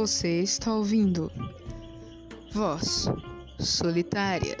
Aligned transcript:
Você 0.00 0.40
está 0.40 0.74
ouvindo 0.74 1.30
Voz 2.54 3.04
Solitária. 3.58 4.56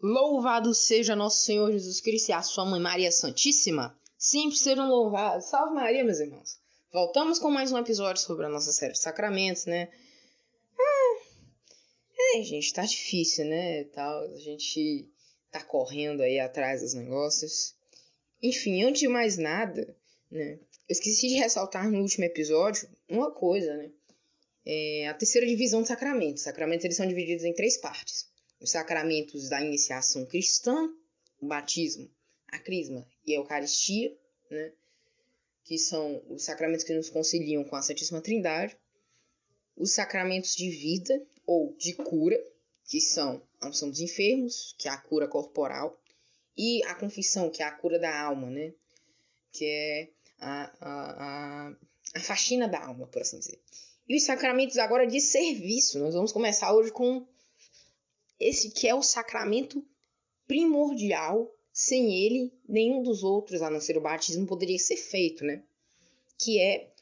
Louvado 0.00 0.72
seja 0.72 1.16
nosso 1.16 1.44
Senhor 1.44 1.72
Jesus 1.72 2.00
Cristo 2.00 2.28
e 2.28 2.32
a 2.32 2.42
sua 2.42 2.64
mãe 2.64 2.80
Maria 2.80 3.10
Santíssima. 3.10 3.98
Sempre 4.16 4.56
sejam 4.56 4.88
louvados. 4.88 5.46
Salve 5.46 5.74
Maria, 5.74 6.04
meus 6.04 6.20
irmãos. 6.20 6.60
Voltamos 6.92 7.40
com 7.40 7.50
mais 7.50 7.72
um 7.72 7.78
episódio 7.78 8.22
sobre 8.22 8.46
a 8.46 8.48
nossa 8.48 8.70
série 8.70 8.92
de 8.92 9.00
sacramentos, 9.00 9.66
né? 9.66 9.90
Ah, 10.78 12.36
é, 12.36 12.42
gente, 12.42 12.72
tá 12.72 12.82
difícil, 12.82 13.46
né? 13.46 13.82
Tal, 13.92 14.30
a 14.30 14.36
gente 14.36 15.10
tá 15.50 15.60
correndo 15.60 16.20
aí 16.20 16.38
atrás 16.38 16.82
dos 16.82 16.94
negócios. 16.94 17.74
Enfim, 18.40 18.84
antes 18.84 19.00
de 19.00 19.08
mais 19.08 19.36
nada, 19.36 20.00
né? 20.32 20.58
Eu 20.88 20.92
esqueci 20.92 21.28
de 21.28 21.34
ressaltar 21.34 21.88
no 21.88 22.00
último 22.00 22.24
episódio 22.24 22.88
uma 23.08 23.30
coisa, 23.30 23.76
né? 23.76 23.90
É 24.66 25.08
a 25.08 25.14
terceira 25.14 25.46
divisão 25.46 25.80
dos 25.80 25.88
sacramentos. 25.88 26.40
Os 26.40 26.44
sacramentos 26.44 26.84
eles 26.84 26.96
são 26.96 27.06
divididos 27.06 27.44
em 27.44 27.54
três 27.54 27.76
partes 27.76 28.32
os 28.62 28.70
sacramentos 28.70 29.48
da 29.48 29.60
iniciação 29.60 30.24
cristã, 30.24 30.88
o 31.40 31.46
batismo, 31.46 32.08
a 32.48 32.58
crisma 32.58 33.04
e 33.26 33.34
a 33.34 33.38
eucaristia, 33.38 34.16
né? 34.48 34.72
que 35.64 35.76
são 35.78 36.22
os 36.28 36.44
sacramentos 36.44 36.84
que 36.84 36.94
nos 36.94 37.10
conciliam 37.10 37.64
com 37.64 37.74
a 37.74 37.82
Santíssima 37.82 38.20
Trindade, 38.20 38.76
os 39.76 39.92
sacramentos 39.92 40.54
de 40.54 40.70
vida 40.70 41.20
ou 41.44 41.74
de 41.76 41.94
cura, 41.94 42.40
que 42.84 43.00
são 43.00 43.42
a 43.60 43.68
unção 43.68 43.90
dos 43.90 44.00
enfermos, 44.00 44.76
que 44.78 44.88
é 44.88 44.92
a 44.92 44.98
cura 44.98 45.26
corporal, 45.26 46.00
e 46.56 46.84
a 46.84 46.94
confissão, 46.94 47.50
que 47.50 47.62
é 47.62 47.66
a 47.66 47.72
cura 47.72 47.98
da 47.98 48.16
alma, 48.16 48.48
né? 48.48 48.72
que 49.50 49.64
é 49.64 50.08
a, 50.42 50.72
a, 50.80 51.72
a, 52.14 52.20
faxina 52.20 52.66
da 52.66 52.84
alma, 52.84 53.06
por 53.06 53.22
assim 53.22 53.38
dizer. 53.38 53.60
E 54.08 54.16
os 54.16 54.24
sacramentos 54.24 54.76
agora 54.76 55.06
de 55.06 55.20
serviço. 55.20 55.98
Nós 56.00 56.14
vamos 56.14 56.32
começar 56.32 56.74
hoje 56.74 56.90
com 56.90 57.26
esse 58.38 58.70
que 58.70 58.88
é 58.88 58.94
o 58.94 59.02
sacramento 59.02 59.84
primordial. 60.46 61.50
Sem 61.74 62.12
ele, 62.12 62.52
nenhum 62.68 63.02
dos 63.02 63.22
outros, 63.22 63.62
a 63.62 63.70
não 63.70 63.80
ser 63.80 63.96
o 63.96 64.00
batismo, 64.02 64.46
poderia 64.46 64.78
ser 64.78 64.98
feito, 64.98 65.42
né? 65.42 65.62
Que 66.38 66.60
é 66.60 66.92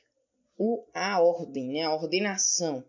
o, 0.57 0.87
a 0.95 1.21
ordem, 1.21 1.73
né? 1.73 1.83
A 1.83 1.93
ordenação, 1.93 2.85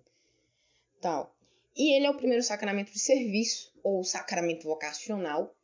tal. 1.01 1.35
E 1.75 1.95
ele 1.95 2.05
é 2.05 2.11
o 2.11 2.17
primeiro 2.17 2.43
sacramento 2.43 2.91
de 2.91 2.99
serviço, 2.99 3.73
ou 3.81 4.03
sacramento 4.03 4.65
vocacional, 4.65 5.55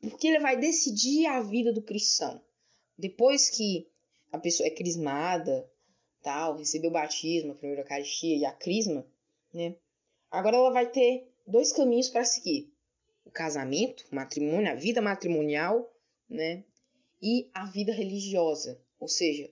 porque 0.00 0.28
ele 0.28 0.38
vai 0.38 0.56
decidir 0.56 1.26
a 1.26 1.40
vida 1.40 1.72
do 1.72 1.82
cristão. 1.82 2.40
Depois 2.96 3.50
que 3.50 3.88
a 4.32 4.38
pessoa 4.38 4.66
é 4.66 4.70
crismada, 4.70 5.68
tal, 6.22 6.56
recebeu 6.56 6.90
o 6.90 6.92
batismo, 6.92 7.52
a 7.52 7.54
primeira 7.54 7.82
Eucaristia 7.82 8.36
e 8.36 8.44
a 8.44 8.52
crisma, 8.52 9.06
né? 9.52 9.76
Agora 10.30 10.56
ela 10.56 10.70
vai 10.70 10.90
ter 10.90 11.28
dois 11.46 11.72
caminhos 11.72 12.08
para 12.08 12.24
seguir: 12.24 12.72
o 13.24 13.30
casamento, 13.30 14.04
o 14.10 14.14
matrimônio, 14.14 14.70
a 14.70 14.74
vida 14.74 15.00
matrimonial, 15.00 15.92
né? 16.28 16.64
E 17.22 17.48
a 17.54 17.64
vida 17.66 17.92
religiosa, 17.92 18.80
ou 18.98 19.08
seja, 19.08 19.50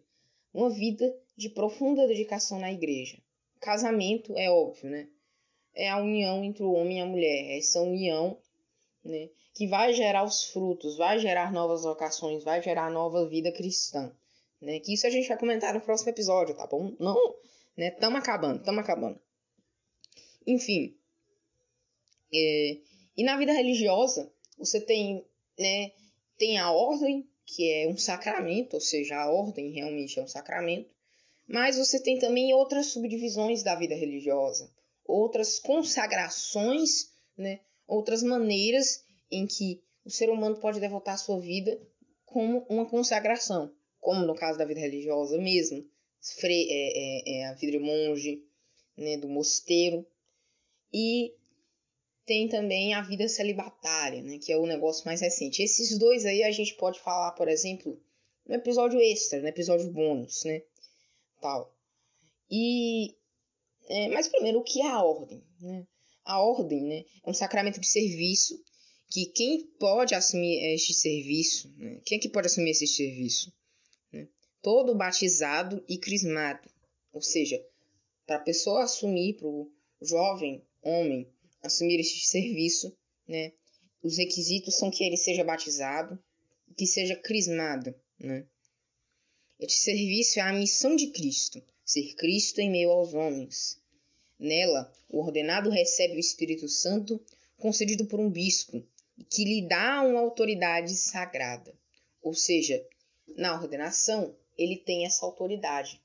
uma 0.53 0.69
vida 0.71 1.17
de 1.37 1.49
profunda 1.49 2.07
dedicação 2.07 2.59
na 2.59 2.73
igreja. 2.73 3.19
Casamento 3.61 4.37
é 4.37 4.51
óbvio, 4.51 4.91
né? 4.91 5.09
É 5.75 5.89
a 5.89 5.99
união 5.99 6.45
entre 6.45 6.63
o 6.63 6.73
homem 6.73 6.99
e 6.99 7.01
a 7.01 7.07
mulher, 7.07 7.45
é 7.51 7.59
essa 7.59 7.81
união, 7.81 8.37
né? 9.05 9.31
Que 9.55 9.67
vai 9.67 9.93
gerar 9.93 10.25
os 10.25 10.45
frutos, 10.45 10.97
vai 10.97 11.19
gerar 11.19 11.53
novas 11.53 11.85
vocações, 11.85 12.45
vai 12.45 12.61
gerar 12.61 12.91
nova 12.91 13.27
vida 13.27 13.51
cristã, 13.51 14.15
né? 14.65 14.81
Que 14.81 14.95
isso 14.95 15.07
a 15.07 15.11
gente 15.11 15.29
vai 15.29 15.39
comentar 15.39 15.73
no 15.75 15.81
próximo 15.81 16.11
episódio, 16.11 16.55
tá 16.55 16.67
bom? 16.67 16.95
Não, 16.99 17.37
né? 17.77 17.91
Tamo 17.93 18.17
acabando, 18.17 18.63
tamo 18.63 18.81
acabando. 18.81 19.21
Enfim, 20.47 20.97
é, 22.35 22.79
e 23.17 23.23
na 23.23 23.37
vida 23.37 23.53
religiosa, 23.53 24.31
você 24.59 24.81
tem, 24.81 25.25
né, 25.59 25.93
tem 26.37 26.59
a 26.59 26.73
ordem, 26.73 27.29
que 27.47 27.71
é 27.71 27.89
um 27.89 27.97
sacramento, 27.97 28.75
ou 28.75 28.81
seja, 28.81 29.17
a 29.17 29.31
ordem 29.31 29.71
realmente 29.71 30.19
é 30.19 30.23
um 30.23 30.27
sacramento, 30.27 30.91
mas 31.47 31.77
você 31.77 32.03
tem 32.03 32.19
também 32.19 32.53
outras 32.53 32.87
subdivisões 32.87 33.63
da 33.63 33.77
vida 33.77 33.95
religiosa, 33.95 34.69
outras 35.05 35.61
consagrações, 35.61 37.13
né, 37.37 37.61
outras 37.87 38.23
maneiras 38.23 39.05
em 39.31 39.47
que 39.47 39.81
o 40.05 40.11
ser 40.11 40.29
humano 40.29 40.57
pode 40.57 40.81
devotar 40.81 41.15
a 41.15 41.19
sua 41.19 41.39
vida 41.39 41.81
como 42.25 42.67
uma 42.69 42.87
consagração, 42.87 43.73
como 44.05 44.27
no 44.27 44.35
caso 44.35 44.59
da 44.59 44.67
vida 44.67 44.81
religiosa 44.81 45.39
mesmo, 45.39 45.83
é, 46.45 46.51
é, 46.51 47.39
é 47.39 47.47
a 47.47 47.55
vida 47.55 47.79
do 47.79 47.85
monge, 47.85 48.45
né, 48.99 49.17
do 49.17 49.27
mosteiro, 49.27 50.07
e 50.93 51.33
tem 52.27 52.47
também 52.47 52.93
a 52.93 53.01
vida 53.01 53.27
celibatária, 53.27 54.23
né, 54.23 54.39
que 54.39 54.53
é 54.53 54.59
o 54.59 54.67
negócio 54.67 55.07
mais 55.07 55.23
recente. 55.23 55.63
Esses 55.63 55.99
dois 55.99 56.27
aí 56.27 56.43
a 56.43 56.51
gente 56.51 56.75
pode 56.75 57.01
falar, 57.01 57.33
por 57.33 57.49
exemplo, 57.49 57.99
no 58.47 58.55
episódio 58.55 59.01
extra, 59.01 59.41
no 59.41 59.49
episódio 59.49 59.91
bônus, 59.91 60.45
né, 60.45 60.63
tal. 61.41 61.75
E 62.51 63.17
é, 63.89 64.09
mas 64.09 64.29
primeiro 64.29 64.59
o 64.59 64.65
que 64.65 64.83
é 64.83 64.87
a 64.87 65.03
ordem, 65.03 65.43
né? 65.59 65.87
A 66.27 66.43
ordem, 66.43 66.83
né, 66.83 67.05
é 67.25 67.31
um 67.31 67.35
sacramento 67.35 67.81
de 67.81 67.89
serviço 67.89 68.63
que 69.11 69.27
quem 69.27 69.67
pode 69.79 70.15
assumir 70.15 70.75
este 70.75 70.93
serviço, 70.93 71.73
né? 71.79 72.01
quem 72.05 72.19
é 72.19 72.21
que 72.21 72.29
pode 72.29 72.49
assumir 72.49 72.71
esse 72.71 72.87
serviço? 72.87 73.53
Todo 74.65 74.95
batizado 74.95 75.85
e 75.87 75.99
crismado, 75.99 76.71
ou 77.13 77.21
seja, 77.21 77.63
para 78.27 78.37
a 78.37 78.41
pessoa 78.41 78.85
assumir 78.85 79.35
para 79.35 79.47
o 79.47 79.71
jovem 80.01 80.67
homem 80.81 81.31
assumir 81.63 82.01
este 82.01 82.27
serviço, 82.27 82.97
né? 83.29 83.53
Os 84.03 84.17
requisitos 84.17 84.75
são 84.77 84.91
que 84.91 85.05
ele 85.05 85.19
seja 85.19 85.45
batizado 85.45 86.19
e 86.67 86.73
que 86.73 86.87
seja 86.87 87.15
crismado, 87.15 87.95
né? 88.19 88.47
Este 89.61 89.81
serviço 89.81 90.39
é 90.39 90.43
a 90.43 90.53
missão 90.55 90.97
de 90.97 91.09
Cristo, 91.09 91.63
ser 91.85 92.15
Cristo 92.15 92.59
em 92.59 92.71
meio 92.71 92.91
aos 92.91 93.13
homens. 93.13 93.79
Nela, 94.39 94.91
o 95.11 95.21
ordenado 95.21 95.69
recebe 95.69 96.17
o 96.17 96.19
Espírito 96.19 96.71
Santo 96.71 97.23
concedido 97.59 98.07
por 98.07 98.19
um 98.19 98.31
bispo, 98.31 98.83
que 99.29 99.45
lhe 99.45 99.69
dá 99.69 100.01
uma 100.01 100.21
autoridade 100.21 100.97
sagrada. 100.97 101.79
Ou 102.23 102.33
seja, 102.33 102.83
na 103.37 103.61
ordenação, 103.61 104.35
ele 104.57 104.77
tem 104.77 105.05
essa 105.05 105.25
autoridade. 105.25 106.01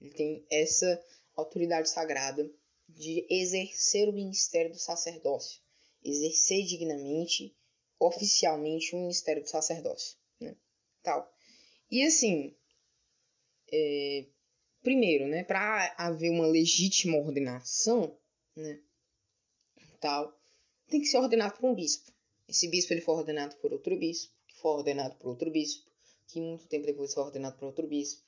Ele 0.00 0.10
tem 0.10 0.46
essa 0.50 1.02
autoridade 1.36 1.88
sagrada 1.88 2.50
de 2.88 3.26
exercer 3.28 4.08
o 4.08 4.12
ministério 4.12 4.70
do 4.70 4.78
sacerdócio, 4.78 5.60
exercer 6.02 6.64
dignamente, 6.64 7.54
oficialmente 7.98 8.94
o 8.94 9.00
ministério 9.00 9.42
do 9.42 9.48
sacerdócio, 9.48 10.16
né? 10.40 10.56
Tal. 11.02 11.30
E 11.90 12.02
assim, 12.04 12.54
é, 13.72 14.26
primeiro, 14.82 15.26
né, 15.26 15.44
para 15.44 15.94
haver 15.98 16.30
uma 16.30 16.46
legítima 16.46 17.18
ordenação, 17.18 18.16
né, 18.56 18.80
tal, 20.00 20.38
tem 20.88 21.00
que 21.00 21.06
ser 21.06 21.18
ordenado 21.18 21.58
por 21.58 21.68
um 21.68 21.74
bispo. 21.74 22.10
Esse 22.48 22.68
bispo 22.68 22.92
ele 22.92 23.02
foi 23.02 23.14
ordenado 23.14 23.56
por 23.56 23.72
outro 23.72 23.96
bispo, 23.96 24.32
que 24.46 24.56
foi 24.56 24.70
ordenado 24.70 25.14
por 25.16 25.28
outro 25.28 25.50
bispo, 25.50 25.90
que 26.28 26.40
muito 26.40 26.66
tempo 26.66 26.86
depois 26.86 27.12
foi 27.12 27.24
ordenado 27.24 27.58
por 27.58 27.66
outro 27.66 27.86
bispo. 27.86 28.22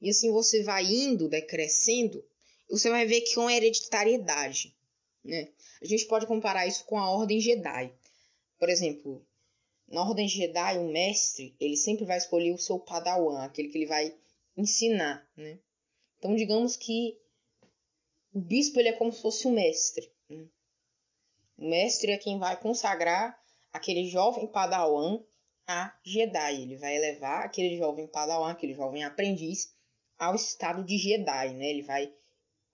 E 0.00 0.10
assim 0.10 0.30
você 0.30 0.62
vai 0.62 0.84
indo, 0.84 1.28
decrescendo 1.28 2.24
você 2.68 2.90
vai 2.90 3.06
ver 3.06 3.20
que 3.20 3.34
com 3.34 3.48
hereditariedade, 3.48 4.76
né? 5.24 5.48
A 5.80 5.84
gente 5.84 6.06
pode 6.06 6.26
comparar 6.26 6.66
isso 6.66 6.84
com 6.84 6.98
a 6.98 7.10
ordem 7.10 7.40
Jedi. 7.40 7.92
Por 8.58 8.68
exemplo, 8.68 9.24
na 9.86 10.02
ordem 10.02 10.28
Jedi, 10.28 10.78
o 10.78 10.90
mestre, 10.90 11.54
ele 11.60 11.76
sempre 11.76 12.04
vai 12.04 12.18
escolher 12.18 12.52
o 12.52 12.58
seu 12.58 12.78
padawan, 12.78 13.44
aquele 13.44 13.68
que 13.68 13.78
ele 13.78 13.86
vai 13.86 14.14
ensinar, 14.56 15.28
né? 15.36 15.58
Então, 16.18 16.34
digamos 16.34 16.76
que 16.76 17.18
o 18.32 18.40
bispo 18.40 18.80
ele 18.80 18.88
é 18.88 18.92
como 18.92 19.12
se 19.12 19.22
fosse 19.22 19.46
o 19.46 19.50
mestre. 19.50 20.10
Né? 20.28 20.46
O 21.56 21.68
mestre 21.68 22.10
é 22.10 22.18
quem 22.18 22.38
vai 22.38 22.60
consagrar 22.60 23.40
aquele 23.72 24.08
jovem 24.08 24.46
padawan 24.46 25.22
a 25.66 25.92
Jedi. 26.04 26.62
Ele 26.62 26.76
vai 26.76 26.96
elevar 26.96 27.44
aquele 27.44 27.76
jovem 27.76 28.06
padawan, 28.06 28.50
aquele 28.50 28.74
jovem 28.74 29.04
aprendiz, 29.04 29.74
ao 30.18 30.34
estado 30.34 30.84
de 30.84 30.96
Jedi, 30.96 31.54
né? 31.54 31.70
Ele 31.70 31.82
vai 31.82 32.12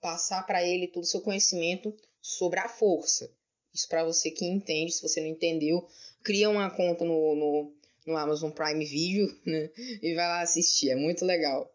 passar 0.00 0.44
para 0.46 0.62
ele 0.62 0.88
todo 0.88 1.04
o 1.04 1.06
seu 1.06 1.20
conhecimento 1.20 1.94
sobre 2.20 2.60
a 2.60 2.68
força. 2.68 3.30
Isso 3.72 3.88
para 3.88 4.04
você 4.04 4.30
que 4.30 4.44
entende, 4.44 4.92
se 4.92 5.02
você 5.02 5.20
não 5.20 5.28
entendeu, 5.28 5.86
cria 6.22 6.50
uma 6.50 6.70
conta 6.70 7.04
no, 7.04 7.34
no, 7.34 7.72
no 8.06 8.16
Amazon 8.16 8.50
Prime 8.50 8.84
Video 8.84 9.26
né? 9.46 9.70
e 10.02 10.14
vai 10.14 10.26
lá 10.26 10.42
assistir, 10.42 10.90
é 10.90 10.96
muito 10.96 11.24
legal. 11.24 11.72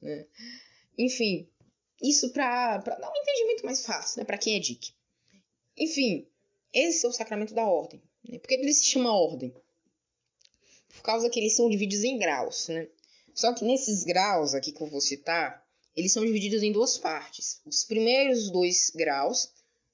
Né? 0.00 0.26
Enfim, 0.96 1.48
isso 2.02 2.30
para 2.32 2.78
dar 2.78 3.10
um 3.10 3.16
entendimento 3.16 3.64
mais 3.64 3.84
fácil, 3.84 4.20
né? 4.20 4.24
para 4.24 4.38
quem 4.38 4.56
é 4.56 4.58
dick. 4.58 4.92
Enfim, 5.76 6.26
esse 6.72 7.04
é 7.04 7.08
o 7.08 7.12
sacramento 7.12 7.52
da 7.52 7.66
ordem. 7.66 8.00
Né? 8.26 8.38
Por 8.38 8.48
que 8.48 8.54
ele 8.54 8.72
se 8.72 8.84
chama 8.84 9.12
ordem? 9.12 9.54
Por 10.96 11.02
causa 11.02 11.28
que 11.28 11.38
eles 11.38 11.56
são 11.56 11.68
divididos 11.68 12.04
em 12.04 12.18
graus. 12.18 12.68
Né? 12.68 12.88
Só 13.34 13.52
que 13.52 13.64
nesses 13.64 14.04
graus 14.04 14.54
aqui 14.54 14.72
que 14.72 14.80
eu 14.80 14.86
vou 14.86 15.00
citar, 15.00 15.64
eles 15.96 16.12
são 16.12 16.24
divididos 16.24 16.62
em 16.62 16.72
duas 16.72 16.98
partes. 16.98 17.60
Os 17.64 17.84
primeiros 17.84 18.50
dois 18.50 18.90
graus 18.94 19.50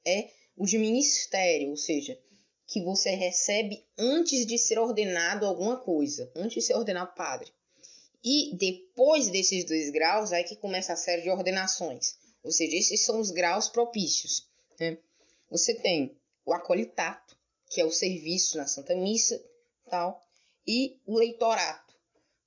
é 0.06 0.30
o 0.56 0.66
de 0.66 0.78
ministério, 0.78 1.70
ou 1.70 1.76
seja, 1.76 2.18
que 2.66 2.82
você 2.82 3.10
recebe 3.10 3.84
antes 3.98 4.46
de 4.46 4.56
ser 4.56 4.78
ordenado 4.78 5.46
alguma 5.46 5.76
coisa, 5.76 6.30
antes 6.36 6.54
de 6.54 6.62
ser 6.62 6.74
ordenado 6.74 7.14
padre. 7.14 7.50
E 8.22 8.54
depois 8.56 9.28
desses 9.28 9.64
dois 9.64 9.90
graus, 9.90 10.32
aí 10.32 10.44
que 10.44 10.56
começa 10.56 10.92
a 10.92 10.96
série 10.96 11.22
de 11.22 11.30
ordenações. 11.30 12.16
Ou 12.42 12.50
seja, 12.50 12.76
esses 12.76 13.04
são 13.04 13.18
os 13.18 13.30
graus 13.30 13.68
propícios. 13.68 14.46
Né? 14.78 14.98
Você 15.50 15.74
tem 15.74 16.16
o 16.44 16.52
acolitato, 16.52 17.36
que 17.70 17.80
é 17.80 17.84
o 17.84 17.90
serviço 17.90 18.56
na 18.56 18.66
Santa 18.66 18.94
Missa, 18.94 19.42
tal, 19.90 20.20
e 20.66 20.98
o 21.06 21.18
leitorato, 21.18 21.94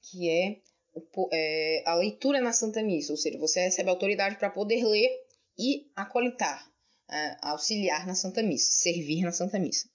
que 0.01 0.29
é, 0.29 0.59
é 1.31 1.83
a 1.85 1.95
leitura 1.95 2.41
na 2.41 2.53
Santa 2.53 2.81
Missa, 2.81 3.11
ou 3.11 3.17
seja, 3.17 3.37
você 3.37 3.61
recebe 3.61 3.89
autoridade 3.89 4.37
para 4.37 4.49
poder 4.49 4.83
ler 4.83 5.25
e 5.57 5.89
acolitar, 5.95 6.71
é, 7.09 7.37
auxiliar 7.41 8.05
na 8.05 8.15
Santa 8.15 8.41
Missa, 8.41 8.71
servir 8.71 9.21
na 9.21 9.31
Santa 9.31 9.59
Missa. 9.59 9.87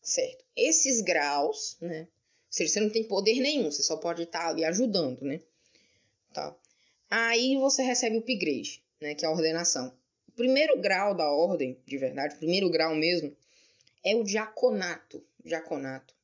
Certo? 0.00 0.44
Esses 0.56 1.00
graus, 1.00 1.76
né? 1.80 2.02
Ou 2.02 2.06
seja, 2.50 2.72
você 2.72 2.80
não 2.80 2.90
tem 2.90 3.04
poder 3.04 3.40
nenhum, 3.40 3.70
você 3.70 3.82
só 3.82 3.96
pode 3.96 4.22
estar 4.24 4.48
ali 4.48 4.64
ajudando, 4.64 5.22
né? 5.22 5.40
Tá. 6.32 6.54
Aí 7.08 7.56
você 7.56 7.82
recebe 7.82 8.16
o 8.16 8.20
upgrade, 8.20 8.82
né? 9.00 9.14
Que 9.14 9.24
é 9.24 9.28
a 9.28 9.32
ordenação. 9.32 9.94
O 10.28 10.32
primeiro 10.32 10.80
grau 10.80 11.14
da 11.14 11.30
ordem, 11.30 11.78
de 11.86 11.98
verdade, 11.98 12.34
o 12.34 12.38
primeiro 12.38 12.70
grau 12.70 12.94
mesmo, 12.94 13.34
é 14.04 14.16
o 14.16 14.24
diaconato. 14.24 15.24
Diaconato. 15.44 16.14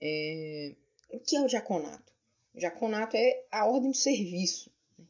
É... 0.00 0.74
O 1.10 1.18
que 1.18 1.36
é 1.36 1.40
o 1.40 1.46
diaconato? 1.46 2.12
O 2.54 2.58
diaconato 2.58 3.16
é 3.16 3.44
a 3.50 3.66
ordem 3.66 3.90
de 3.90 3.98
serviço. 3.98 4.70
Em 4.98 5.06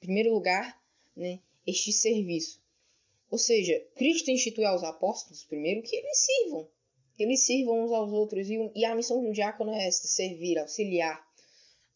primeiro 0.00 0.32
lugar, 0.32 0.80
né, 1.16 1.40
este 1.66 1.92
serviço. 1.92 2.60
Ou 3.30 3.38
seja, 3.38 3.78
Cristo 3.94 4.30
institui 4.30 4.64
aos 4.64 4.82
apóstolos, 4.82 5.44
primeiro, 5.44 5.82
que 5.82 5.96
eles 5.96 6.18
sirvam. 6.18 6.68
Que 7.14 7.22
eles 7.22 7.40
sirvam 7.40 7.84
uns 7.84 7.92
aos 7.92 8.12
outros. 8.12 8.48
E, 8.48 8.84
a 8.84 8.94
missão 8.94 9.20
de 9.20 9.26
um 9.26 9.32
diácono 9.32 9.72
é 9.72 9.86
esta: 9.86 10.06
servir, 10.06 10.58
auxiliar 10.58 11.22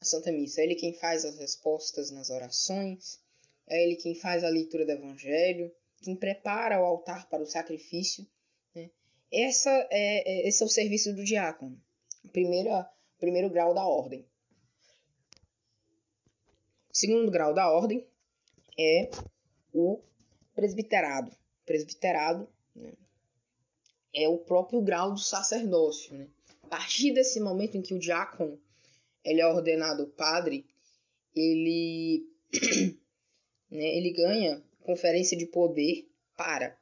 a 0.00 0.04
Santa 0.04 0.30
Missa. 0.32 0.60
É 0.60 0.64
ele 0.64 0.74
quem 0.74 0.92
faz 0.92 1.24
as 1.24 1.38
respostas 1.38 2.10
nas 2.10 2.30
orações, 2.30 3.20
é 3.66 3.82
ele 3.82 3.96
quem 3.96 4.14
faz 4.14 4.44
a 4.44 4.48
leitura 4.48 4.84
do 4.84 4.92
Evangelho, 4.92 5.72
quem 6.02 6.14
prepara 6.14 6.80
o 6.80 6.84
altar 6.84 7.28
para 7.28 7.42
o 7.42 7.46
sacrifício. 7.46 8.26
Né? 8.74 8.90
Essa 9.32 9.70
é, 9.90 10.46
é, 10.46 10.48
esse 10.48 10.62
é 10.62 10.66
o 10.66 10.68
serviço 10.68 11.12
do 11.12 11.24
diácono 11.24 11.80
primeira, 12.32 12.88
primeiro 13.18 13.50
grau 13.50 13.74
da 13.74 13.84
ordem. 13.84 14.26
O 16.90 16.96
segundo 16.96 17.30
grau 17.30 17.52
da 17.52 17.70
ordem 17.70 18.06
é 18.78 19.10
o 19.72 20.00
presbiterado. 20.54 21.30
Presbiterado 21.64 22.48
né, 22.74 22.92
é 24.14 24.28
o 24.28 24.38
próprio 24.38 24.80
grau 24.80 25.12
do 25.12 25.20
sacerdócio. 25.20 26.16
Né? 26.16 26.28
A 26.62 26.68
partir 26.68 27.12
desse 27.12 27.38
momento 27.40 27.76
em 27.76 27.82
que 27.82 27.94
o 27.94 27.98
diácono 27.98 28.58
ele 29.24 29.40
é 29.40 29.46
ordenado 29.46 30.06
padre, 30.06 30.64
ele, 31.34 32.26
né, 33.70 33.96
ele 33.96 34.12
ganha 34.12 34.62
conferência 34.82 35.36
de 35.36 35.46
poder 35.46 36.08
para 36.36 36.78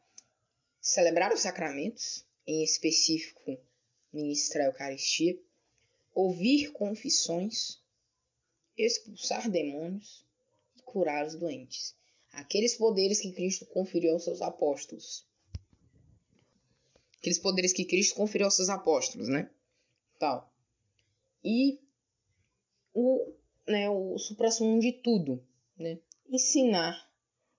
celebrar 0.81 1.33
os 1.33 1.41
sacramentos, 1.41 2.25
em 2.47 2.63
específico 2.63 3.59
ministrar 4.15 4.65
a 4.65 4.69
Eucaristia, 4.69 5.39
ouvir 6.15 6.73
confissões, 6.73 7.83
expulsar 8.77 9.51
demônios 9.51 10.25
e 10.77 10.83
curar 10.83 11.27
os 11.27 11.35
doentes. 11.35 11.95
Aqueles 12.33 12.77
poderes 12.77 13.21
que 13.21 13.33
Cristo 13.33 13.67
conferiu 13.67 14.13
aos 14.13 14.25
seus 14.25 14.43
apóstolos. 14.43 15.27
Aqueles 17.19 17.39
poderes 17.39 17.73
que 17.73 17.85
Cristo 17.85 18.17
conferiu 18.17 18.47
aos 18.47 18.55
seus 18.55 18.69
apóstolos, 18.69 19.29
né? 19.29 19.51
Tal. 20.19 20.53
E 21.43 21.79
o, 22.93 23.33
né, 23.67 23.89
o 23.89 24.19
supra-sumo 24.19 24.81
de 24.81 24.93
tudo, 24.93 25.43
né? 25.79 25.99
Ensinar, 26.29 27.09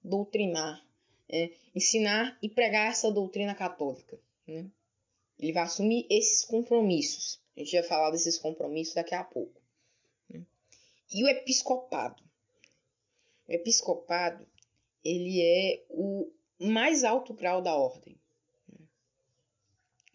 doutrinar, 0.03 0.85
é, 1.29 1.51
ensinar 1.73 2.37
e 2.41 2.49
pregar 2.49 2.91
essa 2.91 3.11
doutrina 3.11 3.55
católica, 3.55 4.19
né? 4.47 4.69
Ele 5.39 5.51
vai 5.51 5.63
assumir 5.63 6.07
esses 6.09 6.45
compromissos. 6.45 7.41
A 7.55 7.59
gente 7.59 7.73
vai 7.73 7.83
falar 7.83 8.11
desses 8.11 8.37
compromissos 8.37 8.95
daqui 8.95 9.13
a 9.13 9.23
pouco. 9.23 9.61
Né? 10.29 10.45
E 11.13 11.23
o 11.23 11.27
episcopado. 11.27 12.23
O 13.47 13.51
episcopado, 13.51 14.47
ele 15.03 15.41
é 15.41 15.85
o 15.89 16.31
mais 16.59 17.03
alto 17.03 17.33
grau 17.33 17.61
da 17.61 17.75
ordem. 17.75 18.17
Né? 18.67 18.85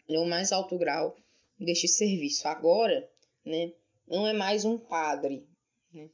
Ele 0.07 0.17
é 0.17 0.21
o 0.21 0.25
mais 0.25 0.51
alto 0.51 0.77
grau 0.77 1.15
deste 1.59 1.87
serviço. 1.87 2.47
Agora, 2.47 3.09
né, 3.45 3.73
não 4.07 4.27
é 4.27 4.33
mais 4.33 4.65
um 4.65 4.77
padre, 4.77 5.47
né? 5.93 6.09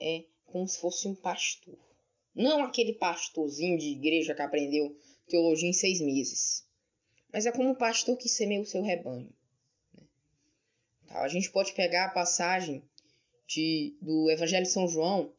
é 0.00 0.24
como 0.46 0.66
se 0.68 0.78
fosse 0.78 1.08
um 1.08 1.14
pastor. 1.14 1.78
Não 2.34 2.62
aquele 2.62 2.94
pastorzinho 2.94 3.76
de 3.76 3.88
igreja 3.88 4.34
que 4.34 4.42
aprendeu 4.42 4.96
teologia 5.26 5.68
em 5.68 5.72
seis 5.72 6.00
meses 6.00 6.66
mas 7.32 7.46
é 7.46 7.52
como 7.52 7.70
um 7.70 7.74
pastor 7.74 8.16
que 8.16 8.28
semeia 8.28 8.60
o 8.60 8.66
seu 8.66 8.82
rebanho. 8.82 9.32
Né? 9.94 10.04
Tá, 11.06 11.22
a 11.22 11.28
gente 11.28 11.50
pode 11.50 11.72
pegar 11.72 12.06
a 12.06 12.10
passagem 12.10 12.82
de, 13.46 13.96
do 14.00 14.30
Evangelho 14.30 14.64
de 14.64 14.70
São 14.70 14.86
João, 14.86 15.32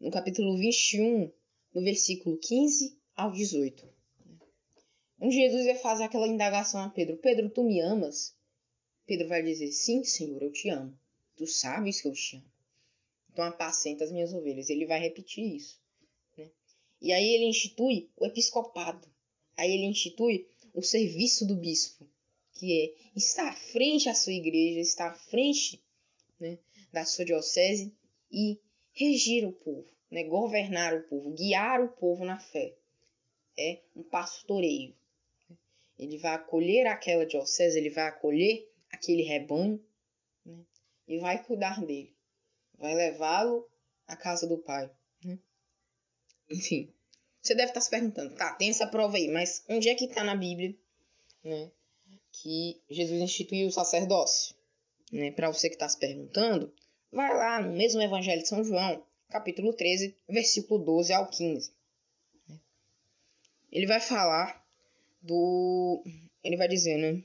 no 0.00 0.10
capítulo 0.10 0.56
21, 0.56 1.30
no 1.72 1.82
versículo 1.82 2.36
15 2.36 2.98
ao 3.14 3.30
18. 3.30 3.86
Né? 3.86 3.92
Onde 5.20 5.36
Jesus 5.36 5.64
vai 5.66 5.76
fazer 5.76 6.04
aquela 6.04 6.26
indagação 6.26 6.80
a 6.80 6.90
Pedro: 6.90 7.16
Pedro, 7.18 7.48
tu 7.48 7.62
me 7.62 7.80
amas? 7.80 8.36
Pedro 9.06 9.28
vai 9.28 9.42
dizer: 9.42 9.70
Sim, 9.70 10.02
Senhor, 10.02 10.42
eu 10.42 10.50
te 10.50 10.68
amo. 10.68 10.98
Tu 11.36 11.46
sabes 11.46 12.00
que 12.00 12.08
eu 12.08 12.12
te 12.12 12.36
amo. 12.36 12.56
Então 13.30 13.44
apacenta 13.44 14.02
as 14.02 14.10
minhas 14.10 14.32
ovelhas. 14.32 14.68
Ele 14.68 14.86
vai 14.86 14.98
repetir 14.98 15.56
isso. 15.56 15.78
Né? 16.36 16.50
E 17.00 17.12
aí 17.12 17.34
ele 17.34 17.44
institui 17.44 18.10
o 18.16 18.26
episcopado. 18.26 19.06
Aí 19.56 19.70
ele 19.70 19.84
institui 19.84 20.48
o 20.76 20.82
serviço 20.82 21.46
do 21.46 21.56
bispo, 21.56 22.06
que 22.52 22.84
é 22.84 22.94
estar 23.16 23.48
à 23.48 23.52
frente 23.54 24.10
à 24.10 24.14
sua 24.14 24.34
igreja, 24.34 24.78
estar 24.78 25.10
à 25.10 25.14
frente 25.14 25.82
né, 26.38 26.58
da 26.92 27.02
sua 27.06 27.24
diocese 27.24 27.96
e 28.30 28.60
regir 28.92 29.48
o 29.48 29.52
povo, 29.52 29.88
né, 30.10 30.24
governar 30.24 30.94
o 30.94 31.02
povo, 31.04 31.30
guiar 31.30 31.82
o 31.82 31.88
povo 31.88 32.26
na 32.26 32.38
fé. 32.38 32.76
É 33.58 33.80
um 33.96 34.02
pastoreio. 34.02 34.94
Ele 35.98 36.18
vai 36.18 36.34
acolher 36.34 36.86
aquela 36.86 37.24
diocese, 37.24 37.78
ele 37.78 37.88
vai 37.88 38.08
acolher 38.08 38.70
aquele 38.90 39.22
rebanho 39.22 39.82
né, 40.44 40.62
e 41.08 41.18
vai 41.18 41.42
cuidar 41.42 41.82
dele. 41.82 42.14
Vai 42.74 42.94
levá-lo 42.94 43.66
à 44.06 44.14
casa 44.14 44.46
do 44.46 44.58
Pai. 44.58 44.90
Né? 45.24 45.38
Enfim, 46.50 46.92
você 47.46 47.54
deve 47.54 47.70
estar 47.70 47.80
se 47.80 47.90
perguntando, 47.90 48.34
tá, 48.34 48.52
tem 48.54 48.70
essa 48.70 48.86
prova 48.86 49.16
aí, 49.16 49.28
mas 49.28 49.64
onde 49.68 49.88
é 49.88 49.94
que 49.94 50.06
está 50.06 50.24
na 50.24 50.34
Bíblia, 50.34 50.74
né, 51.44 51.70
que 52.32 52.80
Jesus 52.90 53.20
instituiu 53.20 53.68
o 53.68 53.72
sacerdócio? 53.72 54.54
Né, 55.12 55.30
Para 55.30 55.50
você 55.50 55.68
que 55.68 55.76
está 55.76 55.88
se 55.88 55.98
perguntando, 55.98 56.72
vai 57.12 57.32
lá 57.34 57.62
no 57.62 57.72
mesmo 57.72 58.02
Evangelho 58.02 58.42
de 58.42 58.48
São 58.48 58.64
João, 58.64 59.04
capítulo 59.28 59.72
13, 59.72 60.16
versículo 60.28 60.84
12 60.84 61.12
ao 61.12 61.28
15. 61.28 61.72
Ele 63.70 63.86
vai 63.86 64.00
falar 64.00 64.64
do. 65.20 66.02
Ele 66.42 66.56
vai 66.56 66.68
dizer, 66.68 66.96
né? 66.96 67.22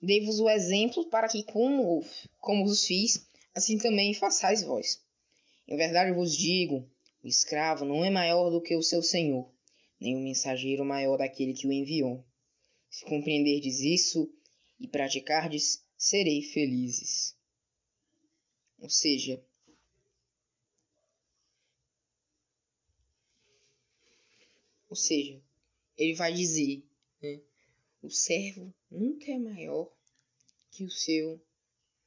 Dei-vos 0.00 0.38
o 0.38 0.50
exemplo 0.50 1.06
para 1.06 1.28
que, 1.28 1.42
como, 1.44 2.04
como 2.40 2.64
os 2.64 2.86
fiz, 2.86 3.26
assim 3.54 3.78
também 3.78 4.12
façais 4.12 4.62
vós. 4.62 5.02
Em 5.66 5.76
verdade 5.76 6.12
vos 6.12 6.36
digo 6.36 6.86
o 7.24 7.26
escravo 7.26 7.86
não 7.86 8.04
é 8.04 8.10
maior 8.10 8.50
do 8.50 8.60
que 8.60 8.76
o 8.76 8.82
seu 8.82 9.02
senhor, 9.02 9.50
nem 9.98 10.14
o 10.14 10.20
mensageiro 10.20 10.84
maior 10.84 11.16
daquele 11.16 11.54
que 11.54 11.66
o 11.66 11.72
enviou. 11.72 12.22
Se 12.90 13.02
compreenderdes 13.06 13.80
isso 13.80 14.30
e 14.78 14.86
praticardes, 14.86 15.82
serei 15.96 16.42
felizes. 16.42 17.34
Ou 18.78 18.90
seja, 18.90 19.42
ou 24.90 24.94
seja, 24.94 25.42
ele 25.96 26.12
vai 26.14 26.34
dizer, 26.34 26.84
né, 27.22 27.40
o 28.02 28.10
servo 28.10 28.70
nunca 28.90 29.32
é 29.32 29.38
maior 29.38 29.90
que 30.70 30.84
o 30.84 30.90
seu, 30.90 31.40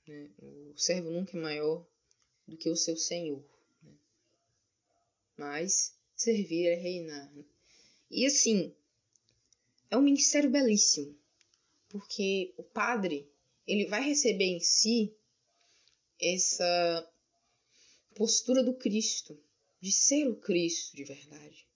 né, 0.07 0.29
o 0.39 0.77
servo 0.77 1.09
nunca 1.09 1.35
é 1.35 1.41
maior 1.41 1.83
do 2.47 2.55
que 2.55 2.69
o 2.69 2.75
seu 2.75 2.95
senhor 2.95 3.43
mas 5.37 5.95
servir 6.15 6.67
é 6.67 6.75
reinar. 6.75 7.31
E 8.09 8.25
assim, 8.25 8.75
é 9.89 9.97
um 9.97 10.01
ministério 10.01 10.49
belíssimo, 10.49 11.15
porque 11.89 12.53
o 12.57 12.63
padre 12.63 13.29
ele 13.65 13.85
vai 13.85 14.01
receber 14.01 14.45
em 14.45 14.59
si 14.59 15.13
essa 16.19 17.09
postura 18.15 18.63
do 18.63 18.73
Cristo, 18.73 19.39
de 19.79 19.91
ser 19.91 20.27
o 20.27 20.35
Cristo 20.35 20.95
de 20.95 21.03
verdade. 21.03 21.67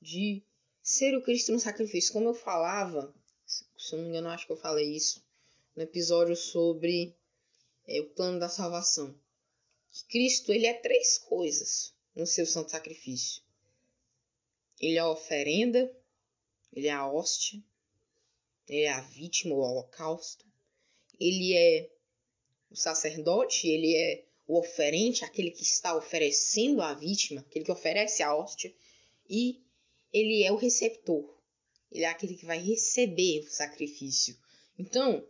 De 0.00 0.42
ser 0.82 1.16
o 1.16 1.22
Cristo 1.22 1.52
no 1.52 1.58
sacrifício. 1.58 2.12
Como 2.12 2.28
eu 2.28 2.34
falava, 2.34 3.12
se 3.46 3.96
não 3.96 4.02
me 4.02 4.08
engano, 4.08 4.28
acho 4.28 4.46
que 4.46 4.52
eu 4.52 4.56
falei 4.56 4.94
isso 4.94 5.22
no 5.74 5.82
episódio 5.82 6.36
sobre 6.36 7.14
é, 7.86 8.00
o 8.00 8.10
plano 8.10 8.38
da 8.38 8.48
salvação. 8.48 9.14
Que 9.92 10.04
Cristo 10.04 10.52
ele 10.52 10.66
é 10.66 10.74
três 10.74 11.18
coisas 11.18 11.92
no 12.14 12.26
seu 12.26 12.46
santo 12.46 12.70
sacrifício. 12.70 13.42
Ele 14.80 14.96
é 14.96 15.00
a 15.00 15.10
oferenda, 15.10 15.94
ele 16.72 16.86
é 16.86 16.92
a 16.92 17.06
hóstia, 17.06 17.62
ele 18.68 18.82
é 18.82 18.92
a 18.92 19.00
vítima, 19.00 19.54
o 19.54 19.58
holocausto, 19.58 20.46
ele 21.18 21.54
é 21.54 21.90
o 22.70 22.76
sacerdote, 22.76 23.68
ele 23.68 23.94
é 23.96 24.24
o 24.46 24.58
oferente, 24.58 25.24
aquele 25.24 25.50
que 25.50 25.62
está 25.62 25.96
oferecendo 25.96 26.80
a 26.82 26.94
vítima, 26.94 27.40
aquele 27.40 27.64
que 27.64 27.72
oferece 27.72 28.22
a 28.22 28.34
hóstia, 28.34 28.74
e 29.28 29.60
ele 30.12 30.42
é 30.42 30.50
o 30.50 30.56
receptor, 30.56 31.36
ele 31.90 32.04
é 32.04 32.08
aquele 32.08 32.34
que 32.34 32.46
vai 32.46 32.58
receber 32.58 33.40
o 33.40 33.50
sacrifício. 33.50 34.36
Então, 34.78 35.26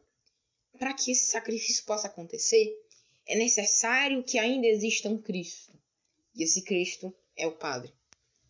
para 0.79 0.95
que 0.95 1.11
esse 1.11 1.27
sacrifício 1.27 1.85
possa 1.85 2.07
acontecer, 2.07 2.79
é 3.27 3.37
necessário 3.37 4.23
que 4.23 4.39
ainda 4.39 4.67
exista 4.67 5.09
um 5.09 5.19
Cristo. 5.19 5.73
E 6.35 6.43
esse 6.43 6.63
Cristo 6.63 7.15
é 7.37 7.47
o 7.47 7.53
Padre. 7.53 7.93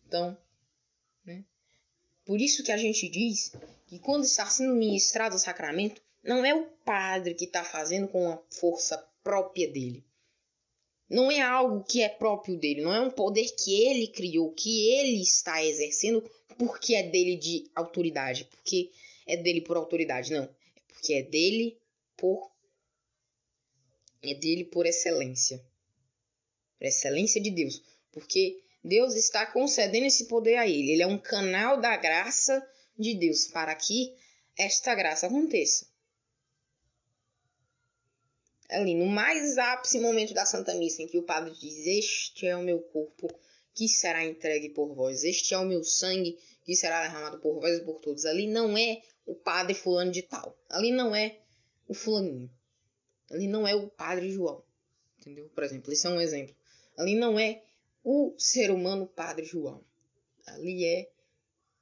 Então, 0.07 0.37
né? 1.25 1.43
Por 2.25 2.39
isso 2.39 2.63
que 2.63 2.71
a 2.71 2.77
gente 2.77 3.07
diz 3.09 3.53
que 3.87 3.99
quando 3.99 4.23
está 4.23 4.45
sendo 4.45 4.73
ministrado 4.73 5.35
o 5.35 5.39
sacramento, 5.39 6.01
não 6.23 6.45
é 6.45 6.53
o 6.53 6.65
padre 6.85 7.33
que 7.33 7.45
está 7.45 7.63
fazendo 7.63 8.07
com 8.07 8.29
a 8.29 8.39
força 8.49 8.97
própria 9.23 9.67
dele. 9.67 10.03
Não 11.09 11.29
é 11.29 11.41
algo 11.41 11.83
que 11.83 12.01
é 12.01 12.07
próprio 12.07 12.57
dele, 12.57 12.81
não 12.81 12.93
é 12.93 13.01
um 13.01 13.09
poder 13.09 13.49
que 13.55 13.73
ele 13.83 14.07
criou, 14.07 14.51
que 14.53 14.87
ele 14.91 15.21
está 15.21 15.63
exercendo 15.63 16.23
porque 16.57 16.95
é 16.95 17.03
dele 17.03 17.35
de 17.35 17.69
autoridade, 17.75 18.45
porque 18.45 18.91
é 19.25 19.35
dele 19.35 19.61
por 19.61 19.75
autoridade, 19.75 20.31
não. 20.31 20.43
É 20.43 20.81
porque 20.87 21.13
é 21.13 21.23
dele 21.23 21.77
por 22.15 22.50
é 24.23 24.33
dele 24.33 24.65
por 24.65 24.85
excelência. 24.85 25.63
Por 26.77 26.85
excelência 26.85 27.41
de 27.41 27.51
Deus, 27.51 27.81
porque 28.11 28.61
Deus 28.83 29.15
está 29.15 29.45
concedendo 29.45 30.07
esse 30.07 30.25
poder 30.25 30.57
a 30.57 30.67
ele. 30.67 30.91
Ele 30.91 31.03
é 31.03 31.07
um 31.07 31.17
canal 31.17 31.79
da 31.79 31.95
graça 31.97 32.65
de 32.97 33.13
Deus 33.13 33.47
para 33.47 33.75
que 33.75 34.13
esta 34.57 34.95
graça 34.95 35.27
aconteça. 35.27 35.85
Ali, 38.69 38.95
no 38.95 39.05
mais 39.05 39.57
ápice 39.57 39.99
momento 39.99 40.33
da 40.33 40.45
Santa 40.45 40.73
Missa, 40.73 41.01
em 41.01 41.07
que 41.07 41.17
o 41.17 41.23
padre 41.23 41.53
diz: 41.59 41.85
Este 41.85 42.47
é 42.47 42.55
o 42.55 42.63
meu 42.63 42.79
corpo 42.79 43.27
que 43.73 43.87
será 43.87 44.23
entregue 44.23 44.69
por 44.69 44.93
vós, 44.93 45.23
este 45.23 45.53
é 45.53 45.57
o 45.57 45.65
meu 45.65 45.83
sangue 45.83 46.37
que 46.63 46.75
será 46.75 47.01
derramado 47.01 47.39
por 47.39 47.59
vós 47.59 47.79
e 47.79 47.83
por 47.83 47.99
todos. 47.99 48.25
Ali 48.25 48.47
não 48.47 48.77
é 48.77 49.01
o 49.25 49.35
padre 49.35 49.73
fulano 49.73 50.11
de 50.11 50.21
tal. 50.21 50.57
Ali 50.69 50.91
não 50.91 51.15
é 51.15 51.39
o 51.87 51.93
fulaninho. 51.93 52.49
Ali 53.31 53.47
não 53.47 53.67
é 53.67 53.73
o 53.75 53.87
padre 53.87 54.31
João. 54.31 54.63
Entendeu? 55.19 55.49
Por 55.49 55.63
exemplo, 55.63 55.93
esse 55.93 56.07
é 56.07 56.09
um 56.09 56.19
exemplo. 56.19 56.55
Ali 56.97 57.15
não 57.15 57.39
é 57.39 57.63
o 58.03 58.33
ser 58.37 58.71
humano 58.71 59.07
Padre 59.07 59.45
João. 59.45 59.83
Ali 60.47 60.85
é 60.85 61.11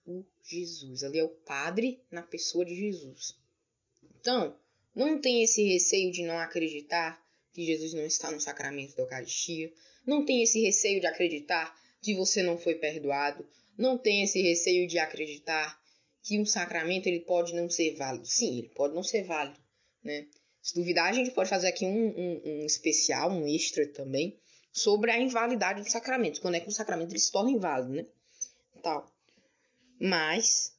o 0.05 0.23
Jesus. 0.43 1.03
Ali 1.03 1.19
é 1.19 1.23
o 1.23 1.29
Padre 1.29 2.01
na 2.11 2.21
pessoa 2.21 2.65
de 2.65 2.75
Jesus. 2.75 3.37
Então, 4.19 4.55
não 4.93 5.19
tem 5.19 5.43
esse 5.43 5.63
receio 5.63 6.11
de 6.11 6.23
não 6.23 6.37
acreditar 6.37 7.23
que 7.53 7.65
Jesus 7.65 7.93
não 7.93 8.05
está 8.05 8.29
no 8.31 8.41
sacramento 8.41 8.95
da 8.95 9.03
Eucaristia. 9.03 9.71
Não 10.05 10.25
tem 10.25 10.43
esse 10.43 10.61
receio 10.61 10.99
de 10.99 11.07
acreditar 11.07 11.73
que 12.01 12.13
você 12.13 12.43
não 12.43 12.57
foi 12.57 12.75
perdoado. 12.75 13.47
Não 13.77 13.97
tem 13.97 14.23
esse 14.23 14.41
receio 14.41 14.87
de 14.87 14.99
acreditar 14.99 15.81
que 16.21 16.37
um 16.37 16.45
sacramento 16.45 17.07
ele 17.07 17.21
pode 17.21 17.55
não 17.55 17.69
ser 17.69 17.95
válido. 17.95 18.25
Sim, 18.27 18.59
ele 18.59 18.69
pode 18.69 18.93
não 18.93 19.03
ser 19.03 19.23
válido. 19.23 19.59
Né? 20.03 20.27
Se 20.69 20.75
duvidar, 20.75 21.09
a 21.09 21.13
gente 21.13 21.31
pode 21.31 21.49
fazer 21.49 21.67
aqui 21.67 21.83
um, 21.83 22.09
um, 22.09 22.41
um 22.45 22.63
especial, 22.63 23.31
um 23.31 23.47
extra 23.47 23.87
também, 23.87 24.39
sobre 24.71 25.09
a 25.09 25.17
invalidade 25.17 25.81
do 25.81 25.89
sacramento, 25.89 26.39
quando 26.39 26.53
é 26.53 26.59
que 26.59 26.69
o 26.69 26.71
sacramento 26.71 27.11
ele 27.11 27.19
se 27.19 27.31
torna 27.31 27.49
inválido, 27.49 27.91
né? 27.91 28.05
Tal. 28.83 29.11
Mas 29.99 30.77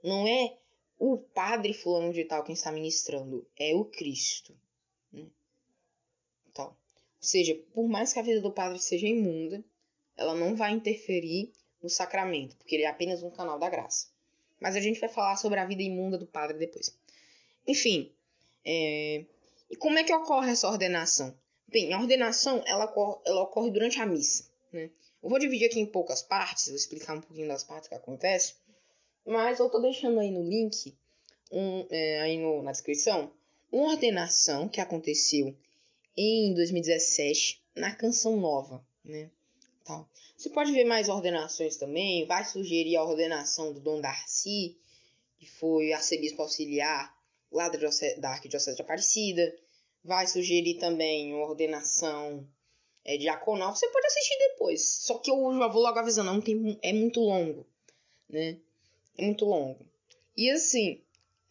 não 0.00 0.28
é 0.28 0.56
o 0.96 1.18
padre 1.18 1.74
fulano 1.74 2.12
de 2.12 2.24
tal 2.24 2.44
quem 2.44 2.52
está 2.52 2.70
ministrando, 2.70 3.44
é 3.58 3.74
o 3.74 3.84
Cristo. 3.84 4.56
Né? 5.12 5.26
Tal. 6.52 6.68
Ou 6.68 6.76
seja, 7.18 7.52
por 7.72 7.88
mais 7.88 8.12
que 8.12 8.20
a 8.20 8.22
vida 8.22 8.40
do 8.40 8.52
padre 8.52 8.78
seja 8.78 9.08
imunda, 9.08 9.64
ela 10.16 10.36
não 10.36 10.54
vai 10.54 10.70
interferir 10.70 11.52
no 11.82 11.90
sacramento, 11.90 12.56
porque 12.58 12.76
ele 12.76 12.84
é 12.84 12.88
apenas 12.88 13.24
um 13.24 13.30
canal 13.30 13.58
da 13.58 13.68
graça. 13.68 14.06
Mas 14.60 14.76
a 14.76 14.80
gente 14.80 15.00
vai 15.00 15.08
falar 15.08 15.34
sobre 15.34 15.58
a 15.58 15.66
vida 15.66 15.82
imunda 15.82 16.16
do 16.16 16.28
padre 16.28 16.58
depois. 16.58 16.96
Enfim, 17.66 18.14
é... 18.64 19.24
e 19.70 19.76
como 19.76 19.98
é 19.98 20.04
que 20.04 20.14
ocorre 20.14 20.50
essa 20.50 20.68
ordenação? 20.68 21.36
Bem, 21.68 21.92
a 21.92 22.00
ordenação 22.00 22.62
ela, 22.66 22.92
ela 23.26 23.42
ocorre 23.42 23.70
durante 23.70 24.00
a 24.00 24.06
missa. 24.06 24.48
Né? 24.72 24.90
Eu 25.22 25.28
vou 25.28 25.38
dividir 25.38 25.66
aqui 25.66 25.80
em 25.80 25.86
poucas 25.86 26.22
partes, 26.22 26.68
vou 26.68 26.76
explicar 26.76 27.16
um 27.16 27.20
pouquinho 27.20 27.48
das 27.48 27.64
partes 27.64 27.88
que 27.88 27.94
acontecem, 27.94 28.54
mas 29.24 29.58
eu 29.58 29.70
tô 29.70 29.78
deixando 29.78 30.20
aí 30.20 30.30
no 30.30 30.42
link, 30.42 30.94
um, 31.50 31.86
é, 31.90 32.20
aí 32.20 32.38
no, 32.38 32.62
na 32.62 32.72
descrição, 32.72 33.32
uma 33.72 33.92
ordenação 33.92 34.68
que 34.68 34.80
aconteceu 34.80 35.56
em 36.16 36.54
2017 36.54 37.62
na 37.74 37.94
Canção 37.94 38.36
Nova, 38.36 38.86
né? 39.04 39.30
Tal. 39.84 40.08
Você 40.36 40.50
pode 40.50 40.72
ver 40.72 40.84
mais 40.84 41.08
ordenações 41.08 41.76
também, 41.76 42.26
vai 42.26 42.44
sugerir 42.44 42.96
a 42.96 43.04
ordenação 43.04 43.72
do 43.72 43.80
Dom 43.80 44.00
Darcy, 44.00 44.76
que 45.38 45.46
foi 45.46 45.92
arcebispo 45.92 46.42
auxiliar 46.42 47.13
lá 47.54 47.68
da, 47.68 47.78
da 48.18 48.30
Arquidiocese 48.30 48.76
de 48.76 48.82
Aparecida, 48.82 49.54
vai 50.02 50.26
sugerir 50.26 50.74
também 50.74 51.32
ordenação 51.34 52.46
é, 53.04 53.16
diaconal, 53.16 53.74
você 53.74 53.88
pode 53.88 54.06
assistir 54.06 54.36
depois. 54.38 54.82
Só 54.82 55.18
que 55.18 55.30
eu 55.30 55.58
já 55.58 55.68
vou 55.68 55.82
logo 55.82 55.98
avisando, 55.98 56.32
não 56.32 56.40
tem, 56.40 56.78
é 56.82 56.92
muito 56.92 57.20
longo, 57.20 57.66
né? 58.28 58.58
É 59.16 59.24
muito 59.24 59.44
longo. 59.44 59.86
E 60.36 60.50
assim, 60.50 61.00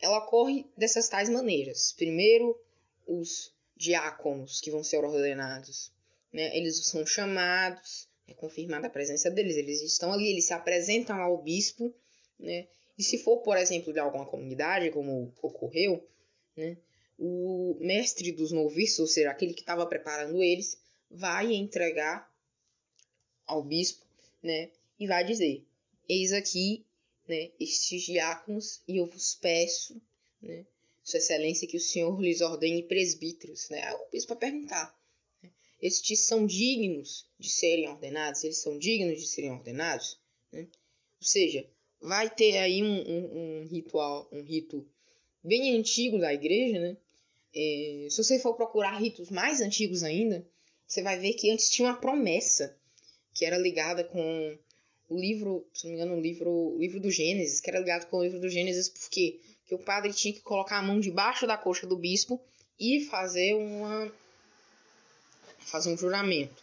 ela 0.01 0.17
ocorre 0.17 0.65
dessas 0.77 1.07
tais 1.07 1.29
maneiras. 1.29 1.93
Primeiro, 1.93 2.59
os 3.07 3.53
diáconos 3.75 4.59
que 4.59 4.69
vão 4.69 4.83
ser 4.83 4.97
ordenados, 4.97 5.91
né? 6.31 6.55
Eles 6.57 6.85
são 6.85 7.05
chamados, 7.05 8.09
é 8.27 8.33
confirmada 8.33 8.87
a 8.87 8.89
presença 8.89 9.31
deles, 9.31 9.55
eles 9.55 9.81
estão 9.81 10.11
ali, 10.11 10.29
eles 10.29 10.45
se 10.45 10.53
apresentam 10.53 11.15
ao 11.21 11.41
bispo, 11.41 11.93
né? 12.39 12.67
E 12.97 13.03
se 13.03 13.17
for, 13.17 13.37
por 13.39 13.57
exemplo, 13.57 13.91
de 13.91 13.99
alguma 13.99 14.25
comunidade, 14.25 14.91
como 14.91 15.33
ocorreu, 15.41 16.07
né? 16.55 16.77
o 17.17 17.77
mestre 17.79 18.31
dos 18.31 18.51
noviços, 18.51 18.99
ou 18.99 19.07
seja, 19.07 19.29
aquele 19.29 19.53
que 19.53 19.61
estava 19.61 19.85
preparando 19.85 20.41
eles, 20.43 20.77
vai 21.09 21.53
entregar 21.53 22.31
ao 23.45 23.63
bispo, 23.63 24.05
né, 24.41 24.69
e 24.99 25.07
vai 25.07 25.23
dizer: 25.23 25.63
Eis 26.07 26.33
aqui, 26.33 26.85
né, 27.27 27.51
estes 27.59 28.03
diáconos, 28.03 28.81
e 28.87 28.97
eu 28.97 29.05
vos 29.05 29.35
peço, 29.35 30.01
né, 30.41 30.65
Sua 31.03 31.19
Excelência, 31.19 31.67
que 31.67 31.77
o 31.77 31.81
Senhor 31.81 32.19
lhes 32.19 32.41
ordene 32.41 32.83
presbíteros, 32.83 33.69
né? 33.69 33.83
Aí 33.83 33.93
o 33.93 34.11
bispo 34.11 34.29
vai 34.29 34.49
perguntar: 34.49 34.97
né, 35.41 35.49
Estes 35.81 36.21
são 36.21 36.45
dignos 36.45 37.25
de 37.37 37.49
serem 37.49 37.87
ordenados? 37.87 38.43
Eles 38.43 38.57
são 38.57 38.77
dignos 38.77 39.21
de 39.21 39.27
serem 39.27 39.51
ordenados? 39.51 40.19
Né? 40.51 40.67
Ou 41.19 41.27
seja, 41.27 41.69
vai 42.03 42.29
ter 42.29 42.57
aí 42.57 42.83
um, 42.83 43.01
um, 43.01 43.61
um 43.61 43.67
ritual, 43.67 44.27
um 44.31 44.43
rito 44.43 44.85
bem 45.41 45.75
antigo 45.77 46.19
da 46.19 46.33
igreja, 46.33 46.79
né? 46.79 46.97
É, 47.55 48.07
se 48.09 48.21
você 48.21 48.39
for 48.39 48.55
procurar 48.55 48.99
ritos 48.99 49.29
mais 49.29 49.61
antigos 49.61 50.03
ainda, 50.03 50.45
você 50.85 51.01
vai 51.01 51.17
ver 51.17 51.33
que 51.33 51.49
antes 51.49 51.69
tinha 51.69 51.87
uma 51.87 51.97
promessa 51.97 52.75
que 53.33 53.45
era 53.45 53.57
ligada 53.57 54.03
com 54.03 54.57
o 55.09 55.17
livro, 55.17 55.65
se 55.73 55.85
não 55.85 55.93
me 55.93 55.97
engano, 55.97 56.17
o 56.17 56.21
livro, 56.21 56.49
o 56.49 56.77
livro 56.77 56.99
do 56.99 57.09
Gênesis, 57.09 57.61
que 57.61 57.69
era 57.69 57.79
ligado 57.79 58.07
com 58.09 58.17
o 58.17 58.23
livro 58.23 58.39
do 58.39 58.49
Gênesis, 58.49 58.89
porque 58.89 59.39
que 59.65 59.73
o 59.73 59.79
padre 59.79 60.11
tinha 60.13 60.33
que 60.33 60.41
colocar 60.41 60.77
a 60.77 60.81
mão 60.81 60.99
debaixo 60.99 61.47
da 61.47 61.57
coxa 61.57 61.87
do 61.87 61.95
bispo 61.95 62.39
e 62.79 63.01
fazer 63.05 63.53
uma 63.53 64.11
fazer 65.59 65.89
um 65.89 65.97
juramento, 65.97 66.61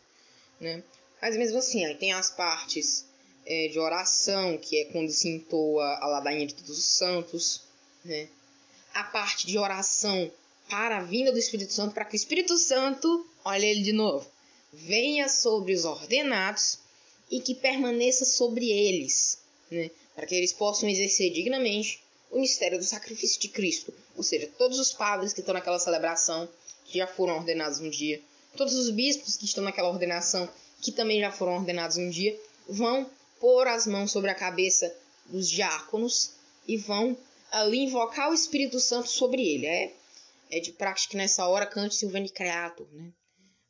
né? 0.61 0.85
Mas 1.21 1.37
mesmo 1.37 1.59
assim, 1.59 1.85
aí 1.85 1.95
tem 1.95 2.13
as 2.13 2.31
partes 2.31 3.10
é, 3.47 3.69
de 3.69 3.79
oração, 3.79 4.59
que 4.59 4.81
é 4.81 4.85
quando 4.87 5.11
se 5.11 5.29
entoa 5.29 5.99
a 6.01 6.07
ladainha 6.07 6.47
de 6.47 6.55
todos 6.55 6.79
os 6.79 6.85
santos, 6.85 7.63
né? 8.05 8.29
A 8.95 9.05
parte 9.05 9.47
de 9.47 9.59
oração 9.59 10.31
para 10.69 10.99
a 10.99 11.03
vinda 11.03 11.33
do 11.33 11.39
Espírito 11.39 11.73
Santo, 11.73 11.95
para 11.95 12.05
que 12.05 12.15
o 12.15 12.17
Espírito 12.17 12.57
Santo, 12.57 13.27
olha 13.45 13.67
ele 13.67 13.83
de 13.83 13.93
novo, 13.93 14.31
venha 14.73 15.29
sobre 15.29 15.73
os 15.73 15.85
ordenados 15.85 16.79
e 17.31 17.41
que 17.41 17.55
permaneça 17.55 18.25
sobre 18.25 18.71
eles, 18.71 19.39
né? 19.71 19.91
para 20.15 20.27
que 20.27 20.35
eles 20.35 20.53
possam 20.53 20.89
exercer 20.89 21.33
dignamente 21.33 22.03
o 22.31 22.41
mistério 22.41 22.79
do 22.79 22.85
sacrifício 22.85 23.41
de 23.41 23.49
Cristo. 23.49 23.93
Ou 24.17 24.23
seja, 24.23 24.49
todos 24.59 24.79
os 24.79 24.93
padres 24.93 25.33
que 25.33 25.41
estão 25.41 25.55
naquela 25.55 25.79
celebração, 25.79 26.49
que 26.85 26.99
já 26.99 27.07
foram 27.07 27.37
ordenados 27.37 27.81
um 27.81 27.91
dia, 27.91 28.21
todos 28.57 28.75
os 28.75 28.91
bispos 28.91 29.37
que 29.37 29.45
estão 29.45 29.65
naquela 29.65 29.89
ordenação, 29.89 30.49
que 30.81 30.93
também 30.93 31.21
já 31.21 31.31
foram 31.31 31.57
ordenados 31.57 31.97
um 31.97 32.09
dia, 32.09 32.39
vão 32.69 33.09
pôr 33.41 33.67
as 33.67 33.87
mãos 33.87 34.13
sobre 34.13 34.31
a 34.31 34.35
cabeça 34.35 34.95
dos 35.27 35.49
diáconos 35.49 36.37
e 36.69 36.77
vão 36.77 37.17
ali 37.51 37.79
invocar 37.79 38.31
o 38.31 38.35
Espírito 38.35 38.79
Santo 38.79 39.09
sobre 39.09 39.43
ele. 39.43 39.67
É, 39.67 39.95
é 40.51 40.61
de 40.61 40.73
prática 40.73 41.11
que 41.11 41.17
nessa 41.17 41.49
hora 41.49 41.67
cante-se 41.67 42.07
o 42.07 42.11
Veni 42.11 42.29
Creator, 42.29 42.87
né? 42.93 43.13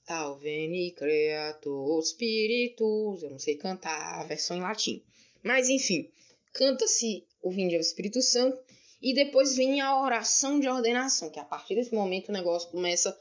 Tal, 0.05 0.37
Veni 0.37 0.91
Creator 0.91 2.03
Spiritus. 2.03 3.23
Eu 3.23 3.31
não 3.31 3.39
sei 3.39 3.57
cantar 3.57 4.21
a 4.21 4.25
versão 4.25 4.57
em 4.57 4.61
latim. 4.61 5.03
Mas 5.43 5.69
enfim, 5.69 6.11
canta-se 6.53 7.25
o 7.41 7.51
Vinde 7.51 7.77
ao 7.77 7.81
Espírito 7.81 8.21
Santo 8.21 8.59
e 9.01 9.15
depois 9.15 9.57
vem 9.57 9.81
a 9.81 10.03
oração 10.03 10.61
de 10.61 10.69
ordenação, 10.69 11.31
que 11.31 11.39
a 11.39 11.45
partir 11.45 11.75
desse 11.75 11.95
momento 11.95 12.29
o 12.29 12.33
negócio 12.33 12.71
começa 12.71 13.19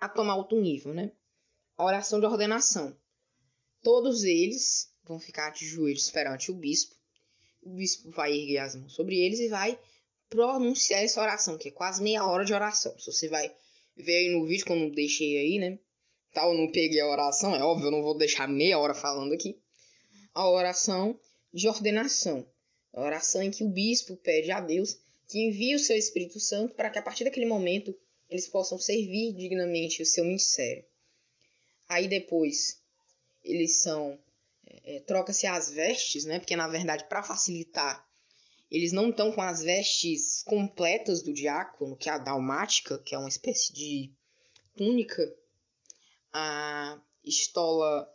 a 0.00 0.08
tomar 0.08 0.36
outro 0.36 0.60
nível, 0.60 0.92
né? 0.92 1.12
A 1.76 1.84
oração 1.84 2.18
de 2.18 2.26
ordenação. 2.26 2.96
Todos 3.82 4.24
eles 4.24 4.90
vão 5.10 5.18
ficar 5.18 5.50
de 5.50 5.66
joelhos 5.66 6.08
perante 6.08 6.52
o 6.52 6.54
bispo. 6.54 6.94
O 7.62 7.70
bispo 7.70 8.10
vai 8.10 8.32
erguer 8.32 8.58
as 8.58 8.76
mãos 8.76 8.92
sobre 8.92 9.18
eles 9.18 9.40
e 9.40 9.48
vai 9.48 9.76
pronunciar 10.28 11.02
essa 11.02 11.20
oração, 11.20 11.58
que 11.58 11.68
é 11.68 11.72
quase 11.72 12.00
meia 12.00 12.24
hora 12.24 12.44
de 12.44 12.54
oração. 12.54 12.96
Se 12.96 13.12
você 13.12 13.28
vai 13.28 13.52
ver 13.96 14.16
aí 14.16 14.28
no 14.30 14.46
vídeo, 14.46 14.64
como 14.64 14.84
eu 14.84 14.90
deixei 14.92 15.36
aí, 15.36 15.58
né? 15.58 15.78
Tal, 16.32 16.52
eu 16.52 16.58
não 16.58 16.70
peguei 16.70 17.00
a 17.00 17.08
oração, 17.08 17.56
é 17.56 17.62
óbvio, 17.62 17.88
eu 17.88 17.90
não 17.90 18.02
vou 18.02 18.16
deixar 18.16 18.46
meia 18.46 18.78
hora 18.78 18.94
falando 18.94 19.34
aqui. 19.34 19.60
A 20.32 20.48
oração 20.48 21.18
de 21.52 21.68
ordenação. 21.68 22.46
A 22.92 23.02
oração 23.02 23.42
em 23.42 23.50
que 23.50 23.64
o 23.64 23.68
bispo 23.68 24.16
pede 24.16 24.52
a 24.52 24.60
Deus 24.60 24.96
que 25.26 25.40
envie 25.40 25.74
o 25.74 25.78
seu 25.80 25.96
Espírito 25.96 26.38
Santo 26.38 26.74
para 26.74 26.88
que 26.88 26.98
a 27.00 27.02
partir 27.02 27.24
daquele 27.24 27.46
momento 27.46 27.96
eles 28.28 28.46
possam 28.46 28.78
servir 28.78 29.32
dignamente 29.32 30.02
o 30.02 30.06
seu 30.06 30.24
ministério. 30.24 30.84
Aí 31.88 32.06
depois 32.06 32.80
eles 33.42 33.76
são 33.76 34.16
é, 34.84 35.00
troca-se 35.00 35.46
as 35.46 35.70
vestes, 35.70 36.24
né? 36.24 36.38
Porque 36.38 36.56
na 36.56 36.68
verdade 36.68 37.04
para 37.08 37.22
facilitar 37.22 38.08
eles 38.70 38.92
não 38.92 39.10
estão 39.10 39.32
com 39.32 39.42
as 39.42 39.62
vestes 39.62 40.44
completas 40.44 41.22
do 41.22 41.32
diácono, 41.32 41.96
que 41.96 42.08
é 42.08 42.12
a 42.12 42.18
dalmática, 42.18 42.98
que 42.98 43.14
é 43.14 43.18
uma 43.18 43.28
espécie 43.28 43.72
de 43.72 44.12
túnica, 44.76 45.34
a 46.32 47.00
estola 47.24 48.08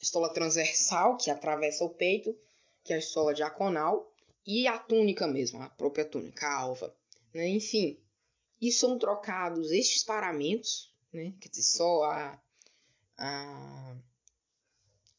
estola 0.00 0.32
transversal 0.32 1.18
que 1.18 1.30
atravessa 1.30 1.84
o 1.84 1.90
peito, 1.90 2.34
que 2.82 2.94
é 2.94 2.96
a 2.96 2.98
estola 2.98 3.34
diaconal, 3.34 4.10
e 4.46 4.66
a 4.66 4.78
túnica 4.78 5.26
mesmo, 5.26 5.60
a 5.60 5.68
própria 5.68 6.06
túnica, 6.06 6.46
a 6.46 6.54
alva. 6.54 6.96
Né? 7.34 7.48
Enfim, 7.48 8.00
e 8.58 8.72
são 8.72 8.98
trocados 8.98 9.70
estes 9.70 10.02
paramentos, 10.02 10.90
né? 11.12 11.34
quer 11.38 11.50
dizer, 11.50 11.62
só 11.62 12.04
a, 12.04 12.42
a 13.18 13.96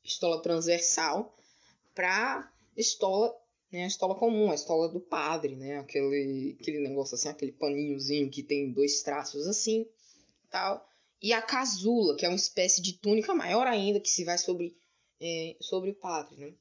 estola 0.04 0.42
transversal 0.42 1.36
para 1.94 2.52
estola, 2.76 3.36
né? 3.72 3.84
a 3.84 3.88
estola 3.88 4.16
comum, 4.16 4.52
a 4.52 4.56
estola 4.56 4.90
do 4.90 5.00
padre, 5.00 5.56
né? 5.56 5.80
aquele, 5.80 6.58
aquele 6.60 6.80
negócio 6.80 7.16
assim, 7.16 7.30
aquele 7.30 7.52
paninhozinho 7.52 8.30
que 8.30 8.44
tem 8.44 8.72
dois 8.72 9.02
traços 9.02 9.48
assim, 9.48 9.86
tal. 10.50 10.88
E 11.22 11.34
a 11.34 11.42
casula, 11.42 12.16
que 12.16 12.26
é 12.26 12.30
uma 12.30 12.36
espécie 12.36 12.82
de 12.82 12.94
túnica 12.94 13.34
maior 13.34 13.68
ainda 13.68 14.00
que 14.00 14.10
se 14.10 14.24
vai 14.24 14.38
sobre, 14.38 14.76
é, 15.20 15.56
sobre 15.60 15.92
o 15.92 15.96
padre, 15.96 16.36
né? 16.38 16.54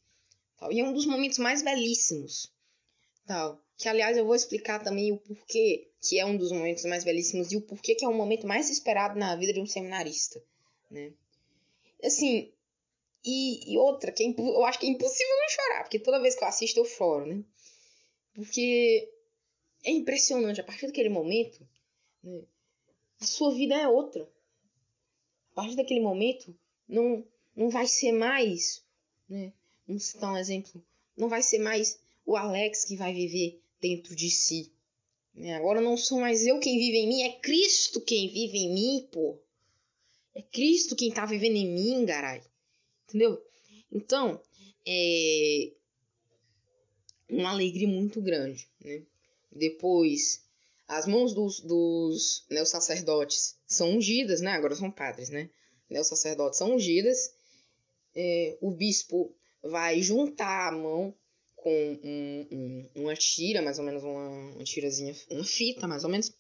Tal. 0.59 0.71
E 0.71 0.81
é 0.81 0.85
um 0.85 0.93
dos 0.93 1.07
momentos 1.07 1.39
mais 1.39 1.63
belíssimos. 1.63 2.53
Tal. 3.27 3.59
Que, 3.79 3.89
aliás, 3.89 4.19
eu 4.19 4.27
vou 4.27 4.35
explicar 4.35 4.85
também 4.85 5.11
o 5.13 5.17
porquê 5.17 5.91
que 6.03 6.19
é 6.19 6.27
um 6.27 6.37
dos 6.37 6.53
momentos 6.53 6.85
mais 6.85 7.05
belíssimos 7.05 7.53
e 7.53 7.57
o 7.57 7.63
porquê 7.63 7.95
que 7.95 8.05
é 8.05 8.09
o 8.09 8.15
momento 8.15 8.47
mais 8.47 8.71
esperado 8.71 9.19
na 9.19 9.35
vida 9.37 9.55
de 9.55 9.61
um 9.61 9.67
seminarista. 9.67 10.43
Né? 10.91 11.13
Assim, 12.03 12.53
e, 13.25 13.73
e 13.73 13.79
outra, 13.79 14.13
que 14.13 14.23
é, 14.23 14.35
eu 14.39 14.65
acho 14.65 14.79
que 14.79 14.87
é 14.87 14.91
impossível 14.91 15.37
não 15.37 15.49
chorar, 15.49 15.83
porque 15.83 15.99
toda 15.99 16.21
vez 16.21 16.35
que 16.35 16.45
eu 16.45 16.49
assisto 16.49 16.81
eu 16.81 16.85
choro, 16.85 17.27
né? 17.27 17.45
Porque 18.35 19.13
é 19.85 19.91
impressionante, 19.91 20.61
a 20.61 20.65
partir 20.65 20.87
daquele 20.87 21.09
momento, 21.09 21.67
né, 22.23 22.43
a 23.21 23.27
sua 23.27 23.53
vida 23.55 23.75
é 23.75 23.89
outra. 23.89 24.29
A 25.53 25.55
partir 25.55 25.77
daquele 25.77 26.01
momento, 26.01 26.57
não, 26.89 27.25
não 27.55 27.69
vai 27.69 27.87
ser 27.87 28.13
mais 28.13 28.83
né, 29.29 29.53
Vamos 29.91 30.05
citar 30.05 30.33
um 30.33 30.37
exemplo. 30.37 30.81
Não 31.17 31.29
vai 31.29 31.43
ser 31.43 31.59
mais 31.59 31.99
o 32.25 32.37
Alex 32.37 32.85
que 32.85 32.95
vai 32.95 33.13
viver 33.13 33.61
dentro 33.81 34.15
de 34.15 34.31
si. 34.31 34.73
Né? 35.35 35.55
Agora 35.57 35.81
não 35.81 35.97
sou 35.97 36.21
mais 36.21 36.47
eu 36.47 36.61
quem 36.61 36.79
vive 36.79 36.99
em 36.99 37.09
mim, 37.09 37.23
é 37.23 37.33
Cristo 37.41 38.01
quem 38.01 38.29
vive 38.29 38.57
em 38.57 38.73
mim, 38.73 39.09
pô. 39.11 39.37
É 40.33 40.43
Cristo 40.43 40.95
quem 40.95 41.11
tá 41.11 41.27
vivendo 41.27 41.57
em 41.57 41.67
mim, 41.67 42.05
garai. 42.05 42.41
Entendeu? 43.11 43.43
Então, 43.93 44.41
é 44.87 45.73
uma 47.29 47.51
alegria 47.51 47.89
muito 47.89 48.21
grande, 48.21 48.69
né? 48.81 49.03
Depois, 49.53 50.43
as 50.87 51.07
mãos 51.07 51.35
dos, 51.35 51.61
dos 51.61 52.45
né, 52.51 52.65
sacerdotes 52.65 53.57
são 53.67 53.97
ungidas, 53.97 54.41
né? 54.41 54.53
Agora 54.53 54.75
são 54.75 54.91
padres, 54.91 55.29
né? 55.29 55.51
Os 55.91 56.07
sacerdotes 56.07 56.59
são 56.59 56.75
ungidas. 56.75 57.33
É, 58.15 58.57
o 58.61 58.71
bispo 58.71 59.35
vai 59.63 60.01
juntar 60.03 60.69
a 60.69 60.73
mão 60.73 61.15
com 61.57 61.99
um, 62.03 62.47
um, 62.51 62.89
uma 63.03 63.15
tira, 63.15 63.61
mais 63.61 63.79
ou 63.79 63.85
menos 63.85 64.03
uma, 64.03 64.29
uma 64.29 64.65
tirazinha, 64.65 65.15
uma 65.31 65.45
fita, 65.45 65.87
mais 65.87 66.05
ou 66.05 66.11
menos. 66.11 66.33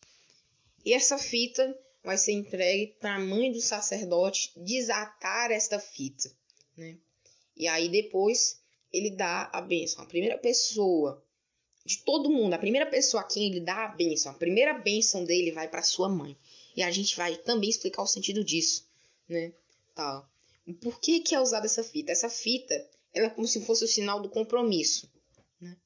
E 0.84 0.94
essa 0.94 1.18
fita 1.18 1.76
vai 2.02 2.16
ser 2.16 2.32
entregue 2.32 2.94
para 2.98 3.16
a 3.16 3.20
mãe 3.20 3.52
do 3.52 3.60
sacerdote 3.60 4.52
desatar 4.56 5.50
esta 5.50 5.78
fita, 5.78 6.30
né? 6.80 6.96
E 7.56 7.68
aí 7.68 7.88
depois 7.88 8.60
ele 8.92 9.10
dá 9.10 9.50
a 9.52 9.60
bênção. 9.60 10.02
A 10.02 10.06
primeira 10.06 10.38
pessoa 10.38 11.22
de 11.84 11.98
todo 11.98 12.30
mundo, 12.30 12.54
a 12.54 12.58
primeira 12.58 12.86
pessoa 12.86 13.22
a 13.22 13.26
quem 13.26 13.46
ele 13.46 13.60
dá 13.60 13.84
a 13.84 13.88
bênção, 13.88 14.32
a 14.32 14.34
primeira 14.34 14.72
bênção 14.72 15.24
dele 15.24 15.52
vai 15.52 15.68
para 15.68 15.82
sua 15.82 16.08
mãe. 16.08 16.36
E 16.76 16.82
a 16.82 16.90
gente 16.90 17.16
vai 17.16 17.36
também 17.36 17.68
explicar 17.68 18.02
o 18.02 18.06
sentido 18.06 18.42
disso, 18.42 18.88
né? 19.28 19.52
Tá. 19.94 20.26
Por 20.80 21.00
que, 21.00 21.20
que 21.20 21.34
é 21.34 21.40
usada 21.40 21.66
essa 21.66 21.82
fita? 21.82 22.12
Essa 22.12 22.30
fita 22.30 22.74
ela 23.12 23.26
é 23.26 23.30
como 23.30 23.46
se 23.46 23.60
fosse 23.64 23.84
o 23.84 23.88
sinal 23.88 24.20
do 24.20 24.28
compromisso. 24.28 25.10
Né? 25.60 25.76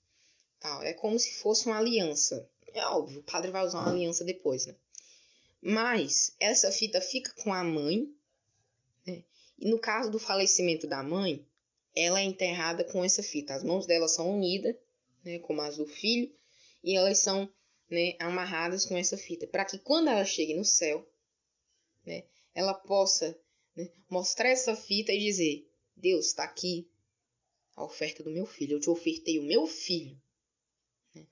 é 0.83 0.93
como 0.93 1.19
se 1.19 1.35
fosse 1.35 1.67
uma 1.67 1.79
aliança. 1.79 2.49
É 2.73 2.85
óbvio, 2.87 3.21
o 3.21 3.23
padre 3.23 3.51
vai 3.51 3.65
usar 3.65 3.81
uma 3.81 3.91
aliança 3.91 4.25
depois, 4.25 4.67
né? 4.67 4.75
Mas 5.63 6.35
essa 6.39 6.71
fita 6.71 7.01
fica 7.01 7.33
com 7.43 7.53
a 7.53 7.65
mãe? 7.65 8.14
E 9.59 9.69
no 9.69 9.79
caso 9.79 10.11
do 10.11 10.19
falecimento 10.19 10.87
da 10.87 11.03
mãe, 11.03 11.47
ela 11.95 12.21
é 12.21 12.25
enterrada 12.25 12.85
com 12.85 13.05
essa 13.05 13.23
fita. 13.23 13.55
As 13.55 13.63
mãos 13.63 13.87
dela 13.87 14.09
são 14.09 14.35
unidas, 14.35 14.75
né, 15.25 15.39
como 15.39 15.63
as 15.63 15.77
do 15.77 15.87
filho, 15.87 16.33
e 16.83 16.97
elas 16.97 17.19
são 17.19 17.49
né, 17.89 18.15
amarradas 18.19 18.85
com 18.85 18.97
essa 18.97 19.17
fita, 19.17 19.47
para 19.47 19.65
que 19.65 19.79
quando 19.79 20.09
ela 20.09 20.25
chegue 20.25 20.55
no 20.55 20.65
céu, 20.65 21.09
né, 22.05 22.25
ela 22.55 22.75
possa 22.75 23.39
né, 23.77 23.91
mostrar 24.11 24.49
essa 24.49 24.75
fita 24.75 25.13
e 25.13 25.19
dizer: 25.19 25.71
Deus 25.97 26.27
está 26.27 26.45
aqui, 26.45 26.89
a 27.77 27.85
oferta 27.85 28.23
do 28.23 28.31
meu 28.31 28.47
filho. 28.47 28.77
Eu 28.77 28.81
te 28.81 28.91
ofertei 28.91 29.39
o 29.39 29.45
meu 29.45 29.67
filho. 29.67 30.21
Né? 31.15 31.27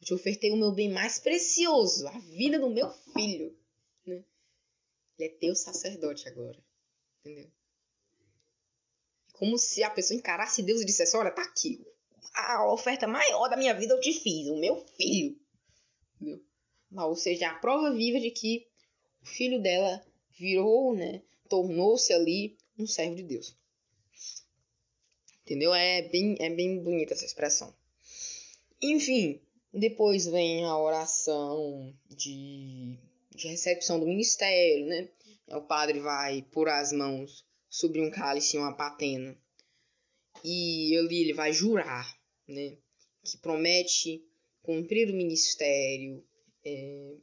Eu 0.00 0.06
te 0.06 0.14
ofertei 0.14 0.50
o 0.50 0.56
meu 0.56 0.72
bem 0.72 0.90
mais 0.90 1.18
precioso, 1.18 2.06
a 2.06 2.18
vida 2.18 2.58
do 2.58 2.70
meu 2.70 2.90
filho. 2.90 3.56
Né? 4.06 4.24
Ele 5.18 5.28
é 5.28 5.34
teu 5.36 5.54
sacerdote 5.54 6.28
agora. 6.28 6.58
Entendeu? 7.20 7.50
Como 9.34 9.58
se 9.58 9.82
a 9.82 9.90
pessoa 9.90 10.18
encarasse 10.18 10.62
Deus 10.62 10.82
e 10.82 10.86
dissesse: 10.86 11.16
Olha, 11.16 11.30
tá 11.30 11.42
aqui. 11.42 11.84
A 12.34 12.72
oferta 12.72 13.06
maior 13.06 13.48
da 13.48 13.56
minha 13.56 13.74
vida 13.74 13.94
eu 13.94 14.00
te 14.00 14.12
fiz, 14.12 14.48
o 14.48 14.56
meu 14.56 14.84
filho. 14.96 15.38
Entendeu? 16.16 16.42
Ou 16.92 17.16
seja, 17.16 17.48
a 17.48 17.54
prova 17.54 17.92
viva 17.92 18.18
de 18.20 18.30
que 18.30 18.66
o 19.22 19.26
filho 19.26 19.60
dela 19.60 20.04
virou, 20.38 20.94
né? 20.94 21.22
Tornou-se 21.48 22.12
ali 22.12 22.56
um 22.78 22.86
servo 22.86 23.16
de 23.16 23.22
Deus. 23.22 23.56
Entendeu? 25.42 25.74
É 25.74 26.02
bem, 26.02 26.36
é 26.38 26.50
bem 26.50 26.82
bonita 26.82 27.14
essa 27.14 27.24
expressão. 27.24 27.74
Enfim, 28.80 29.40
depois 29.72 30.26
vem 30.26 30.64
a 30.64 30.76
oração 30.76 31.94
de, 32.08 32.96
de 33.34 33.48
recepção 33.48 34.00
do 34.00 34.06
ministério, 34.06 34.86
né? 34.86 35.08
O 35.50 35.60
padre 35.60 36.00
vai 36.00 36.42
pôr 36.42 36.68
as 36.68 36.92
mãos 36.92 37.44
sobre 37.68 38.00
um 38.00 38.10
cálice 38.10 38.56
e 38.56 38.58
uma 38.58 38.76
patena. 38.76 39.36
E 40.44 40.96
ali 40.96 41.22
ele 41.22 41.34
vai 41.34 41.52
jurar, 41.52 42.16
né? 42.46 42.76
Que 43.22 43.36
promete 43.38 44.24
cumprir 44.62 45.10
o 45.10 45.16
ministério, 45.16 46.24
é, 46.64 47.16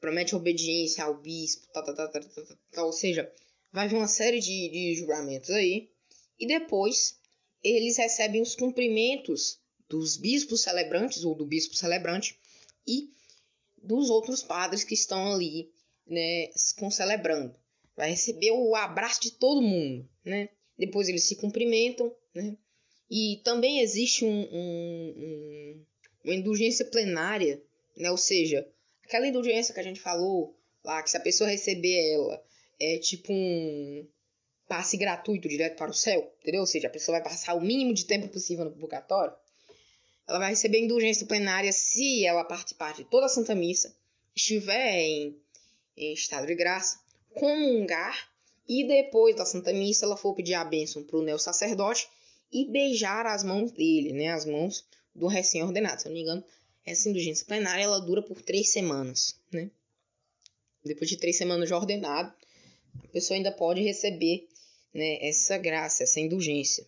promete 0.00 0.36
obediência 0.36 1.04
ao 1.04 1.20
bispo, 1.20 1.66
tá, 1.72 1.82
tá, 1.82 1.94
tá, 1.94 2.08
tá, 2.08 2.20
tá, 2.20 2.42
tá, 2.42 2.56
tá, 2.70 2.84
ou 2.84 2.92
seja, 2.92 3.32
vai 3.72 3.88
vir 3.88 3.96
uma 3.96 4.06
série 4.06 4.38
de, 4.38 4.68
de 4.68 4.94
juramentos 4.96 5.50
aí 5.50 5.90
e 6.38 6.46
depois 6.46 7.18
eles 7.62 7.96
recebem 7.96 8.42
os 8.42 8.54
cumprimentos 8.54 9.58
dos 9.88 10.16
bispos 10.16 10.62
celebrantes 10.62 11.24
ou 11.24 11.34
do 11.34 11.46
bispo 11.46 11.74
celebrante 11.74 12.38
e 12.86 13.10
dos 13.82 14.10
outros 14.10 14.42
padres 14.42 14.84
que 14.84 14.94
estão 14.94 15.32
ali 15.32 15.72
né, 16.06 16.50
celebrando. 16.90 17.54
Vai 17.96 18.10
receber 18.10 18.50
o 18.50 18.74
abraço 18.74 19.20
de 19.20 19.32
todo 19.32 19.62
mundo, 19.62 20.08
né? 20.24 20.48
Depois 20.76 21.08
eles 21.08 21.24
se 21.24 21.36
cumprimentam, 21.36 22.14
né? 22.34 22.56
E 23.10 23.40
também 23.44 23.80
existe 23.80 24.24
um, 24.24 24.48
um, 24.52 25.14
um, 25.16 25.84
uma 26.24 26.34
indulgência 26.34 26.84
plenária, 26.84 27.62
né? 27.96 28.10
Ou 28.10 28.16
seja, 28.16 28.66
aquela 29.04 29.26
indulgência 29.26 29.72
que 29.72 29.80
a 29.80 29.84
gente 29.84 30.00
falou 30.00 30.56
lá, 30.84 31.02
que 31.02 31.10
se 31.10 31.16
a 31.16 31.20
pessoa 31.20 31.48
receber 31.48 32.14
ela, 32.14 32.42
é 32.80 32.98
tipo 32.98 33.32
um 33.32 34.06
passe 34.68 34.96
gratuito 34.96 35.48
direto 35.48 35.76
para 35.76 35.90
o 35.90 35.94
céu, 35.94 36.32
entendeu? 36.40 36.62
Ou 36.62 36.66
seja, 36.66 36.88
a 36.88 36.90
pessoa 36.90 37.18
vai 37.18 37.30
passar 37.30 37.54
o 37.54 37.60
mínimo 37.60 37.94
de 37.94 38.06
tempo 38.06 38.28
possível 38.28 38.64
no 38.64 38.72
purgatório. 38.72 39.34
Ela 40.26 40.38
vai 40.38 40.50
receber 40.50 40.80
indulgência 40.80 41.26
plenária 41.26 41.70
se 41.70 42.24
ela 42.24 42.44
participar 42.44 42.94
de 42.94 43.04
toda 43.04 43.26
a 43.26 43.28
Santa 43.28 43.54
Missa, 43.54 43.94
estiver 44.34 45.00
em, 45.00 45.38
em 45.96 46.12
estado 46.12 46.46
de 46.46 46.54
graça, 46.54 46.98
comungar 47.34 48.30
e 48.68 48.86
depois 48.86 49.36
da 49.36 49.44
Santa 49.44 49.72
Missa 49.72 50.04
ela 50.04 50.16
for 50.16 50.34
pedir 50.34 50.54
a 50.54 50.64
bênção 50.64 51.02
para 51.02 51.18
o 51.18 51.22
neo 51.22 51.38
sacerdote 51.38 52.08
e 52.52 52.64
beijar 52.70 53.26
as 53.26 53.42
mãos 53.44 53.72
dele, 53.72 54.12
né? 54.12 54.28
As 54.28 54.44
mãos 54.44 54.84
do 55.14 55.26
recém-ordenado. 55.26 56.00
Se 56.00 56.06
eu 56.06 56.10
não 56.10 56.16
me 56.16 56.22
engano, 56.22 56.44
essa 56.84 57.08
indulgência 57.08 57.46
plenária 57.46 57.82
ela 57.82 58.00
dura 58.00 58.22
por 58.22 58.40
três 58.42 58.70
semanas, 58.70 59.38
né? 59.52 59.70
Depois 60.84 61.08
de 61.08 61.16
três 61.16 61.36
semanas 61.36 61.68
de 61.68 61.74
ordenado, 61.74 62.32
a 63.02 63.08
pessoa 63.08 63.36
ainda 63.36 63.50
pode 63.50 63.82
receber 63.82 64.46
né, 64.92 65.26
essa 65.26 65.56
graça, 65.56 66.02
essa 66.02 66.20
indulgência. 66.20 66.86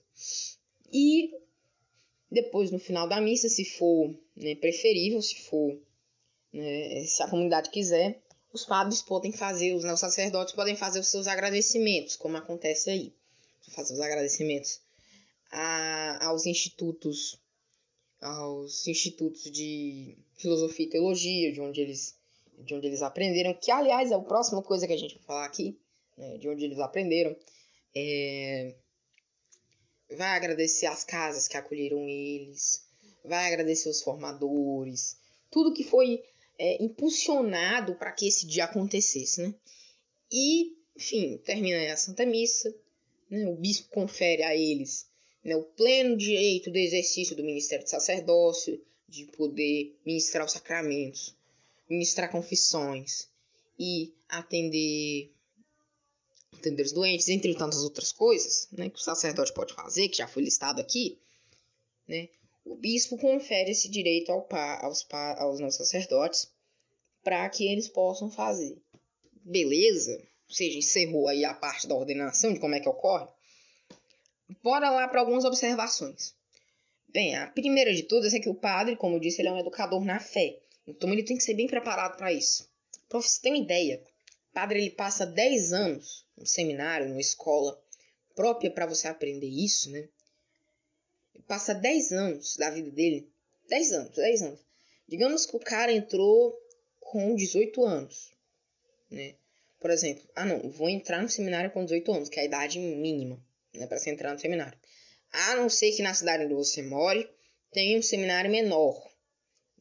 E 0.93 1.31
depois, 2.31 2.71
no 2.71 2.79
final 2.79 3.09
da 3.09 3.21
missa, 3.21 3.49
se 3.49 3.65
for 3.65 4.15
né, 4.37 4.55
preferível, 4.55 5.21
se 5.23 5.37
for, 5.43 5.79
né, 6.53 7.05
se 7.07 7.23
a 7.23 7.29
comunidade 7.29 7.71
quiser, 7.71 8.21
os 8.53 8.65
padres 8.65 9.03
podem 9.03 9.33
fazer, 9.33 9.75
os, 9.75 9.85
os 9.85 10.01
sacerdotes 10.01 10.55
podem 10.55 10.77
fazer 10.77 11.01
os 11.01 11.09
seus 11.09 11.27
agradecimentos, 11.27 12.17
como 12.17 12.37
acontece 12.37 12.91
aí. 12.91 13.13
Fazer 13.71 13.95
os 13.95 14.01
agradecimentos 14.01 14.81
a, 15.51 16.27
aos 16.27 16.47
institutos 16.47 17.39
aos 18.21 18.87
institutos 18.87 19.51
de 19.51 20.17
filosofia 20.37 20.87
e 20.87 20.89
teologia, 20.91 21.53
de 21.53 21.61
onde 21.61 21.81
eles 21.81 22.17
de 22.59 22.75
onde 22.75 22.87
eles 22.87 23.03
aprenderam, 23.03 23.53
que 23.53 23.71
aliás 23.71 24.11
é 24.11 24.15
a 24.15 24.19
próxima 24.19 24.63
coisa 24.63 24.87
que 24.87 24.93
a 24.95 24.97
gente 24.97 25.17
vai 25.17 25.25
falar 25.25 25.45
aqui, 25.45 25.79
né, 26.17 26.39
de 26.39 26.49
onde 26.49 26.65
eles 26.65 26.79
aprenderam. 26.79 27.37
É, 27.95 28.75
vai 30.17 30.29
agradecer 30.29 30.87
as 30.87 31.05
casas 31.05 31.47
que 31.47 31.57
acolheram 31.57 32.09
eles, 32.09 32.83
vai 33.23 33.47
agradecer 33.47 33.91
os 33.91 34.01
formadores, 34.01 35.19
tudo 35.51 35.75
que 35.75 35.85
foi 35.85 36.25
é, 36.59 36.83
impulsionado 36.83 37.95
para 37.95 38.13
que 38.13 38.27
esse 38.29 38.47
dia 38.47 38.65
acontecesse, 38.65 39.43
né? 39.43 39.55
E, 40.31 40.77
enfim, 40.97 41.39
termina 41.39 41.93
a 41.93 41.97
Santa 41.97 42.27
Missa, 42.27 42.75
né, 43.31 43.47
o 43.47 43.57
bispo 43.57 43.89
confere 43.91 44.43
a 44.43 44.55
eles 44.55 45.07
né, 45.47 45.55
o 45.55 45.63
pleno 45.63 46.17
direito 46.17 46.73
do 46.73 46.77
exercício 46.77 47.37
do 47.37 47.45
ministério 47.45 47.85
de 47.85 47.91
sacerdócio, 47.91 48.83
de 49.09 49.27
poder 49.27 49.97
ministrar 50.05 50.45
os 50.45 50.51
sacramentos, 50.51 51.37
ministrar 51.89 52.33
confissões 52.33 53.29
e 53.79 54.13
atender, 54.29 55.33
atender 56.53 56.83
os 56.83 56.91
doentes, 56.91 57.29
entre 57.29 57.55
tantas 57.55 57.85
outras 57.85 58.11
coisas 58.11 58.67
né, 58.73 58.91
que 58.91 58.99
o 58.99 59.03
sacerdote 59.03 59.53
pode 59.55 59.73
fazer, 59.73 60.09
que 60.09 60.17
já 60.17 60.27
foi 60.27 60.43
listado 60.43 60.81
aqui, 60.81 61.17
né, 62.09 62.29
o 62.67 62.75
bispo 62.75 63.17
confere 63.17 63.71
esse 63.71 63.89
direito 63.89 64.33
ao 64.33 64.43
pa, 64.43 64.81
aos, 64.83 65.05
pa, 65.05 65.41
aos 65.41 65.61
sacerdotes 65.77 66.51
para 67.23 67.49
que 67.49 67.67
eles 67.67 67.89
possam 67.89 68.29
fazer. 68.29 68.77
Beleza? 69.45 70.13
Ou 70.49 70.55
seja, 70.55 70.77
encerrou 70.77 71.29
aí 71.29 71.45
a 71.45 71.55
parte 71.55 71.87
da 71.87 71.95
ordenação, 71.95 72.53
de 72.53 72.59
como 72.59 72.75
é 72.75 72.81
que 72.81 72.89
ocorre. 72.89 73.29
Bora 74.63 74.91
lá 74.91 75.07
para 75.07 75.21
algumas 75.21 75.45
observações. 75.45 76.35
Bem, 77.09 77.37
a 77.37 77.47
primeira 77.47 77.95
de 77.95 78.03
todas 78.03 78.35
é 78.35 78.41
que 78.41 78.49
o 78.49 78.55
padre, 78.55 78.97
como 78.97 79.17
eu 79.17 79.21
disse, 79.21 79.41
ele 79.41 79.49
é 79.49 79.53
um 79.53 79.59
educador 79.59 80.05
na 80.05 80.19
fé. 80.19 80.59
Então 80.87 81.13
ele 81.13 81.23
tem 81.23 81.37
que 81.37 81.45
ser 81.45 81.55
bem 81.55 81.69
preparado 81.69 82.17
para 82.17 82.33
isso. 82.33 82.69
Para 83.09 83.21
você 83.21 83.41
ter 83.41 83.51
uma 83.51 83.59
ideia, 83.59 84.03
o 84.51 84.55
padre 84.55 84.81
ele 84.81 84.91
passa 84.91 85.25
10 85.25 85.73
anos 85.73 86.27
no 86.37 86.47
seminário, 86.47 87.09
numa 87.09 87.21
escola 87.21 87.81
própria 88.35 88.71
para 88.71 88.87
você 88.87 89.07
aprender 89.07 89.49
isso, 89.49 89.91
né? 89.91 90.09
Passa 91.47 91.75
10 91.75 92.13
anos 92.13 92.57
da 92.57 92.71
vida 92.71 92.91
dele. 92.91 93.31
10 93.69 93.93
anos, 93.93 94.17
10 94.17 94.43
anos. 94.43 94.61
Digamos 95.09 95.47
que 95.47 95.57
o 95.57 95.61
cara 95.61 95.93
entrou 95.93 96.57
com 97.01 97.35
18 97.35 97.85
anos, 97.85 98.33
né? 99.11 99.37
Por 99.79 99.91
exemplo, 99.91 100.29
ah 100.35 100.45
não, 100.45 100.69
vou 100.71 100.89
entrar 100.89 101.23
no 101.23 101.29
seminário 101.29 101.71
com 101.71 101.85
18 101.85 102.13
anos, 102.13 102.29
que 102.29 102.41
é 102.41 102.43
a 102.43 102.47
idade 102.47 102.79
mínima 102.79 103.41
né, 103.75 103.87
para 103.87 103.99
se 103.99 104.11
entrar 104.11 104.33
no 104.33 104.39
seminário. 104.39 104.79
A 105.31 105.55
não 105.55 105.69
ser 105.69 105.93
que 105.93 106.03
na 106.03 106.15
cidade 106.15 106.45
onde 106.45 106.55
você 106.55 106.83
more 106.83 107.29
tenha 107.71 107.99
um 107.99 108.03
seminário 108.03 108.51
menor, 108.51 109.01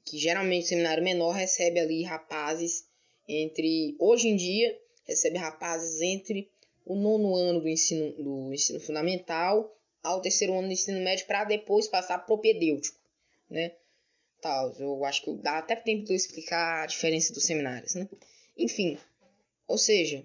que 0.03 0.17
geralmente 0.17 0.65
o 0.65 0.67
seminário 0.67 1.03
menor 1.03 1.31
recebe 1.31 1.79
ali 1.79 2.03
rapazes 2.03 2.85
entre 3.27 3.95
hoje 3.99 4.27
em 4.27 4.35
dia 4.35 4.77
recebe 5.05 5.37
rapazes 5.37 6.01
entre 6.01 6.51
o 6.85 6.95
nono 6.95 7.35
ano 7.35 7.61
do 7.61 7.67
ensino 7.67 8.11
do 8.23 8.53
ensino 8.53 8.79
fundamental 8.79 9.74
ao 10.05 10.21
terceiro 10.21 10.53
ano 10.53 10.67
do 10.67 10.73
ensino 10.73 10.99
médio 11.01 11.25
para 11.25 11.43
depois 11.43 11.87
passar 11.87 12.19
propedêutico, 12.19 12.97
né? 13.49 13.71
Tal, 14.41 14.71
eu 14.79 15.03
acho 15.03 15.23
que 15.23 15.33
dá 15.37 15.57
até 15.57 15.75
tempo 15.75 16.05
de 16.05 16.13
eu 16.13 16.15
explicar 16.15 16.83
a 16.83 16.85
diferença 16.85 17.33
dos 17.33 17.43
seminários, 17.43 17.95
né? 17.95 18.07
Enfim, 18.55 18.97
ou 19.67 19.77
seja, 19.77 20.23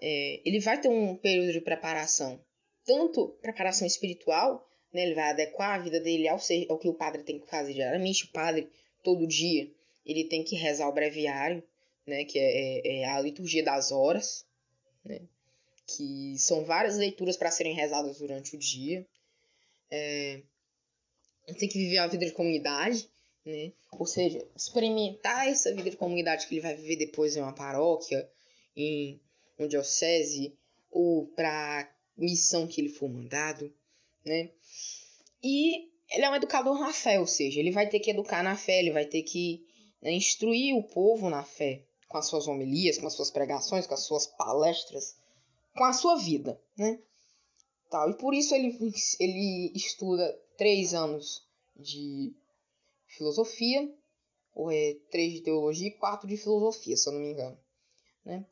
é, 0.00 0.40
ele 0.44 0.60
vai 0.60 0.78
ter 0.78 0.88
um 0.88 1.16
período 1.16 1.52
de 1.52 1.60
preparação, 1.60 2.38
tanto 2.84 3.28
preparação 3.40 3.86
espiritual, 3.86 4.68
né, 4.92 5.04
ele 5.04 5.14
vai 5.14 5.30
adequar 5.30 5.80
a 5.80 5.82
vida 5.82 5.98
dele 5.98 6.28
ao, 6.28 6.38
ser, 6.38 6.66
ao 6.68 6.78
que 6.78 6.88
o 6.88 6.94
padre 6.94 7.22
tem 7.22 7.38
que 7.38 7.48
fazer 7.48 7.72
diariamente. 7.72 8.24
O 8.24 8.32
padre, 8.32 8.68
todo 9.02 9.26
dia, 9.26 9.70
ele 10.04 10.24
tem 10.24 10.44
que 10.44 10.56
rezar 10.56 10.88
o 10.88 10.92
breviário, 10.92 11.62
né, 12.06 12.24
que 12.24 12.38
é, 12.38 12.42
é, 12.42 13.00
é 13.00 13.04
a 13.06 13.20
liturgia 13.20 13.62
das 13.62 13.90
horas, 13.90 14.44
né, 15.04 15.22
que 15.96 16.38
são 16.38 16.64
várias 16.64 16.96
leituras 16.96 17.36
para 17.36 17.50
serem 17.50 17.74
rezadas 17.74 18.18
durante 18.18 18.56
o 18.56 18.58
dia. 18.58 19.06
É, 19.90 20.42
tem 21.58 21.68
que 21.68 21.78
viver 21.78 21.98
a 21.98 22.06
vida 22.06 22.24
de 22.24 22.32
comunidade, 22.32 23.08
né? 23.44 23.72
Ou 23.92 24.06
seja, 24.06 24.46
experimentar 24.56 25.48
essa 25.48 25.74
vida 25.74 25.90
de 25.90 25.96
comunidade 25.96 26.46
que 26.46 26.54
ele 26.54 26.60
vai 26.60 26.74
viver 26.74 26.96
depois 26.96 27.36
em 27.36 27.40
uma 27.40 27.54
paróquia, 27.54 28.28
em 28.76 29.20
uma 29.58 29.68
diocese 29.68 30.56
ou 30.90 31.26
para 31.28 31.90
missão 32.16 32.66
que 32.66 32.80
ele 32.80 32.90
for 32.90 33.08
mandado, 33.08 33.72
né? 34.24 34.50
E 35.42 35.88
ele 36.10 36.24
é 36.24 36.30
um 36.30 36.34
educador 36.34 36.78
na 36.78 36.92
fé, 36.92 37.18
ou 37.18 37.26
seja, 37.26 37.60
ele 37.60 37.70
vai 37.70 37.88
ter 37.88 38.00
que 38.00 38.10
educar 38.10 38.42
na 38.42 38.56
fé, 38.56 38.78
ele 38.78 38.90
vai 38.90 39.06
ter 39.06 39.22
que 39.22 39.64
né, 40.02 40.12
instruir 40.12 40.74
o 40.74 40.82
povo 40.82 41.30
na 41.30 41.44
fé, 41.44 41.82
com 42.08 42.18
as 42.18 42.26
suas 42.26 42.48
homilias, 42.48 42.98
com 42.98 43.06
as 43.06 43.14
suas 43.14 43.30
pregações, 43.30 43.86
com 43.86 43.94
as 43.94 44.04
suas 44.04 44.26
palestras, 44.26 45.16
com 45.80 45.84
a 45.86 45.94
sua 45.94 46.14
vida, 46.16 46.60
né? 46.76 47.00
Tal. 47.88 48.10
E 48.10 48.18
por 48.18 48.34
isso 48.34 48.54
ele, 48.54 48.78
ele 49.18 49.72
estuda 49.74 50.38
três 50.58 50.92
anos 50.92 51.42
de 51.74 52.36
filosofia, 53.06 53.90
ou 54.54 54.70
é 54.70 54.98
três 55.10 55.32
de 55.32 55.40
teologia 55.40 55.88
e 55.88 55.92
quatro 55.92 56.28
de 56.28 56.36
filosofia, 56.36 56.94
se 56.98 57.08
eu 57.08 57.14
não 57.14 57.20
me 57.20 57.32
engano, 57.32 57.58
né? 58.22 58.44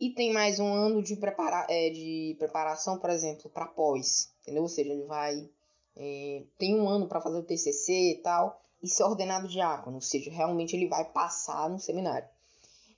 E 0.00 0.10
tem 0.10 0.32
mais 0.32 0.58
um 0.58 0.74
ano 0.74 1.00
de, 1.00 1.14
prepara 1.14 1.68
é, 1.70 1.88
de 1.90 2.34
preparação, 2.36 2.98
por 2.98 3.10
exemplo, 3.10 3.48
para 3.48 3.66
pós, 3.66 4.34
entendeu? 4.40 4.64
Ou 4.64 4.68
seja, 4.68 4.90
ele 4.90 5.04
vai. 5.04 5.48
É, 5.94 6.42
tem 6.58 6.74
um 6.74 6.88
ano 6.88 7.06
para 7.06 7.20
fazer 7.20 7.38
o 7.38 7.44
TCC 7.44 7.92
e 7.92 8.22
tal, 8.24 8.60
e 8.82 8.88
ser 8.88 9.04
ordenado 9.04 9.46
diácono, 9.46 9.98
ou 9.98 10.02
seja, 10.02 10.32
realmente 10.32 10.74
ele 10.74 10.88
vai 10.88 11.04
passar 11.12 11.70
no 11.70 11.78
seminário. 11.78 12.28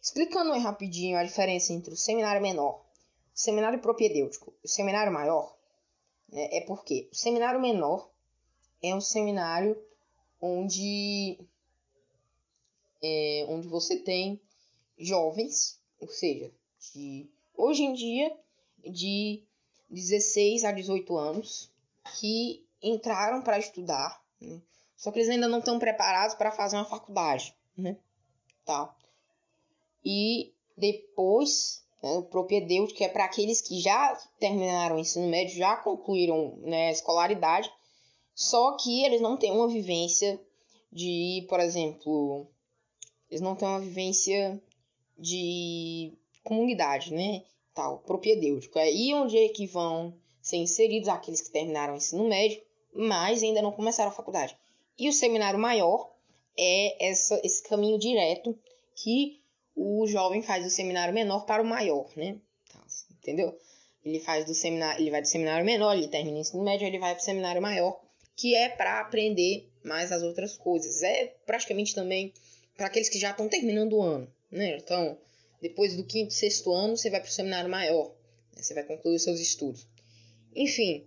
Explicando 0.00 0.52
aí 0.54 0.60
rapidinho 0.60 1.18
a 1.18 1.24
diferença 1.24 1.70
entre 1.74 1.92
o 1.92 1.98
seminário 1.98 2.40
menor, 2.40 2.83
o 3.34 3.38
seminário 3.38 3.80
propedêutico 3.80 4.54
o 4.62 4.68
seminário 4.68 5.12
maior, 5.12 5.56
né, 6.28 6.48
é 6.52 6.60
porque 6.60 7.08
o 7.12 7.14
seminário 7.14 7.60
menor 7.60 8.10
é 8.82 8.94
um 8.94 9.00
seminário 9.00 9.76
onde, 10.40 11.38
é, 13.02 13.46
onde 13.48 13.66
você 13.66 13.96
tem 13.96 14.40
jovens, 14.98 15.80
ou 16.00 16.08
seja, 16.08 16.52
de 16.92 17.26
hoje 17.56 17.82
em 17.82 17.94
dia 17.94 18.36
de 18.84 19.42
16 19.88 20.64
a 20.64 20.72
18 20.72 21.16
anos 21.16 21.70
que 22.18 22.64
entraram 22.82 23.42
para 23.42 23.58
estudar, 23.58 24.22
né? 24.40 24.60
só 24.96 25.10
que 25.10 25.18
eles 25.18 25.30
ainda 25.30 25.48
não 25.48 25.60
estão 25.60 25.78
preparados 25.78 26.34
para 26.34 26.52
fazer 26.52 26.76
uma 26.76 26.84
faculdade, 26.84 27.54
né? 27.76 27.96
Tá. 28.64 28.94
E 30.04 30.52
depois 30.76 31.83
né, 32.04 32.20
propedêutico 32.30 32.98
que 32.98 33.04
é 33.04 33.08
para 33.08 33.24
aqueles 33.24 33.62
que 33.62 33.80
já 33.80 34.14
terminaram 34.38 34.96
o 34.96 34.98
ensino 34.98 35.26
médio, 35.26 35.56
já 35.56 35.74
concluíram 35.74 36.54
né, 36.58 36.88
a 36.88 36.92
escolaridade, 36.92 37.72
só 38.34 38.76
que 38.76 39.02
eles 39.06 39.22
não 39.22 39.38
têm 39.38 39.50
uma 39.50 39.66
vivência 39.66 40.38
de, 40.92 41.46
por 41.48 41.60
exemplo, 41.60 42.46
eles 43.30 43.40
não 43.40 43.56
têm 43.56 43.66
uma 43.66 43.80
vivência 43.80 44.60
de 45.18 46.12
comunidade, 46.42 47.14
né? 47.14 47.42
Tal, 47.72 47.98
propedêutico. 48.00 48.78
É 48.78 48.82
aí 48.82 49.14
onde 49.14 49.38
é 49.38 49.48
que 49.48 49.66
vão 49.66 50.14
ser 50.42 50.58
inseridos 50.58 51.08
aqueles 51.08 51.40
que 51.40 51.50
terminaram 51.50 51.94
o 51.94 51.96
ensino 51.96 52.28
médio, 52.28 52.60
mas 52.92 53.42
ainda 53.42 53.62
não 53.62 53.72
começaram 53.72 54.10
a 54.10 54.14
faculdade. 54.14 54.54
E 54.98 55.08
o 55.08 55.12
seminário 55.12 55.58
maior 55.58 56.12
é 56.56 57.08
essa, 57.08 57.40
esse 57.42 57.62
caminho 57.62 57.98
direto 57.98 58.56
que 58.94 59.40
o 59.74 60.06
jovem 60.06 60.42
faz 60.42 60.64
do 60.64 60.70
seminário 60.70 61.12
menor 61.12 61.44
para 61.46 61.62
o 61.62 61.66
maior, 61.66 62.08
né? 62.16 62.38
Entendeu? 63.18 63.58
Ele 64.04 64.20
faz 64.20 64.44
do 64.44 64.54
seminário, 64.54 65.02
ele 65.02 65.10
vai 65.10 65.22
do 65.22 65.28
seminário 65.28 65.64
menor, 65.64 65.96
ele 65.96 66.08
termina 66.08 66.36
o 66.36 66.40
ensino 66.40 66.62
médio, 66.62 66.86
ele 66.86 66.98
vai 66.98 67.14
para 67.14 67.22
o 67.22 67.24
seminário 67.24 67.62
maior, 67.62 68.00
que 68.36 68.54
é 68.54 68.68
para 68.68 69.00
aprender 69.00 69.68
mais 69.82 70.12
as 70.12 70.22
outras 70.22 70.56
coisas. 70.56 71.02
É 71.02 71.34
praticamente 71.46 71.94
também 71.94 72.32
para 72.76 72.86
aqueles 72.86 73.08
que 73.08 73.18
já 73.18 73.30
estão 73.30 73.48
terminando 73.48 73.94
o 73.94 74.02
ano, 74.02 74.30
né? 74.50 74.76
Então, 74.76 75.18
depois 75.60 75.96
do 75.96 76.04
quinto, 76.04 76.34
sexto 76.34 76.72
ano, 76.72 76.96
você 76.96 77.08
vai 77.08 77.20
para 77.20 77.28
o 77.28 77.32
seminário 77.32 77.70
maior, 77.70 78.14
né? 78.54 78.62
você 78.62 78.74
vai 78.74 78.84
concluir 78.84 79.16
os 79.16 79.22
seus 79.22 79.40
estudos. 79.40 79.86
Enfim, 80.54 81.06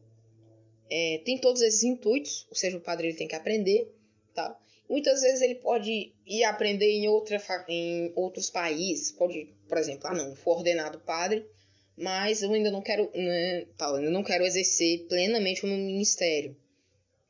é, 0.89 1.21
tem 1.23 1.37
todos 1.37 1.61
esses 1.61 1.83
intuitos, 1.83 2.47
ou 2.49 2.55
seja, 2.55 2.77
o 2.77 2.81
padre 2.81 3.07
ele 3.07 3.17
tem 3.17 3.27
que 3.27 3.35
aprender, 3.35 3.93
tá? 4.33 4.57
Muitas 4.89 5.21
vezes 5.21 5.41
ele 5.41 5.55
pode 5.55 6.13
ir 6.25 6.43
aprender 6.45 6.89
em, 6.89 7.09
outra, 7.09 7.41
em 7.67 8.11
outros 8.15 8.49
países, 8.49 9.11
pode, 9.11 9.53
por 9.67 9.77
exemplo, 9.77 10.07
ah 10.07 10.13
não, 10.13 10.35
for 10.35 10.57
ordenado 10.57 10.99
padre, 10.99 11.45
mas 11.97 12.41
eu 12.41 12.53
ainda 12.53 12.71
não 12.71 12.81
quero, 12.81 13.11
né, 13.13 13.65
tal, 13.75 13.95
ainda 13.95 14.09
não 14.09 14.23
quero 14.23 14.45
exercer 14.45 15.05
plenamente 15.07 15.65
o 15.65 15.67
meu 15.67 15.77
ministério, 15.77 16.55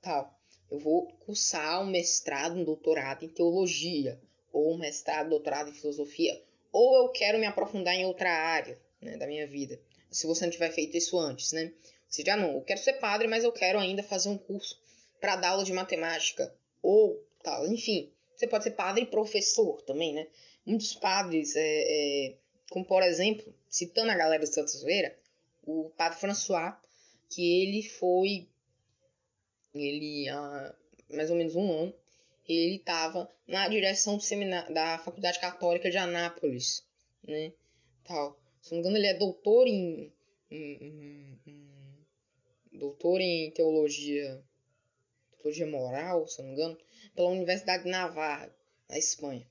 tal. 0.01 0.37
Eu 0.69 0.77
vou 0.79 1.07
cursar 1.25 1.81
um 1.81 1.89
mestrado, 1.89 2.55
um 2.55 2.63
doutorado 2.63 3.23
em 3.23 3.29
teologia, 3.29 4.19
ou 4.51 4.73
um 4.73 4.77
mestrado, 4.77 5.29
doutorado 5.29 5.69
em 5.69 5.73
filosofia, 5.73 6.39
ou 6.71 6.97
eu 6.97 7.09
quero 7.09 7.39
me 7.39 7.45
aprofundar 7.45 7.95
em 7.95 8.05
outra 8.05 8.29
área 8.29 8.77
né, 9.01 9.17
da 9.17 9.25
minha 9.25 9.47
vida. 9.47 9.79
Se 10.11 10.27
você 10.27 10.45
não 10.45 10.51
tiver 10.51 10.71
feito 10.71 10.97
isso 10.97 11.17
antes, 11.17 11.51
né? 11.53 11.71
Você 12.09 12.23
já 12.23 12.37
não, 12.37 12.53
eu 12.53 12.61
quero 12.61 12.79
ser 12.79 12.93
padre, 12.93 13.27
mas 13.27 13.43
eu 13.43 13.51
quero 13.51 13.79
ainda 13.79 14.03
fazer 14.03 14.29
um 14.29 14.37
curso 14.37 14.79
para 15.19 15.35
dar 15.35 15.49
aula 15.49 15.63
de 15.63 15.73
matemática, 15.73 16.53
ou 16.81 17.21
tal, 17.47 17.65
enfim. 17.65 18.11
Você 18.35 18.45
pode 18.45 18.65
ser 18.65 18.71
padre 18.71 19.03
e 19.03 19.07
professor 19.07 19.81
também, 19.83 20.13
né? 20.13 20.27
Muitos 20.65 20.93
padres, 20.93 21.55
é, 21.55 21.61
é, 21.61 22.35
como 22.69 22.83
por 22.83 23.01
exemplo, 23.01 23.53
citando 23.69 24.11
a 24.11 24.15
galera 24.15 24.43
do 24.43 24.53
Santa 24.53 24.67
Zoeira, 24.67 25.17
o 25.65 25.89
padre 25.97 26.19
François, 26.19 26.75
que 27.29 27.61
ele 27.61 27.83
foi 27.83 28.47
ele 29.73 30.27
há 30.27 30.75
mais 31.09 31.29
ou 31.29 31.37
menos 31.37 31.55
um 31.55 31.71
ano, 31.71 31.93
ele 32.47 32.75
estava 32.75 33.31
na 33.47 33.67
direção 33.69 34.17
do 34.17 34.23
seminário, 34.23 34.73
da 34.73 34.97
Faculdade 34.99 35.39
Católica 35.39 35.89
de 35.89 35.97
Anápolis, 35.97 36.85
né? 37.23 37.53
Tal. 38.03 38.37
Se 38.61 38.71
não 38.71 38.77
me 38.77 38.81
engano, 38.81 38.97
ele 38.97 39.07
é 39.07 39.13
doutor 39.13 39.67
em, 39.67 40.11
em, 40.51 40.73
em, 40.81 41.39
em 42.73 42.77
doutor 42.77 43.21
em 43.21 43.51
teologia, 43.51 44.41
teologia 45.41 45.67
moral, 45.67 46.27
se 46.27 46.39
não 46.39 46.47
me 46.47 46.53
engano, 46.53 46.77
pela 47.15 47.29
Universidade 47.29 47.83
de 47.83 47.89
Navarra, 47.89 48.53
na 48.89 48.97
Espanha. 48.97 49.45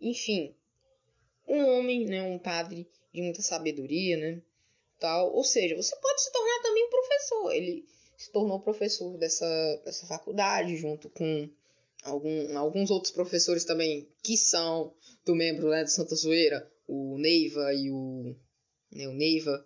Enfim, 0.00 0.54
um 1.46 1.64
homem, 1.66 2.06
né, 2.06 2.22
um 2.22 2.38
padre 2.38 2.88
de 3.12 3.22
muita 3.22 3.42
sabedoria, 3.42 4.16
né? 4.16 4.42
Tal. 4.98 5.32
Ou 5.32 5.44
seja, 5.44 5.76
você 5.76 5.96
pode 5.96 6.22
se 6.22 6.32
tornar 6.32 6.62
também 6.62 6.90
professor. 6.90 7.52
Ele 7.52 7.86
se 8.16 8.30
tornou 8.32 8.60
professor 8.60 9.16
dessa, 9.16 9.82
dessa 9.84 10.06
faculdade, 10.06 10.76
junto 10.76 11.08
com 11.10 11.48
algum, 12.02 12.56
alguns 12.56 12.90
outros 12.90 13.12
professores 13.12 13.64
também 13.64 14.08
que 14.22 14.36
são 14.36 14.92
do 15.24 15.34
membro 15.34 15.68
né, 15.68 15.84
do 15.84 15.90
Santa 15.90 16.14
Zoeira, 16.14 16.70
o 16.86 17.16
Neiva 17.18 17.72
e 17.74 17.90
o, 17.90 18.34
né, 18.90 19.06
o 19.08 19.12
Neiva, 19.12 19.64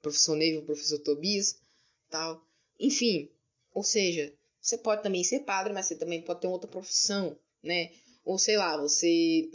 professor 0.00 0.36
Neiva, 0.36 0.60
o 0.60 0.66
professor 0.66 0.98
Tobias, 1.00 1.60
tal. 2.08 2.42
Enfim, 2.78 3.30
ou 3.74 3.82
seja, 3.82 4.32
você 4.60 4.78
pode 4.78 5.02
também 5.02 5.24
ser 5.24 5.40
padre, 5.40 5.72
mas 5.72 5.86
você 5.86 5.96
também 5.96 6.20
pode 6.22 6.40
ter 6.40 6.46
outra 6.46 6.68
profissão, 6.68 7.36
né? 7.62 7.90
Ou 8.24 8.38
sei 8.38 8.56
lá, 8.56 8.76
você 8.76 9.50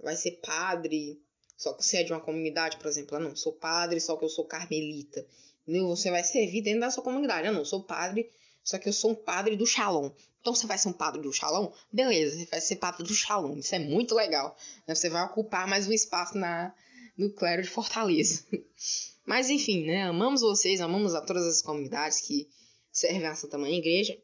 vai 0.00 0.16
ser 0.16 0.32
padre, 0.42 1.20
só 1.56 1.72
que 1.72 1.84
você 1.84 1.98
é 1.98 2.02
de 2.02 2.12
uma 2.12 2.20
comunidade, 2.20 2.76
por 2.76 2.86
exemplo, 2.86 3.16
ah, 3.16 3.20
não, 3.20 3.34
sou 3.34 3.52
padre, 3.52 4.00
só 4.00 4.16
que 4.16 4.24
eu 4.24 4.28
sou 4.28 4.44
carmelita. 4.44 5.26
Você 5.66 6.10
vai 6.10 6.22
servir 6.22 6.62
dentro 6.62 6.80
da 6.80 6.90
sua 6.90 7.02
comunidade. 7.02 7.48
Eu 7.48 7.52
não 7.52 7.64
sou 7.64 7.82
padre, 7.82 8.30
só 8.62 8.78
que 8.78 8.88
eu 8.88 8.92
sou 8.92 9.12
um 9.12 9.14
padre 9.14 9.56
do 9.56 9.66
Shalom. 9.66 10.10
Então 10.40 10.54
você 10.54 10.66
vai 10.66 10.78
ser 10.78 10.88
um 10.88 10.92
padre 10.92 11.20
do 11.20 11.32
Shalom? 11.32 11.72
Beleza, 11.92 12.36
você 12.36 12.46
vai 12.46 12.60
ser 12.60 12.76
padre 12.76 13.02
do 13.02 13.12
Shalom. 13.12 13.56
Isso 13.56 13.74
é 13.74 13.78
muito 13.80 14.14
legal. 14.14 14.56
Você 14.86 15.08
vai 15.08 15.24
ocupar 15.24 15.66
mais 15.66 15.88
um 15.88 15.92
espaço 15.92 16.38
na, 16.38 16.72
no 17.18 17.30
clero 17.30 17.62
de 17.62 17.68
Fortaleza. 17.68 18.44
Mas 19.26 19.50
enfim, 19.50 19.84
né? 19.84 20.04
Amamos 20.04 20.42
vocês, 20.42 20.80
amamos 20.80 21.16
a 21.16 21.20
todas 21.20 21.44
as 21.46 21.62
comunidades 21.62 22.20
que 22.20 22.48
servem 22.92 23.26
a 23.26 23.34
Santa 23.34 23.58
Mãe 23.58 23.74
Igreja. 23.74 24.16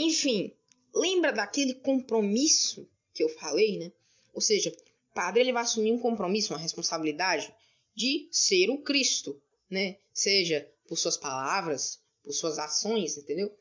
Enfim, 0.00 0.54
lembra 0.94 1.32
daquele 1.32 1.74
compromisso 1.74 2.88
que 3.12 3.24
eu 3.24 3.28
falei, 3.28 3.80
né? 3.80 3.92
Ou 4.32 4.40
seja, 4.40 4.70
o 4.70 5.12
padre 5.12 5.40
ele 5.40 5.52
vai 5.52 5.64
assumir 5.64 5.90
um 5.90 5.98
compromisso, 5.98 6.52
uma 6.52 6.58
responsabilidade 6.60 7.52
de 7.96 8.28
ser 8.30 8.70
o 8.70 8.78
Cristo, 8.78 9.42
né? 9.68 9.98
Seja 10.14 10.72
por 10.86 10.96
suas 10.96 11.16
palavras, 11.16 12.00
por 12.22 12.32
suas 12.32 12.60
ações, 12.60 13.16
entendeu? 13.16 13.52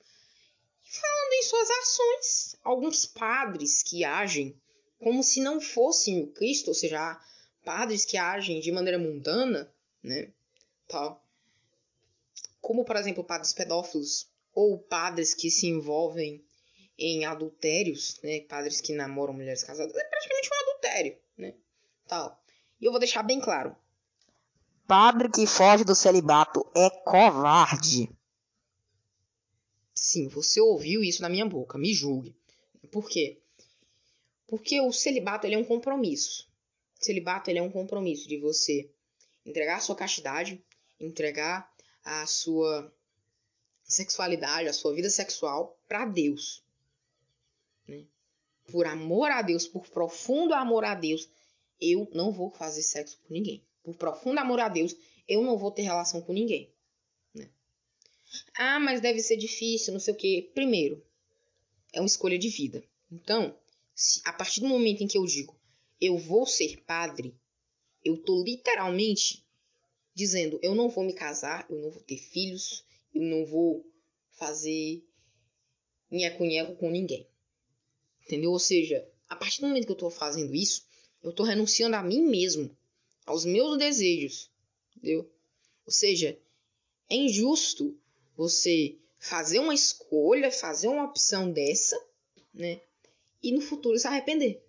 E 0.85 0.95
falando 0.95 1.33
em 1.33 1.41
suas 1.41 1.69
ações, 1.71 2.55
alguns 2.63 3.07
padres 3.07 3.81
que 3.81 4.03
agem 4.03 4.55
como 4.99 5.23
se 5.23 5.41
não 5.41 5.59
fossem 5.59 6.21
o 6.21 6.27
Cristo, 6.27 6.67
ou 6.67 6.75
seja, 6.75 7.19
padres 7.65 8.05
que 8.05 8.15
agem 8.15 8.59
de 8.59 8.71
maneira 8.71 8.99
mundana, 8.99 9.73
né? 10.03 10.31
Tal. 10.87 11.27
Como, 12.61 12.85
por 12.85 12.95
exemplo, 12.95 13.23
padres 13.23 13.53
pedófilos 13.53 14.29
ou 14.59 14.79
padres 14.79 15.35
que 15.35 15.51
se 15.51 15.67
envolvem 15.67 16.43
em 16.97 17.25
adultérios, 17.25 18.19
né? 18.23 18.39
Padres 18.39 18.81
que 18.81 18.91
namoram 18.91 19.31
mulheres 19.31 19.63
casadas, 19.63 19.95
é 19.95 20.03
praticamente 20.03 20.49
um 20.51 20.69
adultério, 20.71 21.17
né? 21.37 21.53
Tal. 22.07 22.41
E 22.81 22.85
eu 22.85 22.91
vou 22.91 22.99
deixar 22.99 23.21
bem 23.21 23.39
claro, 23.39 23.75
Padre 24.87 25.29
que 25.29 25.45
foge 25.45 25.83
do 25.83 25.93
celibato 25.93 26.65
é 26.73 26.89
covarde. 26.89 28.09
Sim, 29.93 30.27
você 30.27 30.59
ouviu 30.59 31.03
isso 31.03 31.21
na 31.21 31.29
minha 31.29 31.45
boca, 31.45 31.77
me 31.77 31.93
julgue. 31.93 32.35
Por 32.91 33.07
quê? 33.07 33.39
Porque 34.47 34.81
o 34.81 34.91
celibato 34.91 35.45
ele 35.45 35.55
é 35.55 35.57
um 35.57 35.65
compromisso. 35.65 36.49
O 36.99 37.05
celibato 37.05 37.51
ele 37.51 37.59
é 37.59 37.61
um 37.61 37.69
compromisso 37.69 38.27
de 38.27 38.39
você 38.39 38.89
entregar 39.45 39.75
a 39.75 39.81
sua 39.81 39.95
castidade, 39.95 40.63
entregar 40.99 41.69
a 42.03 42.25
sua 42.25 42.91
sexualidade, 43.87 44.67
a 44.67 44.73
sua 44.73 44.93
vida 44.93 45.09
sexual 45.09 45.79
para 45.87 46.05
Deus. 46.05 46.63
Né? 47.87 48.05
Por 48.71 48.85
amor 48.85 49.31
a 49.31 49.41
Deus, 49.41 49.67
por 49.67 49.87
profundo 49.87 50.53
amor 50.53 50.83
a 50.83 50.93
Deus, 50.93 51.29
eu 51.79 52.09
não 52.13 52.31
vou 52.31 52.51
fazer 52.51 52.83
sexo 52.83 53.17
com 53.25 53.33
ninguém 53.33 53.63
por 53.87 53.95
profundo 53.95 54.37
amor 54.39 54.59
a 54.59 54.67
Deus, 54.67 54.93
eu 55.29 55.41
não 55.41 55.57
vou 55.57 55.71
ter 55.71 55.83
relação 55.83 56.21
com 56.21 56.33
ninguém. 56.33 56.69
Né? 57.33 57.49
Ah, 58.53 58.81
mas 58.81 58.99
deve 58.99 59.21
ser 59.21 59.37
difícil, 59.37 59.93
não 59.93 59.99
sei 59.99 60.13
o 60.13 60.17
quê. 60.17 60.51
Primeiro, 60.53 61.01
é 61.93 62.01
uma 62.01 62.07
escolha 62.07 62.37
de 62.37 62.49
vida. 62.49 62.83
Então, 63.09 63.57
se, 63.95 64.21
a 64.25 64.33
partir 64.33 64.59
do 64.59 64.67
momento 64.67 65.01
em 65.01 65.07
que 65.07 65.17
eu 65.17 65.25
digo 65.25 65.55
eu 65.99 66.17
vou 66.17 66.45
ser 66.45 66.81
padre, 66.81 67.33
eu 68.05 68.15
estou 68.15 68.43
literalmente 68.43 69.43
dizendo 70.13 70.59
eu 70.61 70.75
não 70.75 70.89
vou 70.89 71.03
me 71.05 71.13
casar, 71.13 71.65
eu 71.69 71.81
não 71.81 71.89
vou 71.89 72.03
ter 72.03 72.17
filhos, 72.17 72.83
não 73.19 73.45
vou 73.45 73.85
fazer 74.31 75.03
nheco-nheco 76.09 76.75
com 76.75 76.89
ninguém. 76.89 77.27
Entendeu? 78.25 78.51
Ou 78.51 78.59
seja, 78.59 79.07
a 79.27 79.35
partir 79.35 79.61
do 79.61 79.67
momento 79.67 79.85
que 79.85 79.91
eu 79.91 79.95
estou 79.95 80.11
fazendo 80.11 80.53
isso, 80.53 80.85
eu 81.23 81.31
estou 81.31 81.45
renunciando 81.45 81.95
a 81.95 82.03
mim 82.03 82.21
mesmo 82.21 82.75
aos 83.25 83.43
meus 83.43 83.77
desejos, 83.77 84.49
entendeu? 84.95 85.29
Ou 85.85 85.91
seja, 85.91 86.37
é 87.09 87.15
injusto 87.15 87.97
você 88.35 88.97
fazer 89.19 89.59
uma 89.59 89.73
escolha, 89.73 90.51
fazer 90.51 90.87
uma 90.87 91.05
opção 91.05 91.51
dessa, 91.51 91.99
né? 92.53 92.81
E 93.43 93.51
no 93.51 93.61
futuro 93.61 93.97
se 93.97 94.07
arrepender. 94.07 94.63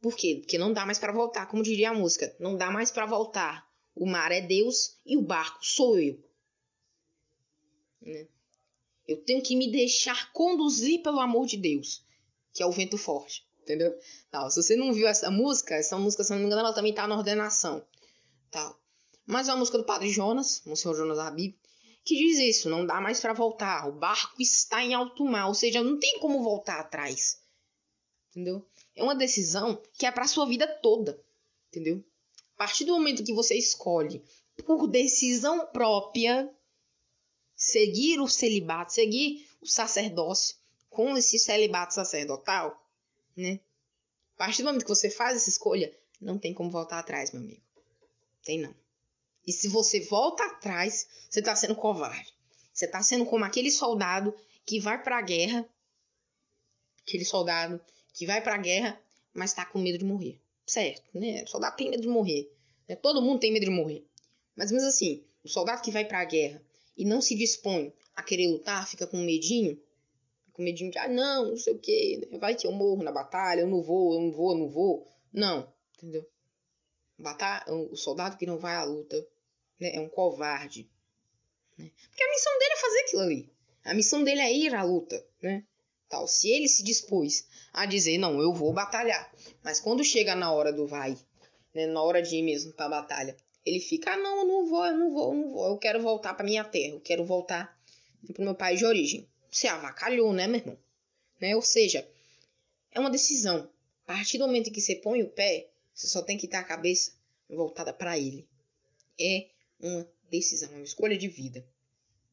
Por 0.00 0.16
quê? 0.16 0.38
Porque 0.40 0.58
não 0.58 0.72
dá 0.72 0.84
mais 0.84 0.98
para 0.98 1.12
voltar, 1.12 1.46
como 1.46 1.62
diria 1.62 1.90
a 1.90 1.94
música, 1.94 2.34
não 2.38 2.56
dá 2.56 2.70
mais 2.70 2.90
para 2.90 3.06
voltar. 3.06 3.66
O 3.94 4.06
mar 4.06 4.30
é 4.30 4.40
Deus 4.40 4.98
e 5.06 5.16
o 5.16 5.22
barco 5.22 5.64
sou 5.64 5.98
eu. 5.98 6.22
Né? 8.06 8.26
Eu 9.06 9.22
tenho 9.22 9.42
que 9.42 9.56
me 9.56 9.70
deixar 9.70 10.32
conduzir 10.32 11.02
pelo 11.02 11.20
amor 11.20 11.46
de 11.46 11.56
Deus, 11.56 12.04
que 12.52 12.62
é 12.62 12.66
o 12.66 12.72
vento 12.72 12.96
forte 12.96 13.46
entendeu? 13.66 13.98
Tal. 14.30 14.48
Se 14.48 14.62
você 14.62 14.76
não 14.76 14.92
viu 14.92 15.08
essa 15.08 15.28
música, 15.30 15.74
essa 15.74 15.98
música, 15.98 16.22
se 16.22 16.30
não 16.30 16.38
me 16.38 16.46
engano, 16.46 16.60
ela 16.60 16.72
também 16.72 16.94
tá 16.94 17.06
na 17.06 17.16
ordenação. 17.16 17.84
Tal. 18.50 18.80
Mas 19.26 19.48
é 19.48 19.52
uma 19.52 19.58
música 19.58 19.76
do 19.76 19.84
Padre 19.84 20.08
Jonas, 20.08 20.62
o 20.64 20.76
Senhor 20.76 20.94
Jonas 20.94 21.18
Habib, 21.18 21.54
que 22.04 22.16
diz 22.16 22.38
isso, 22.38 22.70
não 22.70 22.86
dá 22.86 23.00
mais 23.00 23.18
para 23.18 23.32
voltar, 23.32 23.88
o 23.88 23.92
barco 23.92 24.40
está 24.40 24.80
em 24.80 24.94
alto 24.94 25.24
mar, 25.24 25.48
ou 25.48 25.54
seja, 25.54 25.82
não 25.82 25.98
tem 25.98 26.20
como 26.20 26.40
voltar 26.40 26.78
atrás. 26.78 27.42
Entendeu? 28.30 28.64
É 28.94 29.02
uma 29.02 29.16
decisão 29.16 29.82
que 29.98 30.06
é 30.06 30.12
para 30.12 30.28
sua 30.28 30.46
vida 30.46 30.66
toda. 30.68 31.20
Entendeu? 31.68 32.04
A 32.54 32.58
partir 32.58 32.84
do 32.84 32.92
momento 32.92 33.24
que 33.24 33.34
você 33.34 33.56
escolhe 33.56 34.22
por 34.64 34.86
decisão 34.86 35.66
própria 35.66 36.48
seguir 37.66 38.20
o 38.20 38.28
celibato, 38.28 38.92
seguir 38.92 39.48
o 39.60 39.66
sacerdócio 39.66 40.56
com 40.88 41.16
esse 41.16 41.36
celibato 41.36 41.94
sacerdotal, 41.94 42.80
né? 43.36 43.58
A 44.34 44.38
partir 44.38 44.62
do 44.62 44.66
momento 44.66 44.84
que 44.84 44.88
você 44.88 45.10
faz 45.10 45.36
essa 45.36 45.50
escolha, 45.50 45.92
não 46.20 46.38
tem 46.38 46.54
como 46.54 46.70
voltar 46.70 47.00
atrás, 47.00 47.32
meu 47.32 47.42
amigo. 47.42 47.62
Tem 48.44 48.60
não. 48.60 48.74
E 49.44 49.52
se 49.52 49.66
você 49.66 50.00
volta 50.00 50.44
atrás, 50.44 51.08
você 51.28 51.40
está 51.40 51.56
sendo 51.56 51.74
covarde. 51.74 52.32
Você 52.72 52.84
está 52.84 53.02
sendo 53.02 53.26
como 53.26 53.44
aquele 53.44 53.70
soldado 53.70 54.34
que 54.64 54.78
vai 54.78 55.02
para 55.02 55.18
a 55.18 55.22
guerra, 55.22 55.68
aquele 57.02 57.24
soldado 57.24 57.80
que 58.12 58.26
vai 58.26 58.40
para 58.40 58.54
a 58.54 58.58
guerra, 58.58 59.00
mas 59.34 59.50
está 59.50 59.64
com 59.64 59.80
medo 59.80 59.98
de 59.98 60.04
morrer. 60.04 60.40
Certo, 60.64 61.02
né? 61.18 61.42
O 61.42 61.48
soldado 61.48 61.76
tem 61.76 61.90
medo 61.90 62.02
de 62.02 62.08
morrer. 62.08 62.48
Né? 62.88 62.94
Todo 62.94 63.22
mundo 63.22 63.40
tem 63.40 63.52
medo 63.52 63.64
de 63.64 63.72
morrer. 63.72 64.06
Mas 64.54 64.70
mesmo 64.70 64.88
assim, 64.88 65.24
o 65.42 65.48
soldado 65.48 65.82
que 65.82 65.90
vai 65.90 66.04
para 66.04 66.20
a 66.20 66.24
guerra 66.24 66.65
e 66.96 67.04
não 67.04 67.20
se 67.20 67.34
dispõe 67.34 67.92
a 68.14 68.22
querer 68.22 68.48
lutar, 68.48 68.86
fica 68.88 69.06
com 69.06 69.18
medinho, 69.18 69.80
com 70.52 70.62
medinho 70.62 70.90
de, 70.90 70.98
ah, 70.98 71.08
não, 71.08 71.50
não 71.50 71.56
sei 71.56 71.74
o 71.74 71.78
que, 71.78 72.28
vai 72.40 72.54
que 72.54 72.66
eu 72.66 72.72
morro 72.72 73.02
na 73.02 73.12
batalha, 73.12 73.60
eu 73.60 73.68
não 73.68 73.82
vou, 73.82 74.14
eu 74.14 74.20
não 74.20 74.32
vou, 74.32 74.52
eu 74.52 74.58
não 74.58 74.68
vou. 74.68 75.06
Não, 75.32 75.72
entendeu? 75.96 76.26
Batalha, 77.18 77.64
o 77.72 77.96
soldado 77.96 78.36
que 78.36 78.46
não 78.46 78.58
vai 78.58 78.74
à 78.74 78.84
luta 78.84 79.16
né, 79.78 79.94
é 79.94 80.00
um 80.00 80.08
covarde. 80.08 80.88
Né? 81.76 81.90
Porque 82.08 82.22
a 82.22 82.30
missão 82.30 82.58
dele 82.58 82.72
é 82.72 82.76
fazer 82.76 82.98
aquilo 83.00 83.22
ali. 83.22 83.50
A 83.84 83.94
missão 83.94 84.24
dele 84.24 84.40
é 84.40 84.52
ir 84.52 84.74
à 84.74 84.82
luta, 84.82 85.24
né? 85.42 85.64
Tal. 86.08 86.26
Se 86.26 86.48
ele 86.50 86.68
se 86.68 86.82
dispôs 86.82 87.46
a 87.72 87.86
dizer, 87.86 88.18
não, 88.18 88.40
eu 88.40 88.52
vou 88.52 88.72
batalhar. 88.72 89.30
Mas 89.62 89.80
quando 89.80 90.04
chega 90.04 90.34
na 90.34 90.52
hora 90.52 90.72
do 90.72 90.86
vai, 90.86 91.16
né, 91.74 91.86
na 91.86 92.02
hora 92.02 92.22
de 92.22 92.36
ir 92.36 92.42
mesmo 92.42 92.72
pra 92.72 92.88
batalha, 92.88 93.36
ele 93.66 93.80
fica, 93.80 94.12
ah, 94.12 94.16
não, 94.16 94.46
não 94.46 94.64
vou, 94.64 94.86
eu 94.86 94.96
não 94.96 95.12
vou, 95.12 95.34
eu 95.34 95.40
não 95.40 95.50
vou. 95.50 95.66
Eu 95.66 95.76
quero 95.76 96.00
voltar 96.00 96.34
pra 96.34 96.46
minha 96.46 96.62
terra, 96.62 96.94
eu 96.94 97.00
quero 97.00 97.24
voltar 97.24 97.76
pro 98.32 98.44
meu 98.44 98.54
país 98.54 98.78
de 98.78 98.86
origem. 98.86 99.28
Você 99.50 99.66
avacalhou, 99.66 100.32
né, 100.32 100.46
meu 100.46 100.60
irmão? 100.60 100.78
Né? 101.40 101.56
Ou 101.56 101.62
seja, 101.62 102.08
é 102.92 103.00
uma 103.00 103.10
decisão. 103.10 103.68
A 104.04 104.12
partir 104.12 104.38
do 104.38 104.46
momento 104.46 104.70
que 104.70 104.80
você 104.80 104.94
põe 104.94 105.20
o 105.20 105.28
pé, 105.28 105.68
você 105.92 106.06
só 106.06 106.22
tem 106.22 106.38
que 106.38 106.46
ter 106.46 106.58
a 106.58 106.64
cabeça 106.64 107.12
voltada 107.48 107.92
para 107.92 108.16
ele. 108.16 108.46
É 109.18 109.48
uma 109.80 110.08
decisão, 110.30 110.70
uma 110.70 110.84
escolha 110.84 111.18
de 111.18 111.26
vida. 111.26 111.66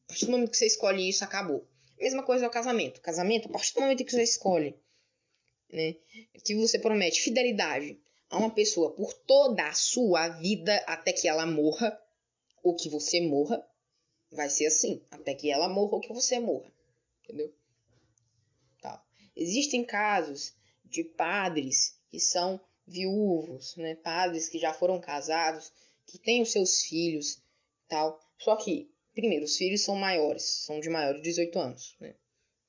A 0.04 0.08
partir 0.08 0.26
do 0.26 0.30
momento 0.30 0.52
que 0.52 0.56
você 0.56 0.66
escolhe 0.66 1.08
isso, 1.08 1.24
acabou. 1.24 1.66
Mesma 1.98 2.22
coisa 2.22 2.44
ao 2.44 2.50
casamento. 2.50 3.00
Casamento, 3.00 3.48
a 3.48 3.52
partir 3.52 3.74
do 3.74 3.80
momento 3.80 4.04
que 4.04 4.12
você 4.12 4.22
escolhe, 4.22 4.76
né, 5.72 5.96
que 6.44 6.54
você 6.54 6.78
promete 6.78 7.20
fidelidade 7.20 7.98
a 8.34 8.38
uma 8.38 8.50
pessoa 8.50 8.90
por 8.92 9.14
toda 9.14 9.68
a 9.68 9.72
sua 9.72 10.28
vida 10.28 10.76
até 10.88 11.12
que 11.12 11.28
ela 11.28 11.46
morra, 11.46 11.96
ou 12.64 12.74
que 12.74 12.88
você 12.88 13.20
morra, 13.20 13.64
vai 14.32 14.50
ser 14.50 14.66
assim, 14.66 15.00
até 15.10 15.34
que 15.34 15.50
ela 15.50 15.68
morra 15.68 15.94
ou 15.94 16.00
que 16.00 16.12
você 16.12 16.40
morra. 16.40 16.72
Entendeu? 17.22 17.54
Tá. 18.82 19.04
Existem 19.36 19.84
casos 19.84 20.52
de 20.84 21.04
padres 21.04 21.96
que 22.10 22.18
são 22.18 22.60
viúvos, 22.84 23.76
né? 23.76 23.94
Padres 23.94 24.48
que 24.48 24.58
já 24.58 24.74
foram 24.74 25.00
casados, 25.00 25.72
que 26.04 26.18
têm 26.18 26.42
os 26.42 26.50
seus 26.50 26.82
filhos, 26.82 27.40
tal. 27.86 28.20
Só 28.38 28.56
que, 28.56 28.90
primeiro, 29.12 29.44
os 29.44 29.56
filhos 29.56 29.82
são 29.82 29.94
maiores, 29.94 30.42
são 30.42 30.80
de 30.80 30.90
maior 30.90 31.14
de 31.14 31.22
18 31.22 31.56
anos, 31.56 31.96
né? 32.00 32.16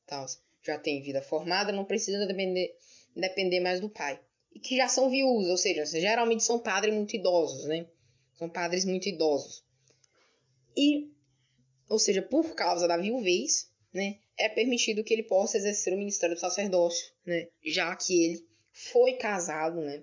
Tal. 0.06 0.28
Já 0.62 0.78
tem 0.78 1.01
vida 1.01 1.23
formada, 1.23 1.71
não 1.71 1.86
precisa 1.86 2.23
depender, 2.28 2.78
depender 3.15 3.60
mais 3.60 3.80
do 3.80 3.89
pai. 3.89 4.19
E 4.55 4.59
que 4.59 4.77
já 4.77 4.87
são 4.87 5.09
viúvos, 5.09 5.49
ou 5.49 5.57
seja, 5.57 5.85
geralmente 5.85 6.43
são 6.43 6.57
padres 6.57 6.95
muito 6.95 7.15
idosos, 7.15 7.65
né? 7.65 7.85
São 8.35 8.49
padres 8.49 8.85
muito 8.85 9.07
idosos. 9.07 9.63
E, 10.75 11.11
ou 11.89 11.99
seja, 11.99 12.21
por 12.21 12.55
causa 12.55 12.87
da 12.87 12.97
viuvez, 12.97 13.69
né? 13.93 14.17
É 14.37 14.49
permitido 14.49 15.03
que 15.03 15.13
ele 15.13 15.23
possa 15.23 15.57
exercer 15.57 15.93
o 15.93 15.97
ministério 15.97 16.35
do 16.35 16.39
sacerdócio, 16.39 17.11
né? 17.25 17.49
Já 17.63 17.95
que 17.95 18.23
ele 18.23 18.47
foi 18.71 19.13
casado, 19.13 19.81
né? 19.81 20.01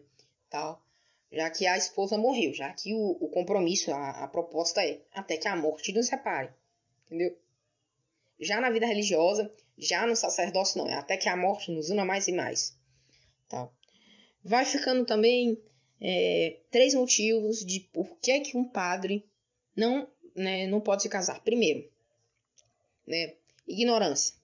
Tal, 0.49 0.83
já 1.33 1.49
que 1.49 1.67
a 1.67 1.79
esposa 1.79 2.19
morreu, 2.19 2.53
já 2.53 2.71
que 2.75 2.93
o, 2.93 3.17
o 3.21 3.29
compromisso, 3.31 3.91
a, 3.91 4.25
a 4.25 4.29
proposta 4.29 4.85
é 4.85 5.01
até 5.15 5.39
que 5.39 5.49
a 5.49 5.57
morte 5.57 5.93
nos 5.93 6.07
separe, 6.07 6.51
entendeu? 7.07 7.35
Já 8.39 8.61
na 8.61 8.71
vida 8.71 8.85
religiosa, 8.85 9.51
já 9.79 10.07
no 10.07 10.15
sacerdócio 10.15 10.79
não, 10.79 10.89
é 10.89 10.95
até 10.95 11.17
que 11.17 11.31
a 11.31 11.37
morte 11.37 11.71
nos 11.71 11.89
una 11.89 12.05
mais 12.05 12.29
e 12.29 12.33
mais. 12.33 12.77
Tal. 13.49 13.73
Vai 14.45 14.65
ficando 14.65 15.05
também 15.05 15.59
é, 16.01 16.57
três 16.71 16.95
motivos 16.95 17.65
de 17.65 17.81
por 17.81 18.19
que, 18.21 18.41
que 18.41 18.57
um 18.57 18.65
padre 18.65 19.25
não, 19.77 20.09
né, 20.35 20.67
não 20.67 20.81
pode 20.81 21.03
se 21.03 21.09
casar. 21.09 21.41
Primeiro, 21.43 21.89
né, 23.07 23.35
ignorância. 23.67 24.35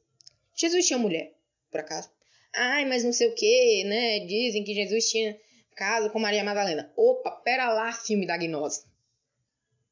Jesus 0.55 0.87
tinha 0.87 0.99
mulher, 0.99 1.35
por 1.71 1.81
acaso? 1.81 2.11
Ai, 2.55 2.85
mas 2.85 3.05
não 3.05 3.13
sei 3.13 3.29
o 3.29 3.35
que, 3.35 3.85
né? 3.85 4.21
Dizem 4.21 4.65
que 4.65 4.75
Jesus 4.75 5.11
tinha 5.11 5.39
casa 5.77 6.11
com 6.11 6.19
Maria 6.19 6.43
Madalena. 6.43 6.93
Opa, 6.97 7.31
pera 7.31 7.73
lá, 7.73 7.93
filme 7.93 8.27
da 8.27 8.37
gnose. 8.37 8.85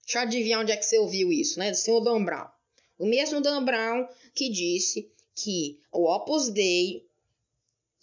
Deixa 0.02 0.18
eu 0.18 0.22
adivinhar 0.22 0.60
onde 0.60 0.72
é 0.72 0.76
que 0.76 0.84
você 0.84 0.98
ouviu 0.98 1.32
isso, 1.32 1.58
né? 1.58 1.70
Do 1.70 1.76
senhor 1.76 2.00
Dan 2.00 2.24
Brown. 2.24 2.48
O 2.98 3.06
mesmo 3.06 3.40
Dan 3.40 3.64
Brown 3.64 4.08
que 4.34 4.48
disse 4.48 5.10
que 5.34 5.80
o 5.92 6.10
Opus 6.10 6.48
Dei, 6.48 7.06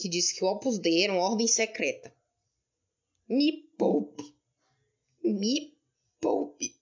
que 0.03 0.09
disse 0.09 0.35
que 0.35 0.43
o 0.43 0.47
Opus 0.47 0.79
Dei 0.79 1.05
era 1.05 1.13
uma 1.13 1.21
ordem 1.21 1.47
secreta. 1.47 2.13
Me 3.25 3.53
poupe. 3.77 4.35
Me 5.23 5.77
poupe. 6.19 6.75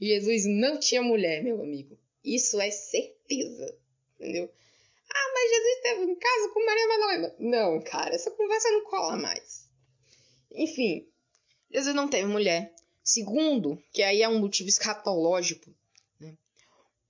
Jesus 0.00 0.44
não 0.44 0.80
tinha 0.80 1.00
mulher, 1.00 1.44
meu 1.44 1.62
amigo. 1.62 1.96
Isso 2.24 2.60
é 2.60 2.68
certeza. 2.68 3.78
Entendeu? 4.18 4.52
Ah, 5.08 5.32
mas 5.32 5.50
Jesus 5.50 5.82
teve 5.82 6.00
um 6.00 6.16
caso 6.16 6.52
com 6.52 6.66
Maria 6.66 6.88
Madalena. 6.88 7.36
Não, 7.38 7.80
cara, 7.80 8.12
essa 8.12 8.32
conversa 8.32 8.68
não 8.72 8.84
cola 8.84 9.16
mais. 9.16 9.70
Enfim, 10.50 11.08
Jesus 11.70 11.94
não 11.94 12.08
teve 12.08 12.26
mulher. 12.26 12.74
Segundo, 13.04 13.80
que 13.92 14.02
aí 14.02 14.20
é 14.20 14.28
um 14.28 14.40
motivo 14.40 14.68
escatológico, 14.68 15.72
né? 16.18 16.36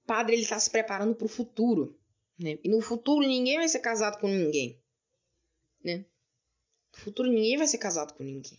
o 0.04 0.06
padre 0.06 0.34
ele 0.34 0.42
está 0.42 0.60
se 0.60 0.68
preparando 0.70 1.14
para 1.14 1.24
o 1.24 1.28
futuro. 1.28 1.98
Né? 2.38 2.58
E 2.62 2.68
no 2.68 2.82
futuro 2.82 3.26
ninguém 3.26 3.56
vai 3.56 3.68
ser 3.68 3.78
casado 3.78 4.20
com 4.20 4.28
ninguém. 4.28 4.78
Né? 5.82 6.04
No 6.92 6.98
futuro 6.98 7.30
ninguém 7.30 7.56
vai 7.56 7.66
ser 7.66 7.78
casado 7.78 8.14
com 8.14 8.24
ninguém. 8.24 8.58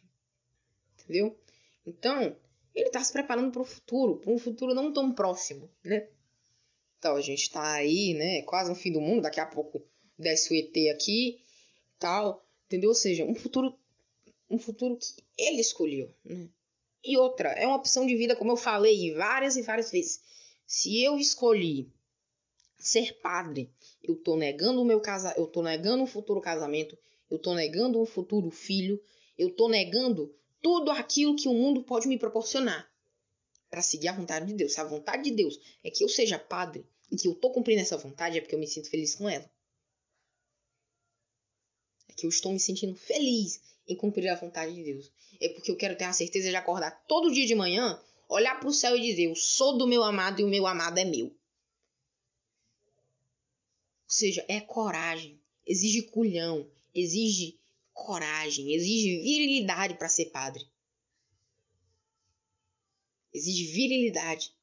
Entendeu? 0.93 1.37
Então, 1.85 2.35
ele 2.75 2.87
está 2.87 3.03
se 3.03 3.11
preparando 3.11 3.51
para 3.51 3.61
o 3.61 3.65
futuro, 3.65 4.17
para 4.17 4.31
um 4.31 4.37
futuro 4.37 4.73
não 4.73 4.93
tão 4.93 5.11
próximo, 5.11 5.69
né? 5.83 6.07
Então, 6.97 7.15
a 7.15 7.21
gente 7.21 7.43
está 7.43 7.73
aí, 7.73 8.13
né? 8.13 8.41
Quase 8.43 8.69
no 8.69 8.75
fim 8.75 8.91
do 8.91 9.01
mundo. 9.01 9.21
Daqui 9.21 9.39
a 9.39 9.45
pouco 9.45 9.81
desce 10.17 10.53
o 10.53 10.55
ET 10.55 10.93
aqui, 10.93 11.41
tal. 11.97 12.45
Entendeu? 12.67 12.89
Ou 12.89 12.95
seja, 12.95 13.23
um 13.23 13.33
futuro, 13.33 13.73
um 14.49 14.59
futuro 14.59 14.97
que 14.97 15.23
ele 15.37 15.61
escolheu, 15.61 16.13
né? 16.23 16.49
E 17.03 17.17
outra, 17.17 17.49
é 17.49 17.65
uma 17.65 17.77
opção 17.77 18.05
de 18.05 18.15
vida, 18.15 18.35
como 18.35 18.51
eu 18.51 18.57
falei 18.57 19.13
várias 19.13 19.55
e 19.55 19.61
várias 19.61 19.89
vezes. 19.89 20.21
Se 20.67 21.01
eu 21.01 21.17
escolhi 21.17 21.89
ser 22.77 23.13
padre, 23.21 23.71
eu 24.03 24.15
tô 24.15 24.35
negando 24.35 24.81
o 24.81 24.85
meu 24.85 24.99
casa, 24.99 25.33
eu 25.37 25.47
tô 25.47 25.61
negando 25.61 26.03
um 26.03 26.07
futuro 26.07 26.41
casamento, 26.41 26.97
eu 27.29 27.37
tô 27.37 27.53
negando 27.53 28.01
um 28.01 28.05
futuro 28.05 28.49
filho, 28.49 29.01
eu 29.37 29.49
tô 29.51 29.69
negando 29.69 30.33
tudo 30.61 30.91
aquilo 30.91 31.35
que 31.35 31.47
o 31.47 31.53
mundo 31.53 31.83
pode 31.83 32.07
me 32.07 32.17
proporcionar 32.17 32.89
para 33.69 33.81
seguir 33.81 34.07
a 34.07 34.13
vontade 34.13 34.47
de 34.47 34.53
Deus. 34.53 34.73
Se 34.73 34.81
a 34.81 34.83
vontade 34.83 35.23
de 35.23 35.31
Deus 35.31 35.59
é 35.83 35.91
que 35.91 36.03
eu 36.03 36.09
seja 36.09 36.39
padre 36.39 36.85
e 37.11 37.15
que 37.15 37.27
eu 37.27 37.35
tô 37.35 37.51
cumprindo 37.51 37.81
essa 37.81 37.97
vontade, 37.97 38.37
é 38.37 38.41
porque 38.41 38.55
eu 38.55 38.59
me 38.59 38.67
sinto 38.67 38.89
feliz 38.89 39.15
com 39.15 39.29
ela. 39.29 39.49
É 42.07 42.13
que 42.13 42.25
eu 42.25 42.29
estou 42.29 42.51
me 42.51 42.59
sentindo 42.59 42.95
feliz 42.95 43.61
em 43.87 43.95
cumprir 43.95 44.27
a 44.29 44.35
vontade 44.35 44.73
de 44.73 44.83
Deus. 44.83 45.11
É 45.39 45.49
porque 45.49 45.71
eu 45.71 45.77
quero 45.77 45.95
ter 45.95 46.05
a 46.05 46.13
certeza 46.13 46.49
de 46.49 46.55
acordar 46.55 46.91
todo 47.07 47.31
dia 47.31 47.45
de 47.45 47.55
manhã, 47.55 48.01
olhar 48.27 48.59
para 48.59 48.69
o 48.69 48.73
céu 48.73 48.95
e 48.95 49.01
dizer: 49.01 49.25
Eu 49.25 49.35
sou 49.35 49.77
do 49.77 49.87
meu 49.87 50.03
amado 50.03 50.41
e 50.41 50.43
o 50.43 50.49
meu 50.49 50.67
amado 50.67 50.97
é 50.97 51.05
meu. 51.05 51.27
Ou 51.27 51.35
seja, 54.07 54.43
é 54.47 54.59
coragem, 54.59 55.39
exige 55.65 56.01
culhão, 56.01 56.69
exige 56.93 57.59
coragem, 57.93 58.73
exige 58.73 59.21
virilidade 59.21 59.95
para 59.95 60.09
ser 60.09 60.25
padre 60.27 60.69
exige 63.33 63.71
virilidade 63.71 64.55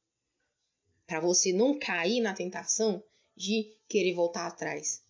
para 1.06 1.20
você 1.20 1.52
não 1.52 1.78
cair 1.78 2.20
na 2.20 2.34
tentação 2.34 3.02
de 3.36 3.76
querer 3.88 4.14
voltar 4.14 4.46
atrás, 4.46 5.04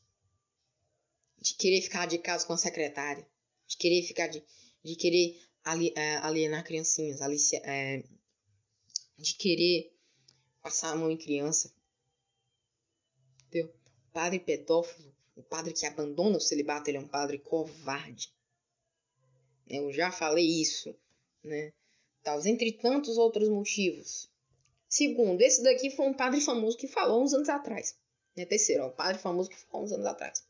de 1.38 1.54
querer 1.54 1.80
ficar 1.80 2.06
de 2.06 2.18
casa 2.18 2.46
com 2.46 2.52
a 2.52 2.58
secretária, 2.58 3.26
de 3.66 3.76
querer 3.76 4.02
ficar 4.02 4.26
de, 4.26 4.44
de 4.84 4.96
querer 4.96 5.40
é, 5.94 6.16
alienar 6.16 6.64
criancinhas, 6.64 7.20
é, 7.64 8.04
de 9.16 9.34
querer 9.34 9.96
passar 10.60 10.90
a 10.90 10.96
mão 10.96 11.10
em 11.10 11.16
criança. 11.16 11.72
Entendeu? 13.46 13.74
Padre 14.12 14.40
pedófilo, 14.40 15.15
o 15.36 15.42
padre 15.42 15.72
que 15.72 15.86
abandona 15.86 16.38
o 16.38 16.40
celibato, 16.40 16.90
ele 16.90 16.98
é 16.98 17.00
um 17.00 17.06
padre 17.06 17.38
covarde. 17.38 18.32
Eu 19.68 19.92
já 19.92 20.10
falei 20.10 20.44
isso 20.44 20.96
né? 21.46 21.72
Tal, 22.22 22.44
entre 22.44 22.72
tantos 22.72 23.16
outros 23.16 23.48
motivos. 23.48 24.28
Segundo, 24.88 25.40
esse 25.40 25.62
daqui 25.62 25.90
foi 25.90 26.06
um 26.06 26.14
padre 26.14 26.40
famoso 26.40 26.76
que 26.76 26.88
falou 26.88 27.22
uns 27.22 27.32
anos 27.32 27.48
atrás. 27.48 27.96
Né? 28.36 28.44
Terceiro, 28.44 28.84
ó, 28.84 28.88
um 28.88 28.92
padre 28.92 29.20
famoso 29.20 29.48
que 29.48 29.56
falou 29.56 29.86
uns 29.86 29.92
anos 29.92 30.06
atrás. 30.06 30.44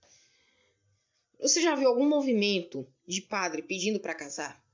Você 1.38 1.60
já 1.60 1.74
viu 1.74 1.88
algum 1.88 2.08
movimento 2.08 2.86
de 3.06 3.20
padre 3.20 3.62
pedindo 3.62 4.00
para 4.00 4.14
casar? 4.14 4.64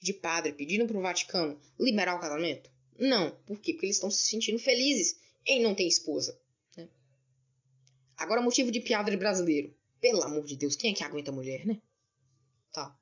De 0.00 0.12
padre 0.12 0.52
pedindo 0.52 0.86
para 0.86 0.98
o 0.98 1.00
Vaticano 1.00 1.58
liberar 1.80 2.16
o 2.16 2.20
casamento? 2.20 2.70
Não. 2.98 3.30
Por 3.46 3.58
quê? 3.58 3.72
Porque 3.72 3.86
eles 3.86 3.96
estão 3.96 4.10
se 4.10 4.24
sentindo 4.24 4.58
felizes 4.58 5.18
em 5.46 5.62
não 5.62 5.74
ter 5.74 5.86
esposa. 5.86 6.38
Agora, 8.16 8.40
motivo 8.40 8.70
de 8.70 8.80
padre 8.80 9.16
brasileiro. 9.16 9.74
Pelo 10.00 10.22
amor 10.22 10.44
de 10.44 10.56
Deus, 10.56 10.76
quem 10.76 10.92
é 10.92 10.94
que 10.94 11.02
aguenta 11.02 11.32
mulher, 11.32 11.66
né? 11.66 11.80
Tá. 12.72 12.96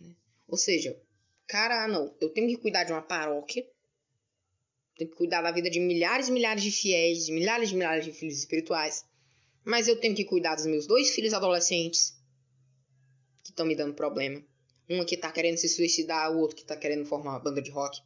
Né? 0.00 0.14
Ou 0.46 0.56
seja, 0.56 1.00
cara, 1.46 1.84
ah, 1.84 1.88
não, 1.88 2.14
eu 2.20 2.28
tenho 2.28 2.48
que 2.48 2.58
cuidar 2.58 2.84
de 2.84 2.92
uma 2.92 3.00
paróquia, 3.00 3.66
tenho 4.96 5.10
que 5.10 5.16
cuidar 5.16 5.42
da 5.42 5.50
vida 5.50 5.70
de 5.70 5.80
milhares 5.80 6.28
e 6.28 6.32
milhares 6.32 6.62
de 6.62 6.70
fiéis, 6.70 7.26
de 7.26 7.32
milhares 7.32 7.70
e 7.70 7.74
milhares 7.74 8.04
de 8.04 8.12
filhos 8.12 8.38
espirituais, 8.38 9.04
mas 9.64 9.88
eu 9.88 9.98
tenho 9.98 10.14
que 10.14 10.24
cuidar 10.24 10.54
dos 10.56 10.66
meus 10.66 10.86
dois 10.86 11.10
filhos 11.10 11.32
adolescentes 11.32 12.14
que 13.42 13.50
estão 13.50 13.64
me 13.64 13.74
dando 13.74 13.94
problema. 13.94 14.44
Um 14.88 15.04
que 15.04 15.16
tá 15.16 15.32
querendo 15.32 15.56
se 15.56 15.68
suicidar, 15.68 16.30
o 16.32 16.38
outro 16.38 16.56
que 16.56 16.64
tá 16.64 16.76
querendo 16.76 17.06
formar 17.06 17.30
uma 17.30 17.40
banda 17.40 17.62
de 17.62 17.70
rock. 17.70 18.00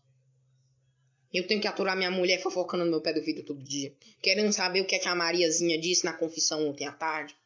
Eu 1.32 1.46
tenho 1.46 1.60
que 1.60 1.66
aturar 1.66 1.96
minha 1.96 2.10
mulher 2.10 2.40
fofocando 2.40 2.84
no 2.84 2.90
meu 2.90 3.00
pé 3.00 3.12
do 3.12 3.22
vidro 3.22 3.44
todo 3.44 3.62
dia. 3.62 3.94
Querendo 4.22 4.52
saber 4.52 4.80
o 4.80 4.86
que, 4.86 4.94
é 4.94 4.98
que 4.98 5.08
a 5.08 5.14
Mariazinha 5.14 5.78
disse 5.78 6.04
na 6.04 6.12
confissão 6.12 6.68
ontem 6.68 6.86
à 6.86 6.92
tarde. 6.92 7.36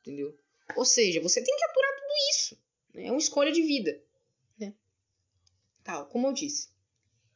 Entendeu? 0.00 0.38
Ou 0.76 0.84
seja, 0.84 1.20
você 1.20 1.42
tem 1.42 1.56
que 1.56 1.64
aturar 1.64 1.90
tudo 1.96 2.12
isso. 2.30 2.58
Né? 2.94 3.06
É 3.06 3.10
uma 3.10 3.18
escolha 3.18 3.50
de 3.50 3.62
vida. 3.62 4.00
Né? 4.58 4.74
Tal, 5.82 6.06
como 6.06 6.28
eu 6.28 6.32
disse. 6.32 6.68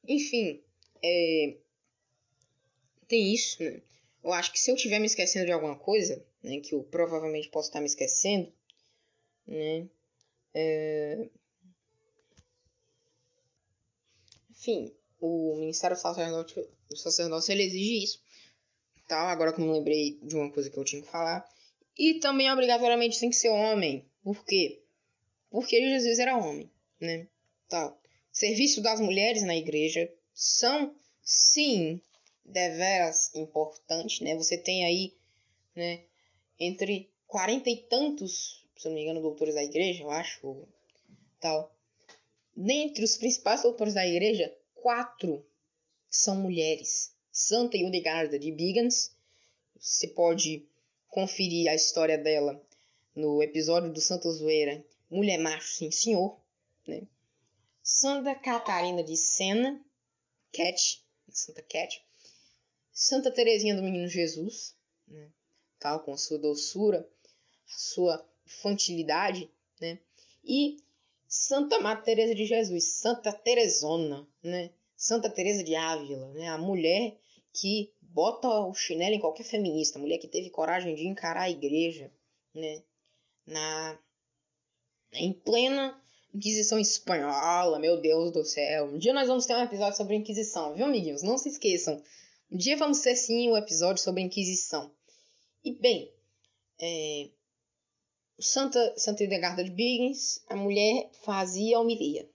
Enfim, 0.07 0.63
é... 1.03 1.57
tem 3.07 3.35
isso, 3.35 3.63
né? 3.63 3.83
Eu 4.23 4.33
acho 4.33 4.53
que 4.53 4.59
se 4.59 4.71
eu 4.71 4.75
estiver 4.75 4.99
me 4.99 5.07
esquecendo 5.07 5.47
de 5.47 5.53
alguma 5.53 5.77
coisa, 5.77 6.25
né, 6.43 6.61
que 6.61 6.75
eu 6.75 6.83
provavelmente 6.83 7.49
posso 7.49 7.69
estar 7.69 7.81
me 7.81 7.87
esquecendo, 7.87 8.53
né? 9.47 9.89
É... 10.53 11.29
Enfim, 14.51 14.93
o 15.21 15.57
Ministério 15.57 15.97
Sacerdócio, 15.97 16.69
Sacerdócio 16.95 17.53
ele 17.53 17.65
exige 17.65 18.05
isso. 18.05 18.23
Tal, 19.07 19.27
agora 19.27 19.53
que 19.53 19.61
eu 19.61 19.65
me 19.65 19.73
lembrei 19.73 20.19
de 20.23 20.37
uma 20.37 20.51
coisa 20.51 20.69
que 20.69 20.77
eu 20.77 20.85
tinha 20.85 21.03
que 21.03 21.09
falar. 21.09 21.49
E 21.97 22.21
também 22.21 22.51
obrigatoriamente 22.51 23.19
tem 23.19 23.31
que 23.31 23.37
ser 23.37 23.49
homem. 23.49 24.05
Por 24.23 24.45
quê? 24.45 24.83
Porque 25.51 25.81
Jesus 25.81 26.19
era 26.19 26.37
homem, 26.37 26.71
né? 27.01 27.27
Tal. 27.69 27.99
Serviço 28.31 28.81
das 28.81 29.01
mulheres 29.01 29.43
na 29.43 29.57
igreja 29.57 30.13
são, 30.33 30.95
sim, 31.23 32.01
deveras 32.45 33.35
importantes, 33.35 34.21
né? 34.21 34.37
Você 34.37 34.57
tem 34.57 34.85
aí, 34.85 35.15
né, 35.75 36.05
entre 36.59 37.11
quarenta 37.27 37.71
e 37.71 37.77
tantos, 37.77 38.65
se 38.77 38.87
não 38.87 38.95
me 38.95 39.03
engano, 39.03 39.21
doutores 39.21 39.55
da 39.55 39.65
igreja, 39.65 40.03
eu 40.03 40.11
acho, 40.11 40.69
tal. 41.41 41.75
Dentre 42.57 43.05
os 43.05 43.17
principais 43.17 43.63
doutores 43.63 43.95
da 43.95 44.07
igreja, 44.07 44.55
quatro 44.83 45.45
são 46.11 46.37
mulheres. 46.37 47.15
Santa 47.31 47.77
Hildegarda 47.77 48.39
de 48.39 48.51
Bigans, 48.51 49.15
você 49.79 50.09
pode 50.09 50.67
conferir 51.09 51.71
a 51.71 51.75
história 51.75 52.19
dela 52.19 52.61
no 53.15 53.43
episódio 53.43 53.93
do 53.93 54.01
Santa 54.01 54.31
Zoeira, 54.31 54.85
Mulher 55.11 55.39
Macho 55.39 55.69
Sim 55.69 55.91
Senhor, 55.91 56.39
né? 56.87 57.07
Santa 57.83 58.35
Catarina 58.35 59.03
de 59.03 59.17
Sena, 59.17 59.81
Cat, 60.53 61.03
Santa 61.31 61.63
Cat, 61.63 62.05
Santa 62.93 63.31
Teresinha 63.31 63.75
do 63.75 63.83
Menino 63.83 64.09
Jesus, 64.09 64.75
né? 65.07 65.29
tal 65.79 66.01
com 66.01 66.17
sua 66.17 66.39
doçura, 66.39 67.09
a 67.67 67.79
sua 67.79 68.29
infantilidade, 68.47 69.51
né? 69.81 69.99
E 70.45 70.79
Santa 71.29 71.79
Maria 71.79 72.03
Teresa 72.03 72.35
de 72.35 72.47
Jesus, 72.47 72.85
Santa 72.95 73.33
Teresona, 73.33 74.27
né? 74.43 74.71
Santa 74.97 75.29
Teresa 75.29 75.63
de 75.63 75.75
Ávila, 75.75 76.33
né? 76.33 76.49
A 76.49 76.57
mulher 76.57 77.17
que 77.53 77.93
bota 78.01 78.49
o 78.49 78.75
chinelo 78.75 79.15
em 79.15 79.21
qualquer 79.21 79.45
feminista, 79.45 79.99
mulher 79.99 80.19
que 80.19 80.27
teve 80.27 80.49
coragem 80.49 80.95
de 80.95 81.07
encarar 81.07 81.43
a 81.43 81.51
igreja, 81.51 82.11
né? 82.55 82.83
Na 83.47 83.99
em 85.13 85.33
plena 85.33 86.01
Inquisição 86.35 86.79
Espanhola, 86.79 87.79
meu 87.79 88.01
Deus 88.01 88.33
do 88.33 88.45
céu. 88.45 88.87
Um 88.87 88.99
dia 88.99 89.13
nós 89.13 89.29
vamos 89.29 89.47
ter 89.47 89.55
um 89.55 89.63
episódio 89.63 89.97
sobre 89.97 90.15
a 90.15 90.19
Inquisição, 90.19 90.75
viu, 90.75 90.85
amiguinhos? 90.85 91.23
Não 91.23 91.39
se 91.39 91.49
esqueçam. 91.49 92.03
Um 92.51 92.57
dia 92.57 92.77
vamos 92.77 93.01
ter 93.01 93.17
sim 93.17 93.51
um 93.51 93.57
episódio 93.57 94.03
sobre 94.03 94.23
a 94.23 94.25
Inquisição. 94.25 94.91
E 95.65 95.73
bem, 95.73 96.13
é, 96.81 97.29
Santa, 98.39 98.95
Santa 98.97 99.23
Hildegarda 99.23 99.65
de 99.65 99.71
Biggens, 99.71 100.43
a 100.49 100.55
mulher 100.55 101.11
fazia 101.23 101.79
homilia. 101.79 102.29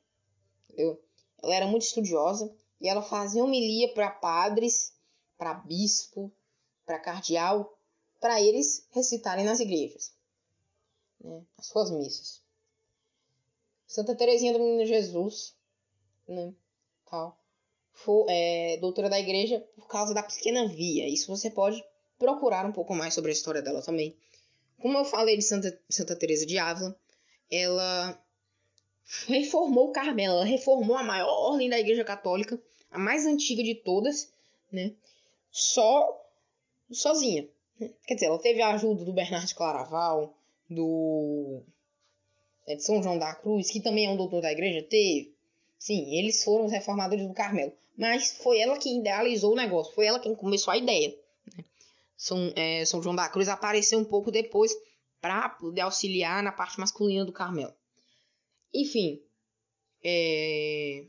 Entendeu? 0.65 1.01
Ela 1.41 1.55
era 1.55 1.67
muito 1.67 1.83
estudiosa 1.83 2.53
e 2.79 2.87
ela 2.87 3.01
fazia 3.01 3.43
homilia 3.43 3.93
para 3.93 4.09
padres 4.09 4.93
para 5.37 5.53
bispo, 5.53 6.31
para 6.85 6.99
cardeal, 6.99 7.77
para 8.19 8.41
eles 8.41 8.87
recitarem 8.91 9.43
nas 9.43 9.59
igrejas, 9.59 10.13
né, 11.19 11.43
as 11.57 11.67
suas 11.67 11.91
missas. 11.91 12.41
Santa 13.85 14.15
Teresinha 14.15 14.53
do 14.53 14.59
Menino 14.59 14.85
Jesus, 14.85 15.53
né, 16.25 16.53
tal, 17.09 17.37
é, 18.29 18.77
doutora 18.77 19.09
da 19.09 19.19
igreja 19.19 19.59
por 19.75 19.87
causa 19.87 20.13
da 20.13 20.23
pequena 20.23 20.65
via. 20.67 21.07
Isso 21.07 21.27
você 21.27 21.49
pode 21.49 21.83
procurar 22.17 22.65
um 22.65 22.71
pouco 22.71 22.95
mais 22.95 23.13
sobre 23.13 23.31
a 23.31 23.33
história 23.33 23.61
dela 23.61 23.81
também. 23.81 24.17
Como 24.83 24.97
eu 24.97 25.05
falei 25.05 25.37
de 25.37 25.43
Santa, 25.43 25.79
Santa 25.89 26.13
Teresa 26.13 26.45
de 26.45 26.57
Ávila, 26.57 26.93
ela 27.49 28.21
reformou 29.27 29.87
o 29.87 29.91
Carmelo, 29.93 30.33
ela 30.33 30.43
reformou 30.43 30.97
a 30.97 31.03
maior 31.03 31.29
ordem 31.29 31.69
da 31.69 31.79
Igreja 31.79 32.03
Católica, 32.03 32.61
a 32.91 32.99
mais 32.99 33.25
antiga 33.25 33.63
de 33.63 33.75
todas, 33.75 34.29
né? 34.69 34.91
só 35.49 36.21
sozinha. 36.91 37.47
Quer 38.05 38.15
dizer, 38.15 38.25
ela 38.25 38.37
teve 38.37 38.61
a 38.61 38.73
ajuda 38.73 39.05
do 39.05 39.13
Bernardo 39.13 39.55
Claraval, 39.55 40.35
do 40.69 41.61
é, 42.67 42.75
de 42.75 42.83
São 42.83 43.01
João 43.01 43.17
da 43.17 43.33
Cruz, 43.35 43.71
que 43.71 43.79
também 43.79 44.07
é 44.07 44.09
um 44.09 44.17
doutor 44.17 44.41
da 44.41 44.51
igreja, 44.51 44.83
teve. 44.83 45.33
Sim, 45.79 46.13
eles 46.13 46.43
foram 46.43 46.65
os 46.65 46.73
reformadores 46.73 47.25
do 47.25 47.33
Carmelo. 47.33 47.71
Mas 47.97 48.33
foi 48.33 48.59
ela 48.59 48.77
que 48.77 48.97
idealizou 48.99 49.53
o 49.53 49.55
negócio, 49.55 49.93
foi 49.93 50.07
ela 50.07 50.19
quem 50.19 50.35
começou 50.35 50.73
a 50.73 50.77
ideia. 50.77 51.22
São, 52.23 52.53
é, 52.55 52.85
São 52.85 53.03
João 53.03 53.13
da 53.13 53.27
Cruz 53.27 53.49
apareceu 53.49 53.99
um 53.99 54.05
pouco 54.05 54.31
depois 54.31 54.73
para 55.19 55.49
poder 55.49 55.81
auxiliar 55.81 56.41
na 56.41 56.53
parte 56.53 56.79
masculina 56.79 57.25
do 57.25 57.33
Carmelo. 57.33 57.73
Enfim, 58.73 59.21
é... 60.01 61.03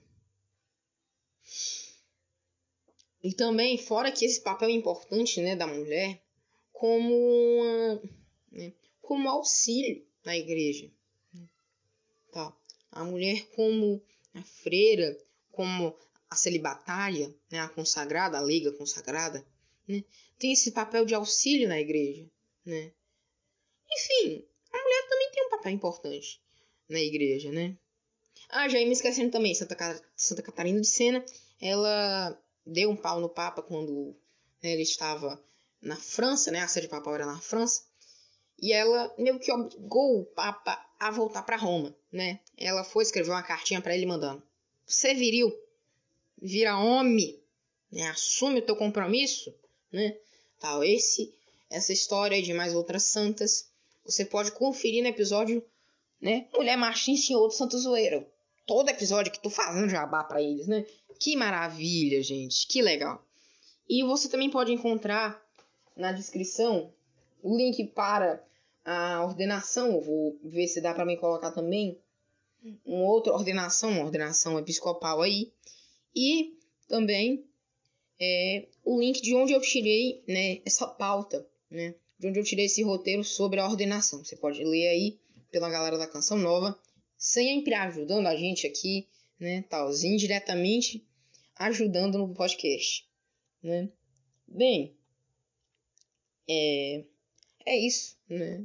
E 3.23 3.33
também, 3.33 3.79
fora 3.79 4.11
que 4.11 4.25
esse 4.25 4.41
papel 4.41 4.69
importante 4.71 5.41
né, 5.41 5.55
da 5.55 5.69
mulher, 5.69 6.21
como, 6.73 7.15
uma, 7.15 8.03
né, 8.51 8.73
como 9.01 9.29
auxílio 9.29 10.05
na 10.25 10.37
igreja. 10.37 10.91
Né. 11.33 11.47
Tá. 12.33 12.53
A 12.91 13.05
mulher 13.05 13.47
como 13.55 14.03
a 14.35 14.43
freira, 14.43 15.17
como 15.53 15.97
a 16.29 16.35
celibatária, 16.35 17.33
né, 17.53 17.61
a 17.61 17.69
consagrada, 17.69 18.37
a 18.37 18.43
leiga 18.43 18.73
consagrada, 18.73 19.47
né, 19.87 20.05
tem 20.39 20.53
esse 20.53 20.72
papel 20.72 21.05
de 21.05 21.14
auxílio 21.14 21.68
na 21.68 21.80
igreja. 21.80 22.28
Né. 22.64 22.93
Enfim, 23.91 24.45
a 24.72 24.82
mulher 24.82 25.09
também 25.09 25.30
tem 25.30 25.47
um 25.47 25.51
papel 25.51 25.72
importante 25.72 26.41
na 26.89 27.01
igreja, 27.01 27.51
né? 27.51 27.76
Ah, 28.49 28.68
já 28.68 28.78
ia 28.78 28.87
me 28.87 28.93
esquecendo 28.93 29.30
também, 29.30 29.55
Santa, 29.55 30.03
Santa 30.16 30.43
Catarina 30.43 30.80
de 30.80 30.87
Sena, 30.87 31.24
ela 31.61 32.39
deu 32.66 32.91
um 32.91 32.97
pau 32.97 33.20
no 33.20 33.28
Papa 33.28 33.62
quando 33.62 34.14
né, 34.62 34.72
ele 34.72 34.82
estava 34.82 35.43
na 35.80 35.97
França, 35.97 36.51
né? 36.51 36.61
A 36.61 36.68
sede 36.68 36.89
papal 36.89 37.14
era 37.14 37.26
na 37.26 37.39
França. 37.41 37.82
E 38.61 38.72
ela 38.72 39.12
meio 39.18 39.39
que 39.39 39.53
obrigou 39.53 40.20
o 40.20 40.24
Papa 40.24 40.78
a 40.99 41.11
voltar 41.11 41.43
para 41.43 41.57
Roma, 41.57 41.95
né? 42.11 42.41
Ela 42.57 42.85
foi 42.85 43.03
escrever 43.03 43.30
uma 43.30 43.43
cartinha 43.43 43.80
para 43.80 43.95
ele 43.95 44.07
mandando: 44.07 44.43
"Você 44.87 45.12
viril, 45.14 45.53
vira 46.41 46.78
homem, 46.78 47.43
né? 47.91 48.09
Assume 48.09 48.61
o 48.61 48.64
teu 48.64 48.76
compromisso, 48.76 49.55
né? 49.95 50.16
Tal 50.61 50.82
esse 50.84 51.32
essa 51.70 51.92
história 51.92 52.40
de 52.40 52.53
mais 52.53 52.74
outras 52.74 53.03
santas, 53.05 53.68
você 54.05 54.24
pode 54.24 54.53
conferir 54.53 55.03
no 55.03 55.09
episódio, 55.09 55.64
né? 56.20 56.47
Mulher 56.55 56.76
machinha 56.76 57.18
em 57.30 57.34
outro 57.34 57.57
santo 57.57 57.78
zoeiro. 57.78 58.24
Todo 58.66 58.88
episódio 58.88 59.32
que 59.32 59.42
tô 59.42 59.51
fazendo 59.51 59.88
jabá 59.88 60.22
para 60.22 60.40
eles, 60.40 60.66
né? 60.66 60.86
Que 61.18 61.36
maravilha, 61.36 62.22
gente, 62.22 62.66
que 62.66 62.80
legal. 62.80 63.24
E 63.88 64.03
você 64.05 64.28
também 64.28 64.51
pode 64.51 64.72
encontrar 64.72 65.42
na 65.97 66.12
descrição 66.12 66.92
o 67.42 67.57
link 67.57 67.84
para 67.88 68.42
a 68.84 69.24
ordenação. 69.24 70.01
Vou 70.01 70.38
ver 70.45 70.66
se 70.68 70.80
dá 70.80 70.95
para 70.95 71.05
me 71.05 71.16
colocar 71.16 71.51
também 71.51 71.99
uma 72.84 73.05
outra 73.05 73.32
ordenação, 73.32 73.90
uma 73.90 74.05
ordenação 74.05 74.59
episcopal 74.59 75.22
aí. 75.22 75.53
E 76.14 76.57
também 76.88 77.45
é, 78.21 78.69
o 78.85 79.01
link 79.01 79.21
de 79.21 79.35
onde 79.35 79.53
eu 79.53 79.61
tirei 79.61 80.23
né, 80.27 80.61
essa 80.65 80.87
pauta, 80.87 81.47
né? 81.71 81.95
De 82.19 82.29
onde 82.29 82.39
eu 82.39 82.45
tirei 82.45 82.67
esse 82.67 82.83
roteiro 82.83 83.25
sobre 83.25 83.61
a 83.61 83.67
ordenação. 83.67 84.25
Você 84.25 84.37
pode 84.37 84.62
ler 84.65 84.89
aí 84.89 85.19
pela 85.51 85.69
galera 85.69 85.99
da 85.99 86.07
Canção 86.07 86.39
Nova, 86.39 86.79
sempre 87.17 87.75
ajudando 87.75 88.27
a 88.27 88.37
gente 88.37 88.67
aqui, 88.67 89.09
né? 89.39 89.62
Talzinho, 89.69 90.17
diretamente 90.17 91.05
ajudando 91.57 92.19
no 92.19 92.35
podcast, 92.35 93.09
né? 93.62 93.89
Bem, 94.47 94.97
é, 96.49 97.05
é 97.65 97.77
isso, 97.79 98.17
né? 98.29 98.65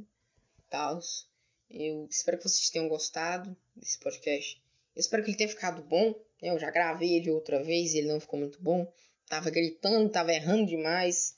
Tals. 0.68 1.28
Eu 1.68 2.06
espero 2.10 2.36
que 2.38 2.48
vocês 2.48 2.68
tenham 2.70 2.88
gostado 2.88 3.56
desse 3.76 3.98
podcast. 3.98 4.60
Eu 4.94 5.00
espero 5.00 5.22
que 5.22 5.30
ele 5.30 5.38
tenha 5.38 5.48
ficado 5.48 5.82
bom. 5.82 6.14
Eu 6.42 6.58
já 6.58 6.70
gravei 6.70 7.14
ele 7.14 7.30
outra 7.30 7.62
vez 7.62 7.94
e 7.94 7.98
ele 7.98 8.08
não 8.08 8.20
ficou 8.20 8.38
muito 8.38 8.60
bom. 8.60 8.92
Tava 9.30 9.48
gritando, 9.48 10.10
tava 10.10 10.34
errando 10.34 10.66
demais. 10.66 11.34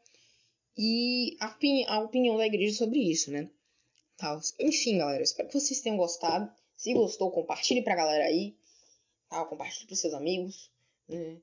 e 0.77 1.35
a, 1.39 1.47
opini 1.47 1.85
a 1.87 1.99
opinião 1.99 2.37
da 2.37 2.45
igreja 2.45 2.77
sobre 2.77 2.99
isso, 2.99 3.31
né? 3.31 3.49
Tal. 4.19 4.39
Enfim, 4.59 4.97
galera, 4.99 5.23
espero 5.23 5.47
que 5.47 5.59
vocês 5.59 5.81
tenham 5.81 5.97
gostado. 5.97 6.51
Se 6.75 6.93
gostou, 6.93 7.31
compartilhe 7.31 7.81
pra 7.81 7.95
galera 7.95 8.25
aí. 8.25 8.55
Tal, 9.29 9.47
compartilhe 9.47 9.87
pros 9.87 9.99
seus 9.99 10.13
amigos. 10.13 10.69
Né? 11.07 11.37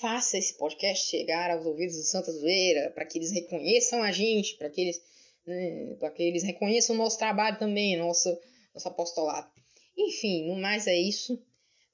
faça 0.00 0.38
esse 0.38 0.54
podcast 0.54 1.10
chegar 1.10 1.50
aos 1.50 1.66
ouvidos 1.66 1.96
do 1.96 2.02
Santa 2.02 2.32
Zoeira, 2.32 2.90
para 2.90 3.04
que 3.04 3.18
eles 3.18 3.30
reconheçam 3.30 4.02
a 4.02 4.10
gente, 4.10 4.56
para 4.56 4.70
que 4.70 4.80
eles 4.80 5.02
né, 5.46 5.94
para 5.98 6.10
que 6.10 6.22
eles 6.22 6.42
reconheçam 6.42 6.96
o 6.96 6.98
nosso 6.98 7.18
trabalho 7.18 7.58
também, 7.58 7.96
nosso, 7.98 8.38
nosso 8.74 8.88
apostolado. 8.88 9.50
Enfim, 9.96 10.48
no 10.48 10.56
mais 10.56 10.86
é 10.86 10.96
isso. 10.96 11.38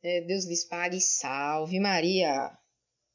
É, 0.03 0.21
Deus 0.21 0.45
lhes 0.45 0.65
pague. 0.65 1.01
Salve 1.01 1.81
Maria! 1.81 2.57